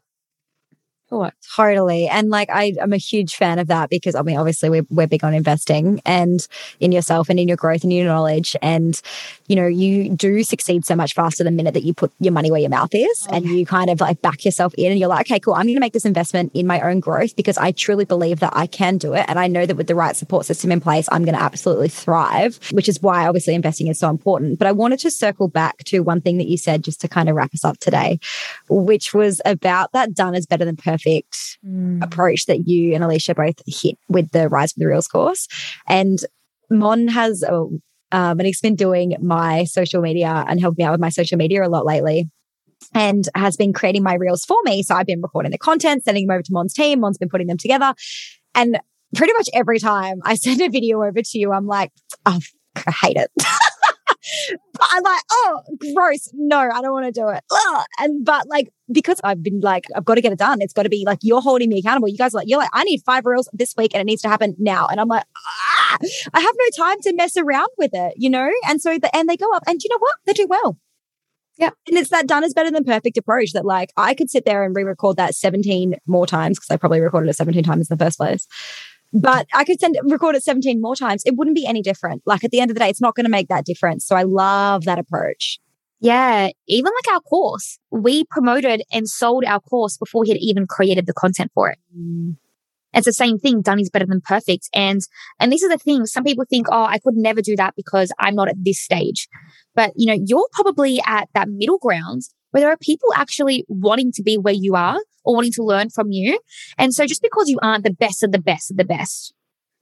What? 1.12 1.34
Totally. 1.58 2.08
And 2.08 2.30
like, 2.30 2.50
I, 2.50 2.74
am 2.80 2.94
a 2.94 2.98
huge 2.98 3.36
fan 3.36 3.60
of 3.60 3.68
that 3.68 3.90
because 3.90 4.16
I 4.16 4.22
mean, 4.22 4.38
obviously 4.38 4.70
we're, 4.70 4.86
we're 4.90 5.08
big 5.08 5.26
on 5.26 5.34
investing 5.34 6.02
and 6.06 6.48
in 6.80 6.94
yourself 6.94 7.28
and 7.28 7.38
in 7.38 7.50
your 7.50 7.58
growth 7.58 7.84
and 7.84 7.92
your 7.92 8.06
knowledge. 8.06 8.56
And, 8.62 9.00
you 9.52 9.58
know, 9.58 9.68
you 9.68 10.10
do 10.16 10.44
succeed 10.44 10.86
so 10.86 10.96
much 10.96 11.14
faster 11.14 11.44
the 11.44 11.52
minute 11.52 11.74
that 11.74 11.84
you 11.84 11.94
put 11.94 12.10
your 12.22 12.32
money 12.32 12.50
where 12.50 12.62
your 12.62 12.70
mouth 12.70 12.96
is 12.96 13.28
okay. 13.28 13.36
and 13.36 13.46
you 13.46 13.66
kind 13.66 13.90
of 13.90 14.00
like 14.00 14.22
back 14.22 14.46
yourself 14.46 14.74
in 14.76 14.92
and 14.92 14.98
you're 14.98 15.10
like, 15.10 15.30
okay, 15.30 15.42
cool. 15.42 15.56
I'm 15.56 15.64
going 15.64 15.76
to 15.76 15.82
make 15.82 15.92
this 15.92 16.06
investment 16.06 16.52
in 16.54 16.66
my 16.66 16.80
own 16.80 17.02
growth 17.02 17.36
because 17.36 17.58
I 17.58 17.74
truly 17.74 18.06
believe 18.06 18.40
that 18.40 18.54
I 18.56 18.66
can 18.66 18.98
do 18.98 19.14
it. 19.14 19.26
And 19.28 19.38
I 19.38 19.48
know 19.48 19.66
that 19.66 19.76
with 19.76 19.88
the 19.88 19.94
right 19.94 20.16
support 20.16 20.46
system 20.46 20.72
in 20.72 20.80
place, 20.80 21.10
I'm 21.12 21.26
going 21.26 21.36
to 21.36 21.42
absolutely 21.42 21.90
thrive, 21.90 22.62
which 22.72 22.88
is 22.88 23.02
why 23.02 23.28
obviously 23.28 23.54
investing 23.54 23.88
is 23.88 24.00
so 24.00 24.10
important. 24.10 24.58
But 24.58 24.70
I 24.70 24.72
wanted 24.72 25.00
to 25.00 25.12
circle 25.12 25.50
back 25.50 25.80
to 25.80 26.00
one 26.00 26.22
thing 26.22 26.38
that 26.38 26.48
you 26.48 26.56
said 26.56 26.82
just 26.82 27.02
to 27.02 27.10
kind 27.10 27.28
of 27.28 27.36
wrap 27.36 27.54
us 27.54 27.66
up 27.66 27.78
today, 27.80 28.22
which 28.70 29.14
was 29.14 29.42
about 29.44 29.92
that 29.92 30.14
done 30.14 30.34
is 30.34 30.46
better 30.46 30.64
than 30.64 30.78
perfect 30.78 31.60
mm. 31.68 32.02
approach 32.02 32.46
that 32.46 32.70
you 32.70 32.96
and 32.96 33.04
Alicia 33.04 33.36
both 33.36 33.62
hit 33.68 33.98
with 34.08 34.32
the 34.32 34.48
Rise 34.48 34.74
with 34.78 34.84
the 34.84 34.88
Reels 34.88 35.10
course. 35.10 35.50
And 35.88 36.20
Mon 36.70 37.10
has, 37.10 37.44
oh, 37.44 37.82
um, 38.12 38.40
and 38.40 38.46
he's 38.46 38.62
been 38.62 38.76
doing 38.76 39.16
my 39.22 39.64
social 39.66 40.02
media 40.02 40.46
and 40.48 40.60
helping 40.60 40.84
me 40.84 40.88
out 40.88 40.92
with 40.92 41.02
my 41.02 41.10
social 41.10 41.38
media 41.38 41.66
a 41.66 41.70
lot 41.70 41.86
lately 41.86 42.30
and 42.94 43.28
has 43.36 43.56
been 43.56 43.74
creating 43.74 44.04
my 44.04 44.16
reels 44.16 44.44
for 44.44 44.58
me. 44.64 44.84
So 44.84 44.96
I've 44.96 45.06
been 45.06 45.22
recording 45.22 45.52
the 45.52 45.58
content, 45.58 46.04
sending 46.04 46.28
them 46.28 46.34
over 46.34 46.44
to 46.44 46.54
Mon's 46.54 46.74
team. 46.74 47.00
Mon's 47.00 47.18
been 47.18 47.30
putting 47.30 47.48
them 47.48 47.58
together. 47.58 47.94
And 48.56 48.80
pretty 49.16 49.34
much 49.34 49.50
every 49.54 49.80
time 49.80 50.20
I 50.24 50.36
send 50.36 50.62
a 50.62 50.70
video 50.70 51.04
over 51.04 51.22
to 51.22 51.40
you, 51.40 51.52
I'm 51.52 51.68
like, 51.68 51.92
oh, 52.26 52.40
I 52.76 52.92
hate 52.92 53.18
it. 53.18 53.32
I'm 54.82 55.04
like, 55.04 55.22
oh, 55.32 55.62
gross. 55.94 56.30
No, 56.34 56.60
I 56.60 56.82
don't 56.82 56.94
want 56.94 57.06
to 57.06 57.12
do 57.12 57.28
it. 57.30 57.44
Ugh. 57.52 57.86
And 58.00 58.26
but 58.26 58.48
like 58.48 58.72
because 58.92 59.20
I've 59.24 59.42
been 59.42 59.60
like, 59.62 59.86
I've 59.96 60.06
got 60.06 60.16
to 60.16 60.22
get 60.22 60.32
it 60.32 60.40
done. 60.40 60.62
It's 60.62 60.74
got 60.74 60.84
to 60.84 60.90
be 60.90 61.04
like 61.06 61.20
you're 61.22 61.42
holding 61.42 61.70
me 61.70 61.80
accountable. 61.80 62.08
You 62.08 62.18
guys 62.18 62.34
are 62.34 62.38
like, 62.38 62.48
you're 62.48 62.60
like, 62.60 62.70
I 62.74 62.84
need 62.84 63.02
five 63.06 63.26
reels 63.26 63.50
this 63.54 63.74
week 63.78 63.94
and 63.94 64.02
it 64.02 64.06
needs 64.06 64.22
to 64.24 64.30
happen 64.30 64.56
now. 64.58 64.88
And 64.88 65.00
I'm 65.00 65.08
like, 65.08 65.24
ah, 65.36 65.81
I 66.34 66.40
have 66.40 66.56
no 66.58 66.84
time 66.86 67.00
to 67.02 67.14
mess 67.16 67.38
around 67.38 67.70
with 67.78 67.92
it, 67.94 68.14
you 68.18 68.30
know? 68.30 68.50
And 68.68 68.82
so 68.82 68.98
the 68.98 69.16
and 69.16 69.30
they 69.30 69.38
go 69.38 69.52
up 69.54 69.64
and 69.68 69.82
you 69.82 69.90
know 69.90 70.00
what? 70.00 70.16
They 70.26 70.34
do 70.34 70.48
well. 70.50 70.78
Yeah. 71.58 71.72
And 71.88 71.98
it's 71.98 72.10
that 72.10 72.28
done 72.28 72.44
is 72.44 72.54
better 72.54 72.72
than 72.72 72.84
perfect 72.84 73.18
approach 73.18 73.52
that 73.54 73.66
like 73.66 73.90
I 73.98 74.14
could 74.14 74.30
sit 74.30 74.46
there 74.46 74.64
and 74.64 74.76
re-record 74.76 75.18
that 75.18 75.36
17 75.36 75.96
more 76.08 76.26
times 76.26 76.58
because 76.58 76.72
I 76.72 76.78
probably 76.78 77.02
recorded 77.02 77.30
it 77.30 77.36
17 77.36 77.64
times 77.64 77.90
in 77.90 77.98
the 77.98 78.04
first 78.04 78.18
place 78.18 78.48
but 79.14 79.48
I 79.54 79.64
could 79.64 79.80
send 79.80 79.98
record 80.04 80.36
it 80.36 80.44
17 80.44 80.82
more 80.82 80.96
times. 80.96 81.24
It 81.26 81.36
wouldn't 81.36 81.56
be 81.56 81.66
any 81.66 81.82
different. 81.82 82.22
Like 82.26 82.44
at 82.44 82.52
the 82.52 82.60
end 82.60 82.72
of 82.72 82.76
the 82.76 82.80
day, 82.80 82.90
it's 82.90 83.02
not 83.02 83.16
going 83.16 83.26
to 83.26 83.32
make 83.32 83.50
that 83.50 83.66
difference. 83.66 84.06
So 84.06 84.16
I 84.16 84.24
love 84.24 84.86
that 84.86 85.00
approach. 85.00 85.60
Yeah. 86.00 86.50
Even 86.68 86.92
like 86.92 87.14
our 87.14 87.20
course, 87.22 87.78
we 87.92 88.24
promoted 88.26 88.82
and 88.92 89.08
sold 89.08 89.44
our 89.46 89.60
course 89.60 89.98
before 89.98 90.22
we 90.22 90.30
had 90.30 90.38
even 90.38 90.66
created 90.66 91.06
the 91.06 91.14
content 91.14 91.52
for 91.54 91.70
it. 91.70 91.78
Mm. 91.98 92.38
It's 92.94 93.06
the 93.06 93.14
same 93.14 93.38
thing. 93.38 93.62
Done 93.62 93.80
is 93.80 93.90
better 93.90 94.06
than 94.06 94.22
perfect. 94.22 94.70
And, 94.74 95.02
and 95.40 95.52
this 95.52 95.64
is 95.64 95.70
the 95.70 95.78
thing. 95.78 96.06
Some 96.06 96.24
people 96.24 96.46
think, 96.50 96.68
oh, 96.72 96.84
I 96.84 97.00
could 97.00 97.16
never 97.16 97.42
do 97.42 97.56
that 97.56 97.76
because 97.76 98.12
I'm 98.20 98.36
not 98.36 98.50
at 98.50 98.56
this 98.58 98.82
stage. 98.82 99.28
But, 99.76 99.94
you 99.96 100.08
know, 100.08 100.24
you're 100.26 100.48
probably 100.52 101.02
at 101.06 101.30
that 101.34 101.50
middle 101.50 101.78
ground 101.78 102.24
where 102.52 102.62
there 102.62 102.72
are 102.72 102.78
people 102.78 103.10
actually 103.16 103.66
wanting 103.70 104.12
to 104.14 104.24
be 104.24 104.38
where 104.38 104.54
you 104.54 104.76
are 104.76 105.00
or 105.24 105.36
wanting 105.36 105.54
to 105.54 105.64
learn 105.64 105.90
from 105.90 106.12
you. 106.12 106.40
And 106.78 106.94
so 106.94 107.06
just 107.06 107.22
because 107.22 107.50
you 107.50 107.60
aren't 107.62 107.84
the 107.84 107.94
best 107.94 108.24
of 108.24 108.32
the 108.32 108.42
best 108.42 108.72
of 108.72 108.78
the 108.78 108.86
best 108.86 109.34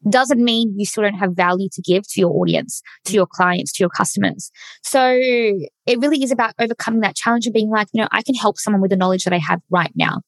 doesn't 0.07 0.41
mean 0.41 0.74
you 0.78 0.86
still 0.86 1.03
don't 1.03 1.16
have 1.16 1.36
value 1.36 1.68
to 1.74 1.82
give 1.82 2.07
to 2.07 2.22
your 2.22 2.32
audience, 2.32 2.82
to 3.05 3.14
your 3.14 3.28
clients, 3.28 3.74
to 3.74 3.84
your 3.84 3.89
customers. 3.89 4.49
So 4.82 5.12
it 5.12 5.99
really 5.99 6.24
is 6.24 6.32
about 6.32 6.53
overcoming 6.57 7.01
that 7.01 7.16
challenge 7.16 7.45
and 7.45 7.53
being 7.53 7.70
like, 7.70 7.88
you 7.91 8.01
know, 8.01 8.07
I 8.12 8.22
can 8.22 8.36
help 8.36 8.57
someone 8.57 8.82
with 8.82 8.91
the 8.91 8.97
knowledge 8.97 9.26
that 9.26 9.34
I 9.34 9.39
have 9.39 9.60
right 9.70 9.91
now. 9.95 10.22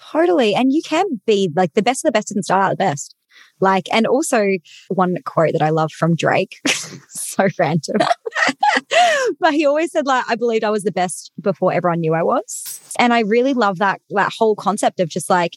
Totally. 0.00 0.54
And 0.54 0.72
you 0.72 0.82
can 0.82 1.20
be 1.26 1.50
like 1.54 1.74
the 1.74 1.82
best 1.82 2.04
of 2.04 2.08
the 2.08 2.12
best 2.12 2.28
doesn't 2.28 2.44
start 2.44 2.64
out 2.64 2.70
the 2.70 2.76
best. 2.76 3.14
Like, 3.60 3.88
and 3.92 4.06
also 4.06 4.46
one 4.88 5.16
quote 5.24 5.52
that 5.52 5.62
I 5.62 5.70
love 5.70 5.90
from 5.92 6.14
Drake, 6.14 6.56
so 7.08 7.48
random. 7.58 7.96
but 9.40 9.52
he 9.52 9.66
always 9.66 9.92
said, 9.92 10.06
like, 10.06 10.24
I 10.28 10.36
believed 10.36 10.64
I 10.64 10.70
was 10.70 10.84
the 10.84 10.92
best 10.92 11.32
before 11.40 11.72
everyone 11.72 12.00
knew 12.00 12.14
I 12.14 12.22
was. 12.22 12.92
And 12.98 13.12
I 13.12 13.20
really 13.20 13.54
love 13.54 13.78
that, 13.78 14.00
that 14.10 14.32
whole 14.36 14.54
concept 14.54 15.00
of 15.00 15.08
just 15.08 15.28
like, 15.28 15.52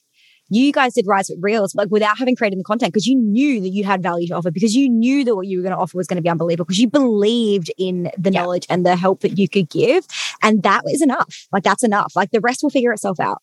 you 0.50 0.74
guys 0.74 0.96
did 0.96 1.08
Rise 1.08 1.30
with 1.30 1.39
Reels, 1.42 1.74
like 1.76 1.89
without 1.92 2.18
having 2.18 2.36
created 2.36 2.60
the 2.60 2.64
content, 2.64 2.92
because 2.92 3.08
you 3.08 3.16
knew 3.16 3.62
that 3.62 3.70
you 3.70 3.86
had 3.86 4.04
value 4.04 4.28
to 4.28 4.34
offer, 4.34 4.52
because 4.52 4.76
you 4.76 4.89
knew 4.89 5.24
that 5.24 5.34
what 5.34 5.48
you 5.48 5.58
were 5.58 5.64
going 5.64 5.74
to 5.74 5.80
offer 5.80 5.98
was 5.98 6.08
going 6.08 6.18
to 6.18 6.22
be 6.22 6.30
unbelievable, 6.30 6.66
because 6.66 6.80
you 6.80 6.89
believed 6.89 7.72
in 7.78 8.12
the 8.18 8.32
yeah. 8.32 8.42
knowledge 8.42 8.66
and 8.70 8.86
the 8.86 8.98
help 8.98 9.22
that 9.22 9.38
you 9.38 9.48
could 9.48 9.70
give. 9.70 10.06
And 10.44 10.62
that 10.64 10.82
is 10.88 11.02
enough. 11.02 11.48
Like 11.54 11.64
that's 11.64 11.86
enough. 11.86 12.14
Like 12.18 12.32
the 12.32 12.42
rest 12.42 12.64
will 12.64 12.70
figure 12.70 12.92
itself 12.92 13.18
out. 13.20 13.42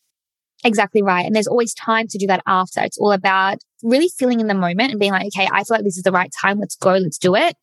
Exactly 0.64 1.02
right. 1.02 1.24
And 1.24 1.34
there's 1.34 1.46
always 1.46 1.72
time 1.74 2.08
to 2.08 2.18
do 2.18 2.26
that 2.26 2.42
after. 2.46 2.80
It's 2.80 2.98
all 2.98 3.12
about 3.12 3.58
really 3.82 4.08
feeling 4.18 4.40
in 4.40 4.48
the 4.48 4.54
moment 4.54 4.90
and 4.90 4.98
being 4.98 5.12
like, 5.12 5.26
okay, 5.26 5.48
I 5.50 5.64
feel 5.64 5.76
like 5.76 5.84
this 5.84 5.96
is 5.96 6.02
the 6.02 6.12
right 6.12 6.32
time. 6.40 6.58
Let's 6.58 6.76
go. 6.76 6.92
Let's 6.92 7.18
do 7.18 7.36
it. 7.36 7.54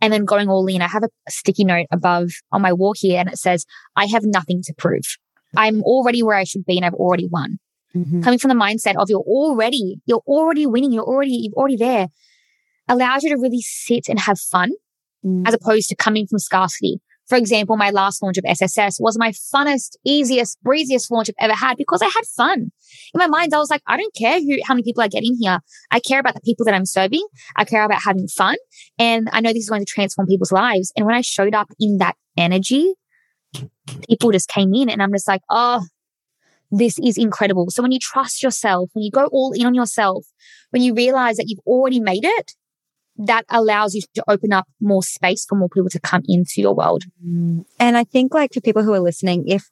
And 0.00 0.12
then 0.12 0.24
going 0.24 0.48
all 0.48 0.66
in. 0.66 0.82
I 0.82 0.88
have 0.88 1.02
a 1.02 1.30
sticky 1.30 1.64
note 1.64 1.86
above 1.90 2.30
on 2.52 2.62
my 2.62 2.72
wall 2.72 2.94
here 2.96 3.18
and 3.20 3.28
it 3.28 3.38
says, 3.38 3.64
I 3.96 4.06
have 4.06 4.22
nothing 4.24 4.62
to 4.64 4.74
prove. 4.76 5.16
I'm 5.56 5.82
already 5.82 6.22
where 6.22 6.36
I 6.36 6.44
should 6.44 6.64
be 6.64 6.76
and 6.76 6.84
I've 6.84 6.94
already 6.94 7.26
won. 7.26 7.58
Mm-hmm. 7.94 8.22
Coming 8.22 8.38
from 8.38 8.48
the 8.48 8.54
mindset 8.54 8.96
of 8.96 9.08
you're 9.08 9.20
already, 9.20 10.00
you're 10.06 10.22
already 10.26 10.66
winning. 10.66 10.92
You're 10.92 11.04
already, 11.04 11.32
you're 11.32 11.54
already 11.54 11.76
there 11.76 12.08
allows 12.88 13.22
you 13.22 13.30
to 13.30 13.40
really 13.40 13.60
sit 13.62 14.08
and 14.08 14.18
have 14.20 14.38
fun 14.38 14.72
mm. 15.24 15.46
as 15.46 15.54
opposed 15.54 15.88
to 15.88 15.96
coming 15.96 16.26
from 16.26 16.38
scarcity. 16.38 17.00
For 17.28 17.36
example, 17.36 17.76
my 17.76 17.90
last 17.90 18.22
launch 18.22 18.36
of 18.38 18.44
SSS 18.46 18.98
was 19.00 19.18
my 19.18 19.30
funnest, 19.30 19.96
easiest, 20.04 20.62
breeziest 20.62 21.10
launch 21.10 21.30
I've 21.30 21.50
ever 21.50 21.54
had 21.54 21.76
because 21.76 22.02
I 22.02 22.06
had 22.06 22.24
fun. 22.36 22.70
In 23.14 23.18
my 23.18 23.26
mind, 23.26 23.54
I 23.54 23.58
was 23.58 23.70
like, 23.70 23.82
I 23.86 23.96
don't 23.96 24.14
care 24.14 24.40
who, 24.40 24.58
how 24.64 24.74
many 24.74 24.82
people 24.82 25.02
are 25.02 25.08
getting 25.08 25.30
in 25.30 25.38
here. 25.40 25.58
I 25.90 26.00
care 26.00 26.20
about 26.20 26.34
the 26.34 26.42
people 26.42 26.64
that 26.66 26.74
I'm 26.74 26.84
serving. 26.84 27.26
I 27.56 27.64
care 27.64 27.84
about 27.84 28.02
having 28.02 28.28
fun. 28.28 28.56
And 28.98 29.28
I 29.32 29.40
know 29.40 29.50
this 29.50 29.64
is 29.64 29.70
going 29.70 29.84
to 29.84 29.90
transform 29.90 30.28
people's 30.28 30.52
lives. 30.52 30.92
And 30.96 31.06
when 31.06 31.14
I 31.14 31.22
showed 31.22 31.54
up 31.54 31.68
in 31.80 31.98
that 31.98 32.16
energy, 32.36 32.94
people 34.08 34.30
just 34.30 34.48
came 34.48 34.74
in 34.74 34.90
and 34.90 35.02
I'm 35.02 35.12
just 35.12 35.28
like, 35.28 35.42
oh, 35.50 35.84
this 36.70 36.98
is 36.98 37.16
incredible. 37.16 37.70
So 37.70 37.82
when 37.82 37.92
you 37.92 37.98
trust 38.00 38.42
yourself, 38.42 38.90
when 38.92 39.02
you 39.02 39.10
go 39.10 39.26
all 39.26 39.52
in 39.52 39.66
on 39.66 39.74
yourself, 39.74 40.26
when 40.70 40.82
you 40.82 40.94
realize 40.94 41.36
that 41.36 41.46
you've 41.48 41.60
already 41.66 42.00
made 42.00 42.24
it, 42.24 42.52
that 43.16 43.44
allows 43.48 43.94
you 43.94 44.02
to 44.14 44.24
open 44.28 44.52
up 44.52 44.66
more 44.80 45.02
space 45.02 45.44
for 45.44 45.56
more 45.56 45.68
people 45.68 45.90
to 45.90 46.00
come 46.00 46.22
into 46.26 46.60
your 46.60 46.74
world. 46.74 47.04
Mm. 47.24 47.64
And 47.78 47.96
I 47.96 48.04
think, 48.04 48.34
like, 48.34 48.52
for 48.52 48.60
people 48.60 48.82
who 48.82 48.92
are 48.92 49.00
listening, 49.00 49.44
if 49.46 49.70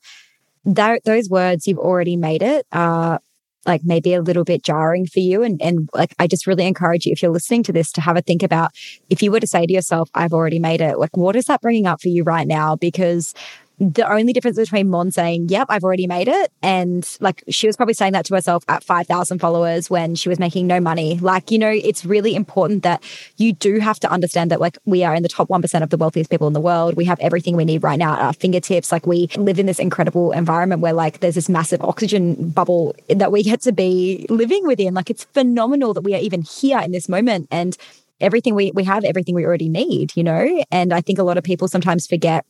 that, 0.64 1.05
those 1.05 1.28
words 1.28 1.66
you've 1.66 1.78
already 1.78 2.16
made 2.16 2.43
it 2.43 2.66
are 2.72 3.20
like 3.64 3.82
maybe 3.84 4.12
a 4.12 4.20
little 4.20 4.45
bit 4.45 4.64
jarring 4.64 5.07
for 5.07 5.20
you. 5.20 5.43
And, 5.43 5.61
and 5.62 5.88
like, 5.95 6.14
I 6.18 6.26
just 6.26 6.47
really 6.47 6.66
encourage 6.66 7.07
you, 7.07 7.12
if 7.12 7.22
you're 7.22 7.30
listening 7.30 7.62
to 7.64 7.72
this, 7.72 7.93
to 7.93 8.01
have 8.01 8.16
a 8.16 8.20
think 8.20 8.43
about 8.43 8.72
if 9.09 9.22
you 9.22 9.30
were 9.30 9.40
to 9.40 9.47
say 9.47 9.66
to 9.66 9.72
yourself, 9.72 10.11
I've 10.14 10.32
already 10.32 10.59
made 10.59 10.80
it, 10.80 10.99
like, 10.99 11.16
what 11.16 11.36
is 11.36 11.45
that 11.45 11.61
bringing 11.61 11.86
up 11.86 12.01
for 12.01 12.09
you 12.09 12.24
right 12.24 12.47
now? 12.47 12.76
Because 12.76 13.34
the 13.83 14.11
only 14.11 14.33
difference 14.33 14.57
between 14.57 14.89
Mon 14.89 15.11
saying, 15.11 15.49
Yep, 15.49 15.66
I've 15.68 15.83
already 15.83 16.07
made 16.07 16.28
it, 16.28 16.53
and 16.62 17.09
like 17.20 17.43
she 17.49 17.66
was 17.66 17.76
probably 17.76 17.95
saying 17.95 18.12
that 18.12 18.24
to 18.26 18.35
herself 18.35 18.64
at 18.68 18.85
5,000 18.85 19.39
followers 19.41 19.91
when 19.91 20.14
she 20.14 20.28
was 20.28 20.39
making 20.39 20.66
no 20.66 20.80
money. 20.80 21.18
Like, 21.18 21.51
you 21.51 21.59
know, 21.59 21.70
it's 21.70 22.05
really 22.05 22.35
important 22.35 22.85
that 22.85 23.03
you 23.37 23.53
do 23.53 23.78
have 23.80 23.99
to 24.01 24.11
understand 24.11 24.51
that, 24.51 24.61
like, 24.61 24.78
we 24.85 25.03
are 25.03 25.14
in 25.14 25.22
the 25.22 25.28
top 25.28 25.49
1% 25.49 25.83
of 25.83 25.91
the 25.91 25.97
wealthiest 25.97 26.30
people 26.30 26.47
in 26.47 26.53
the 26.53 26.61
world. 26.61 26.95
We 26.95 27.05
have 27.07 27.18
everything 27.20 27.57
we 27.57 27.64
need 27.64 27.83
right 27.83 27.99
now 27.99 28.14
at 28.14 28.20
our 28.20 28.33
fingertips. 28.33 28.93
Like, 28.93 29.07
we 29.07 29.28
live 29.37 29.59
in 29.59 29.66
this 29.66 29.78
incredible 29.78 30.33
environment 30.33 30.80
where, 30.80 30.93
like, 30.93 31.20
there's 31.20 31.35
this 31.35 31.49
massive 31.49 31.83
oxygen 31.83 32.51
bubble 32.51 32.95
that 33.09 33.33
we 33.33 33.43
get 33.43 33.62
to 33.62 33.72
be 33.72 34.26
living 34.28 34.66
within. 34.66 34.95
Like, 34.95 35.11
it's 35.11 35.24
phenomenal 35.24 35.95
that 35.95 36.03
we 36.03 36.14
are 36.14 36.20
even 36.20 36.43
here 36.43 36.78
in 36.78 36.93
this 36.93 37.09
moment. 37.09 37.49
And 37.51 37.76
everything 38.20 38.55
we, 38.55 38.70
we 38.72 38.85
have 38.85 39.05
everything 39.05 39.35
we 39.35 39.45
already 39.45 39.68
need, 39.68 40.16
you 40.16 40.22
know? 40.22 40.64
And 40.70 40.93
I 40.93 41.01
think 41.01 41.18
a 41.18 41.24
lot 41.24 41.37
of 41.37 41.45
people 41.45 41.68
sometimes 41.68 42.07
forget 42.07 42.47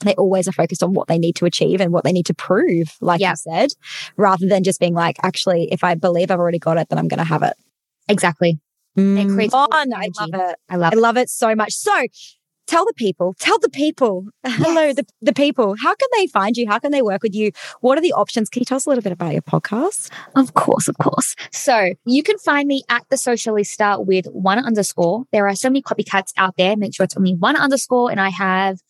they 0.00 0.14
always 0.14 0.48
are 0.48 0.52
focused 0.52 0.82
on 0.82 0.92
what 0.92 1.08
they 1.08 1.18
need 1.18 1.36
to 1.36 1.46
achieve 1.46 1.80
and 1.80 1.92
what 1.92 2.04
they 2.04 2.12
need 2.12 2.26
to 2.26 2.34
prove, 2.34 2.96
like 3.00 3.20
yeah. 3.20 3.30
you 3.30 3.36
said, 3.36 3.70
rather 4.16 4.46
than 4.46 4.64
just 4.64 4.80
being 4.80 4.94
like, 4.94 5.16
actually, 5.22 5.68
if 5.72 5.84
I 5.84 5.94
believe 5.94 6.30
I've 6.30 6.38
already 6.38 6.58
got 6.58 6.78
it, 6.78 6.88
then 6.88 6.98
I'm 6.98 7.08
going 7.08 7.18
to 7.18 7.24
have 7.24 7.42
it. 7.42 7.54
Exactly. 8.08 8.60
It 8.96 9.00
mm. 9.00 9.34
creates 9.34 9.54
oh, 9.56 9.66
Mon, 9.72 9.90
full 9.90 9.94
I 9.94 10.08
love 10.20 10.50
it. 10.50 10.56
I 10.68 10.76
love 10.76 10.92
it. 10.92 10.96
I 10.96 11.00
love 11.00 11.16
it 11.16 11.30
so 11.30 11.54
much. 11.54 11.72
So 11.72 12.06
tell 12.66 12.84
the 12.84 12.94
people, 12.94 13.34
tell 13.38 13.58
the 13.58 13.68
people, 13.68 14.26
hello, 14.46 14.92
the, 14.92 15.04
the 15.20 15.32
people, 15.32 15.74
how 15.80 15.94
can 15.94 16.08
they 16.16 16.26
find 16.28 16.56
you? 16.56 16.68
How 16.68 16.78
can 16.78 16.92
they 16.92 17.02
work 17.02 17.22
with 17.22 17.34
you? 17.34 17.50
What 17.80 17.98
are 17.98 18.00
the 18.00 18.12
options? 18.12 18.48
Can 18.48 18.60
you 18.60 18.64
tell 18.64 18.76
us 18.76 18.86
a 18.86 18.88
little 18.88 19.02
bit 19.02 19.12
about 19.12 19.32
your 19.32 19.42
podcast? 19.42 20.10
Of 20.36 20.54
course, 20.54 20.88
of 20.88 20.96
course. 20.98 21.34
So 21.50 21.94
you 22.04 22.22
can 22.22 22.38
find 22.38 22.68
me 22.68 22.82
at 22.88 23.04
the 23.10 23.16
Socialista 23.16 24.04
with 24.04 24.26
one 24.26 24.64
underscore. 24.64 25.24
There 25.32 25.48
are 25.48 25.56
so 25.56 25.68
many 25.68 25.82
copycats 25.82 26.32
out 26.36 26.56
there. 26.56 26.76
Make 26.76 26.94
sure 26.94 27.04
it's 27.04 27.16
only 27.16 27.34
one 27.34 27.56
underscore, 27.56 28.10
and 28.10 28.20
I 28.20 28.28
have 28.30 28.80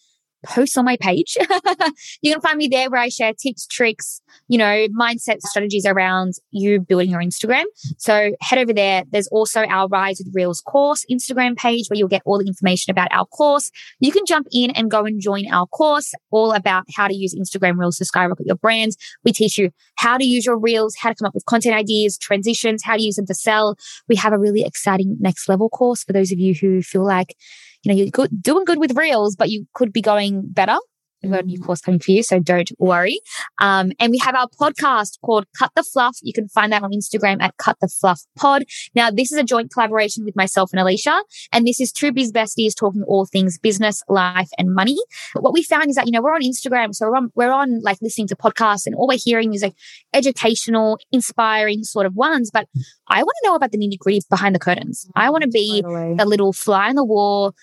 posts 0.45 0.76
on 0.76 0.84
my 0.84 0.97
page. 0.97 1.36
you 2.22 2.32
can 2.32 2.40
find 2.40 2.59
me 2.59 2.68
there 2.68 2.90
where 2.90 3.01
I 3.01 3.09
share 3.09 3.32
tips, 3.32 3.66
tricks, 3.66 4.20
you 4.49 4.59
know, 4.59 4.86
mindset 4.99 5.40
strategies 5.40 5.86
around 5.86 6.34
you 6.51 6.80
building 6.80 7.11
your 7.11 7.20
Instagram. 7.20 7.64
So 7.99 8.32
head 8.40 8.59
over 8.59 8.72
there. 8.72 9.05
There's 9.11 9.28
also 9.28 9.64
our 9.64 9.88
Rise 9.88 10.20
with 10.24 10.34
Reels 10.34 10.61
course 10.61 11.05
Instagram 11.11 11.57
page 11.57 11.88
where 11.88 11.99
you'll 11.99 12.09
get 12.09 12.22
all 12.24 12.38
the 12.38 12.47
information 12.47 12.90
about 12.90 13.09
our 13.11 13.26
course. 13.26 13.70
You 14.01 14.12
can 14.12 14.24
jump 14.26 14.47
in 14.53 14.70
and 14.72 14.90
go 14.90 15.05
and 15.05 15.20
join 15.20 15.51
our 15.51 15.66
course 15.66 16.12
all 16.30 16.53
about 16.53 16.84
how 16.95 17.09
to 17.09 17.14
use 17.14 17.34
Instagram 17.34 17.78
Reels 17.78 17.97
to 17.99 18.05
skyrocket 18.05 18.47
your 18.47 18.57
brand. 18.57 18.92
We 19.24 19.32
teach 19.32 19.59
you 19.59 19.70
how 19.97 20.18
to 20.18 20.24
use 20.24 20.47
your 20.47 20.59
reels, 20.59 20.95
how 20.99 21.11
to 21.11 21.14
come 21.14 21.26
up 21.26 21.34
with 21.34 21.47
content 21.47 21.74
ideas, 21.74 22.18
transitions, 22.18 22.82
how 22.82 22.97
to 22.97 23.03
use 23.03 23.16
them 23.16 23.26
to 23.26 23.34
sell. 23.34 23.76
We 24.09 24.16
have 24.16 24.32
a 24.32 24.38
really 24.38 24.62
exciting 24.62 25.16
next 25.20 25.49
level 25.49 25.68
course 25.68 26.05
for 26.05 26.12
those 26.12 26.32
of 26.32 26.38
you 26.38 26.55
who 26.55 26.82
feel 26.82 27.05
like, 27.05 27.36
you 27.85 27.93
know, 27.93 27.97
you're 27.97 28.11
good, 28.11 28.43
doing 28.43 28.64
good 28.64 28.78
with 28.78 28.97
reels, 28.97 29.37
but 29.37 29.51
you 29.51 29.66
could 29.74 29.93
be 29.93 30.01
going 30.01 30.43
better. 30.47 30.76
We've 31.24 31.32
got 31.32 31.45
a 31.45 31.47
new 31.47 31.59
course 31.59 31.80
coming 31.80 32.01
for 32.01 32.11
you, 32.11 32.22
so 32.22 32.39
don't 32.39 32.70
worry. 32.78 33.18
Um, 33.59 33.93
and 33.99 34.11
we 34.11 34.18
have 34.18 34.35
our 34.35 34.47
podcast 34.61 35.18
called 35.24 35.47
Cut 35.59 35.70
the 35.74 35.82
Fluff. 35.82 36.18
You 36.22 36.35
can 36.35 36.49
find 36.49 36.70
that 36.72 36.82
on 36.82 36.93
Instagram 36.93 37.41
at 37.41 37.57
Cut 37.57 37.78
the 37.80 37.89
Fluff 37.89 38.20
Pod. 38.37 38.64
Now, 38.95 39.11
this 39.11 39.32
is 39.32 39.39
a 39.39 39.43
joint 39.43 39.72
collaboration 39.72 40.24
with 40.24 40.37
myself 40.37 40.70
and 40.72 40.80
Alicia, 40.80 41.22
and 41.53 41.66
this 41.66 41.80
is 41.80 41.93
two 41.93 42.12
biz 42.12 42.30
besties 42.30 42.76
talking 42.76 43.03
all 43.05 43.24
things 43.24 43.59
business, 43.59 44.03
life, 44.09 44.51
and 44.59 44.74
money. 44.74 44.99
But 45.32 45.43
what 45.43 45.55
we 45.55 45.62
found 45.62 45.89
is 45.89 45.97
that, 45.97 46.07
you 46.07 46.12
know, 46.12 46.20
we're 46.20 46.35
on 46.35 46.43
Instagram. 46.43 46.95
So 46.95 47.09
we're 47.09 47.16
on, 47.16 47.32
we're 47.35 47.53
on 47.53 47.80
like 47.80 47.99
listening 48.03 48.28
to 48.28 48.37
podcasts 48.37 48.85
and 48.87 48.95
all 48.95 49.09
we're 49.09 49.18
hearing 49.18 49.55
is 49.55 49.62
like 49.62 49.74
educational, 50.12 50.99
inspiring 51.11 51.85
sort 51.85 52.05
of 52.05 52.14
ones. 52.14 52.51
But 52.53 52.68
I 53.09 53.22
want 53.22 53.35
to 53.43 53.49
know 53.49 53.55
about 53.55 53.72
the 53.72 53.78
nitty 53.78 53.99
gritty 53.99 54.20
behind 54.28 54.55
the 54.55 54.61
curtains. 54.61 55.09
I 55.16 55.30
want 55.30 55.43
to 55.43 55.49
be 55.49 55.80
Totally. 55.80 56.16
the 56.16 56.26
little 56.26 56.53
fly 56.53 56.89
on 56.91 56.97
the 56.97 57.05
wall, 57.05 57.55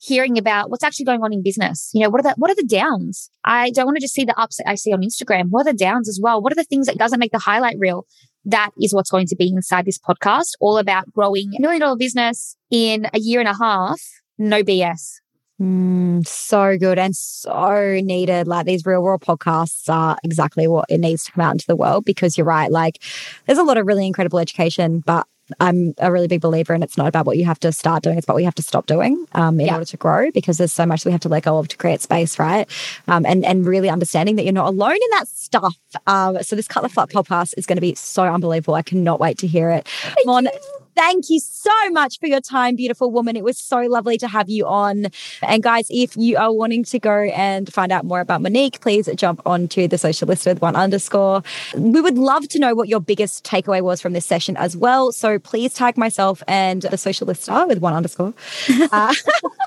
hearing 0.00 0.38
about 0.38 0.70
what's 0.70 0.82
actually 0.82 1.04
going 1.04 1.22
on 1.22 1.32
in 1.32 1.42
business. 1.42 1.90
You 1.92 2.02
know, 2.02 2.08
what 2.08 2.20
are 2.20 2.30
the, 2.30 2.34
what 2.36 2.50
are 2.50 2.54
the 2.54 2.64
downs? 2.64 3.30
I 3.44 3.70
don't 3.70 3.84
want 3.84 3.96
to 3.96 4.00
just 4.00 4.14
see 4.14 4.24
the 4.24 4.38
ups 4.38 4.56
that 4.56 4.68
I 4.68 4.74
see 4.74 4.92
on 4.92 5.02
Instagram. 5.02 5.50
What 5.50 5.66
are 5.66 5.72
the 5.72 5.78
downs 5.78 6.08
as 6.08 6.18
well? 6.20 6.40
What 6.40 6.52
are 6.52 6.56
the 6.56 6.64
things 6.64 6.86
that 6.86 6.98
doesn't 6.98 7.20
make 7.20 7.32
the 7.32 7.38
highlight 7.38 7.76
reel? 7.78 8.06
That 8.46 8.70
is 8.80 8.94
what's 8.94 9.10
going 9.10 9.26
to 9.26 9.36
be 9.36 9.48
inside 9.48 9.84
this 9.84 9.98
podcast, 9.98 10.52
all 10.58 10.78
about 10.78 11.12
growing 11.12 11.52
a 11.56 11.60
million 11.60 11.80
dollar 11.80 11.96
business 11.96 12.56
in 12.70 13.06
a 13.12 13.18
year 13.18 13.40
and 13.40 13.48
a 13.48 13.54
half. 13.54 14.00
No 14.38 14.62
BS. 14.62 15.20
Mm, 15.60 16.26
so 16.26 16.78
good 16.78 16.98
and 16.98 17.14
so 17.14 18.00
needed. 18.02 18.48
Like 18.48 18.64
these 18.64 18.86
real 18.86 19.02
world 19.02 19.20
podcasts 19.20 19.92
are 19.92 20.16
exactly 20.24 20.66
what 20.66 20.86
it 20.88 20.98
needs 20.98 21.24
to 21.24 21.32
come 21.32 21.42
out 21.42 21.52
into 21.52 21.66
the 21.66 21.76
world 21.76 22.06
because 22.06 22.38
you're 22.38 22.46
right. 22.46 22.70
Like 22.70 23.02
there's 23.44 23.58
a 23.58 23.62
lot 23.62 23.76
of 23.76 23.86
really 23.86 24.06
incredible 24.06 24.38
education, 24.38 25.00
but 25.00 25.26
I'm 25.58 25.94
a 25.98 26.12
really 26.12 26.28
big 26.28 26.40
believer 26.40 26.72
and 26.74 26.84
it's 26.84 26.96
not 26.96 27.06
about 27.08 27.26
what 27.26 27.36
you 27.36 27.44
have 27.44 27.58
to 27.60 27.72
start 27.72 28.02
doing, 28.02 28.18
it's 28.18 28.26
what 28.28 28.36
we 28.36 28.44
have 28.44 28.54
to 28.56 28.62
stop 28.62 28.86
doing 28.86 29.26
um, 29.32 29.58
in 29.60 29.66
Yeah. 29.66 29.74
order 29.74 29.84
to 29.86 29.96
grow 29.96 30.30
because 30.30 30.58
there's 30.58 30.72
so 30.72 30.86
much 30.86 31.04
we 31.04 31.12
have 31.12 31.20
to 31.22 31.28
let 31.28 31.42
go 31.44 31.58
of 31.58 31.68
to 31.68 31.76
create 31.76 32.00
space, 32.00 32.38
right? 32.38 32.68
Um, 33.08 33.24
and, 33.26 33.44
and 33.44 33.66
really 33.66 33.88
understanding 33.88 34.36
that 34.36 34.44
you're 34.44 34.52
not 34.52 34.68
alone 34.68 34.92
in 34.94 35.10
that 35.12 35.28
stuff. 35.28 35.76
Um, 36.06 36.42
so 36.42 36.54
this 36.56 36.68
Cut 36.68 36.82
the 36.82 36.88
Fluff 36.88 37.08
podcast 37.10 37.54
is 37.56 37.66
going 37.66 37.76
to 37.76 37.80
be 37.82 37.94
so 37.94 38.24
unbelievable. 38.24 38.74
I 38.74 38.82
cannot 38.82 39.18
wait 39.20 39.38
to 39.38 39.46
hear 39.46 39.70
it. 39.70 39.88
Mon, 40.24 40.48
Thank 40.96 41.30
you 41.30 41.40
so 41.40 41.70
much 41.90 42.18
for 42.18 42.26
your 42.26 42.40
time, 42.40 42.76
beautiful 42.76 43.10
woman. 43.10 43.36
It 43.36 43.44
was 43.44 43.58
so 43.58 43.78
lovely 43.78 44.18
to 44.18 44.28
have 44.28 44.48
you 44.48 44.66
on. 44.66 45.06
And 45.42 45.62
guys, 45.62 45.86
if 45.90 46.16
you 46.16 46.36
are 46.36 46.52
wanting 46.52 46.84
to 46.84 46.98
go 46.98 47.22
and 47.34 47.72
find 47.72 47.92
out 47.92 48.04
more 48.04 48.20
about 48.20 48.42
Monique, 48.42 48.80
please 48.80 49.08
jump 49.16 49.40
onto 49.46 49.88
the 49.88 49.96
Socialista 49.96 50.46
with 50.46 50.60
one 50.62 50.76
underscore. 50.76 51.42
We 51.76 52.00
would 52.00 52.18
love 52.18 52.48
to 52.48 52.58
know 52.58 52.74
what 52.74 52.88
your 52.88 53.00
biggest 53.00 53.44
takeaway 53.44 53.80
was 53.82 54.00
from 54.00 54.12
this 54.12 54.26
session 54.26 54.56
as 54.56 54.76
well. 54.76 55.12
So 55.12 55.38
please 55.38 55.74
tag 55.74 55.96
myself 55.96 56.42
and 56.48 56.82
the 56.82 56.98
socialist 56.98 57.30
lister 57.48 57.66
with 57.66 57.78
one 57.78 57.94
underscore. 57.94 58.34
Uh, 58.92 59.14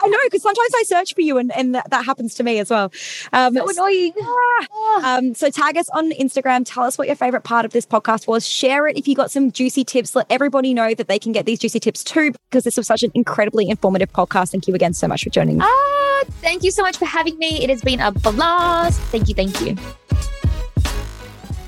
I 0.01 0.07
know 0.07 0.17
because 0.25 0.41
sometimes 0.41 0.71
I 0.75 0.83
search 0.83 1.13
for 1.15 1.21
you 1.21 1.37
and, 1.37 1.55
and 1.55 1.75
that, 1.75 1.89
that 1.91 2.03
happens 2.03 2.33
to 2.35 2.43
me 2.43 2.59
as 2.59 2.69
well. 2.69 2.91
Um, 3.31 3.55
So 3.55 3.69
annoying. 3.69 4.13
um, 5.03 5.33
so 5.33 5.49
tag 5.49 5.77
us 5.77 5.87
on 5.89 6.11
Instagram. 6.11 6.63
Tell 6.65 6.83
us 6.83 6.97
what 6.97 7.07
your 7.07 7.15
favorite 7.15 7.43
part 7.43 7.63
of 7.63 7.71
this 7.71 7.85
podcast 7.85 8.27
was. 8.27 8.45
Share 8.45 8.87
it 8.87 8.97
if 8.97 9.07
you 9.07 9.15
got 9.15 9.31
some 9.31 9.51
juicy 9.51 9.83
tips. 9.85 10.15
Let 10.15 10.25
everybody 10.29 10.73
know 10.73 10.93
that 10.93 11.07
they 11.13 11.19
can 11.19 11.31
get 11.31 11.45
these 11.45 11.59
juicy 11.59 11.79
tips 11.79 12.03
too, 12.03 12.33
because 12.49 12.63
this 12.63 12.75
was 12.75 12.87
such 12.87 13.03
an 13.03 13.11
incredibly 13.13 13.69
informative 13.69 14.11
podcast. 14.11 14.51
Thank 14.51 14.67
you 14.67 14.73
again 14.73 14.93
so 14.93 15.07
much 15.07 15.23
for 15.23 15.29
joining 15.29 15.59
me. 15.59 15.65
Ah, 15.65 16.23
thank 16.41 16.63
you 16.63 16.71
so 16.71 16.81
much 16.81 16.97
for 16.97 17.05
having 17.05 17.37
me. 17.37 17.63
It 17.63 17.69
has 17.69 17.81
been 17.81 17.99
a 17.99 18.11
blast. 18.11 18.99
Thank 19.11 19.29
you. 19.29 19.35
Thank 19.35 19.61
you. 19.61 19.75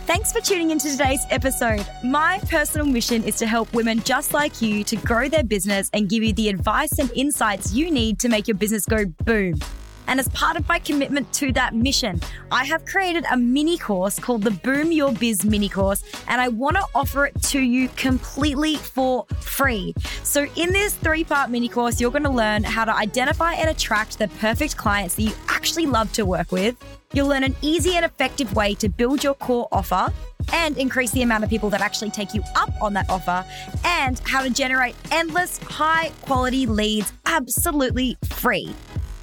Thanks 0.08 0.32
for 0.32 0.40
tuning 0.42 0.72
into 0.72 0.90
today's 0.90 1.26
episode. 1.30 1.86
My 2.04 2.40
personal 2.50 2.88
mission 2.88 3.24
is 3.24 3.38
to 3.38 3.48
help 3.48 3.72
women 3.74 4.02
just 4.02 4.34
like 4.34 4.62
you 4.62 4.84
to 4.84 4.96
grow 4.98 5.30
their 5.30 5.44
business 5.44 5.90
and 5.94 6.10
give 6.10 6.24
you 6.24 6.34
the 6.34 6.50
advice 6.50 6.98
and 7.00 7.12
insights 7.16 7.74
you 7.74 7.92
need 7.92 8.20
to 8.20 8.30
make 8.30 8.48
your 8.48 8.56
business 8.56 8.86
go 8.86 9.06
boom. 9.06 9.60
And 10.08 10.20
as 10.20 10.30
part 10.30 10.58
of 10.58 10.68
my 10.68 10.80
commitment 10.80 11.32
to 11.34 11.52
that 11.54 11.74
mission, 11.74 12.22
I 12.52 12.66
have 12.66 12.86
created 12.86 13.26
a 13.32 13.38
mini 13.38 13.78
course 13.78 14.20
called 14.20 14.44
the 14.44 14.52
Boom 14.52 14.92
Your 14.92 15.12
Biz 15.12 15.46
mini 15.46 15.70
course, 15.70 16.04
and 16.28 16.40
I 16.40 16.48
want 16.48 16.76
to 16.78 16.86
offer 16.94 17.26
it 17.26 17.42
to 17.44 17.60
you 17.60 17.90
completely 17.90 18.76
for 18.76 19.26
free. 19.40 19.94
So, 20.24 20.48
in 20.56 20.72
this 20.72 20.94
three 20.96 21.24
part 21.24 21.50
mini 21.50 21.70
course, 21.70 22.00
you're 22.00 22.12
going 22.12 22.24
to 22.24 22.30
learn 22.30 22.64
how 22.64 22.86
to 22.86 22.96
identify 22.96 23.54
and 23.54 23.70
attract 23.70 24.20
the 24.20 24.28
perfect 24.40 24.78
clients 24.78 25.16
that 25.16 25.24
you 25.24 25.34
actually 25.50 25.86
love 25.86 26.12
to 26.14 26.26
work 26.26 26.52
with. 26.52 26.76
You'll 27.14 27.28
learn 27.28 27.44
an 27.44 27.56
easy 27.62 27.96
and 27.96 28.04
effective 28.04 28.56
way 28.56 28.76
to 28.76 28.90
build 28.90 29.24
your 29.24 29.36
core 29.36 29.68
offer 29.72 30.12
and 30.54 30.78
increase 30.78 31.12
the 31.12 31.22
amount 31.22 31.44
of 31.44 31.50
people 31.50 31.70
that 31.70 31.82
actually 31.82 32.12
take 32.12 32.34
you 32.34 32.44
up 32.56 32.70
on 32.82 32.94
that 32.94 33.10
offer, 33.10 33.46
and 33.84 34.20
how 34.20 34.42
to 34.42 34.50
generate 34.50 34.96
endless 35.12 35.58
high 35.60 36.12
quality 36.22 36.66
leads 36.66 37.14
absolutely 37.26 38.18
free. 38.30 38.76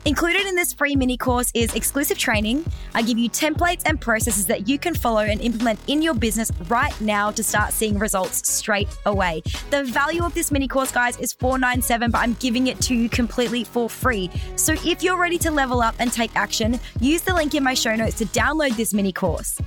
Included 0.04 0.46
in 0.46 0.56
this 0.56 0.72
free 0.72 0.96
mini 0.96 1.16
course 1.16 1.52
is 1.54 1.72
exclusive 1.74 2.18
training. 2.18 2.64
I 2.92 3.02
give 3.02 3.18
you 3.18 3.30
templates 3.30 3.82
and 3.86 4.00
processes 4.00 4.46
that 4.46 4.68
you 4.68 4.76
can 4.76 4.94
follow 4.94 5.20
and 5.20 5.40
implement 5.40 5.78
in 5.86 6.02
your 6.02 6.14
business 6.14 6.50
right 6.68 6.98
now 7.00 7.30
to 7.30 7.44
start 7.44 7.72
seeing 7.72 8.00
results 8.00 8.48
straight 8.50 8.88
away. 9.06 9.42
The 9.70 9.84
value 9.84 10.24
of 10.24 10.34
this 10.34 10.50
mini 10.50 10.66
course, 10.66 10.90
guys, 10.90 11.16
is 11.18 11.32
497, 11.34 12.10
but 12.10 12.18
I'm 12.18 12.34
giving 12.34 12.66
it 12.66 12.80
to 12.82 12.96
you 12.96 13.08
completely 13.08 13.62
for 13.62 13.88
free. 13.88 14.28
So 14.56 14.72
if 14.84 15.04
you're 15.04 15.18
ready 15.18 15.38
to 15.38 15.52
level 15.52 15.80
up 15.80 15.94
and 16.00 16.12
take 16.12 16.34
action, 16.34 16.80
use 17.00 17.22
the 17.22 17.34
link 17.34 17.54
in 17.54 17.62
my 17.62 17.74
show 17.74 17.94
notes 17.94 18.16
to 18.16 18.26
download 18.26 18.76
this 18.76 18.92
mini 18.92 19.12
course. 19.12 19.60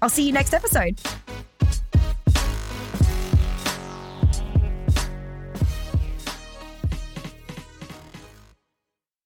I'll 0.00 0.08
see 0.08 0.26
you 0.26 0.32
next 0.32 0.54
episode. 0.54 0.98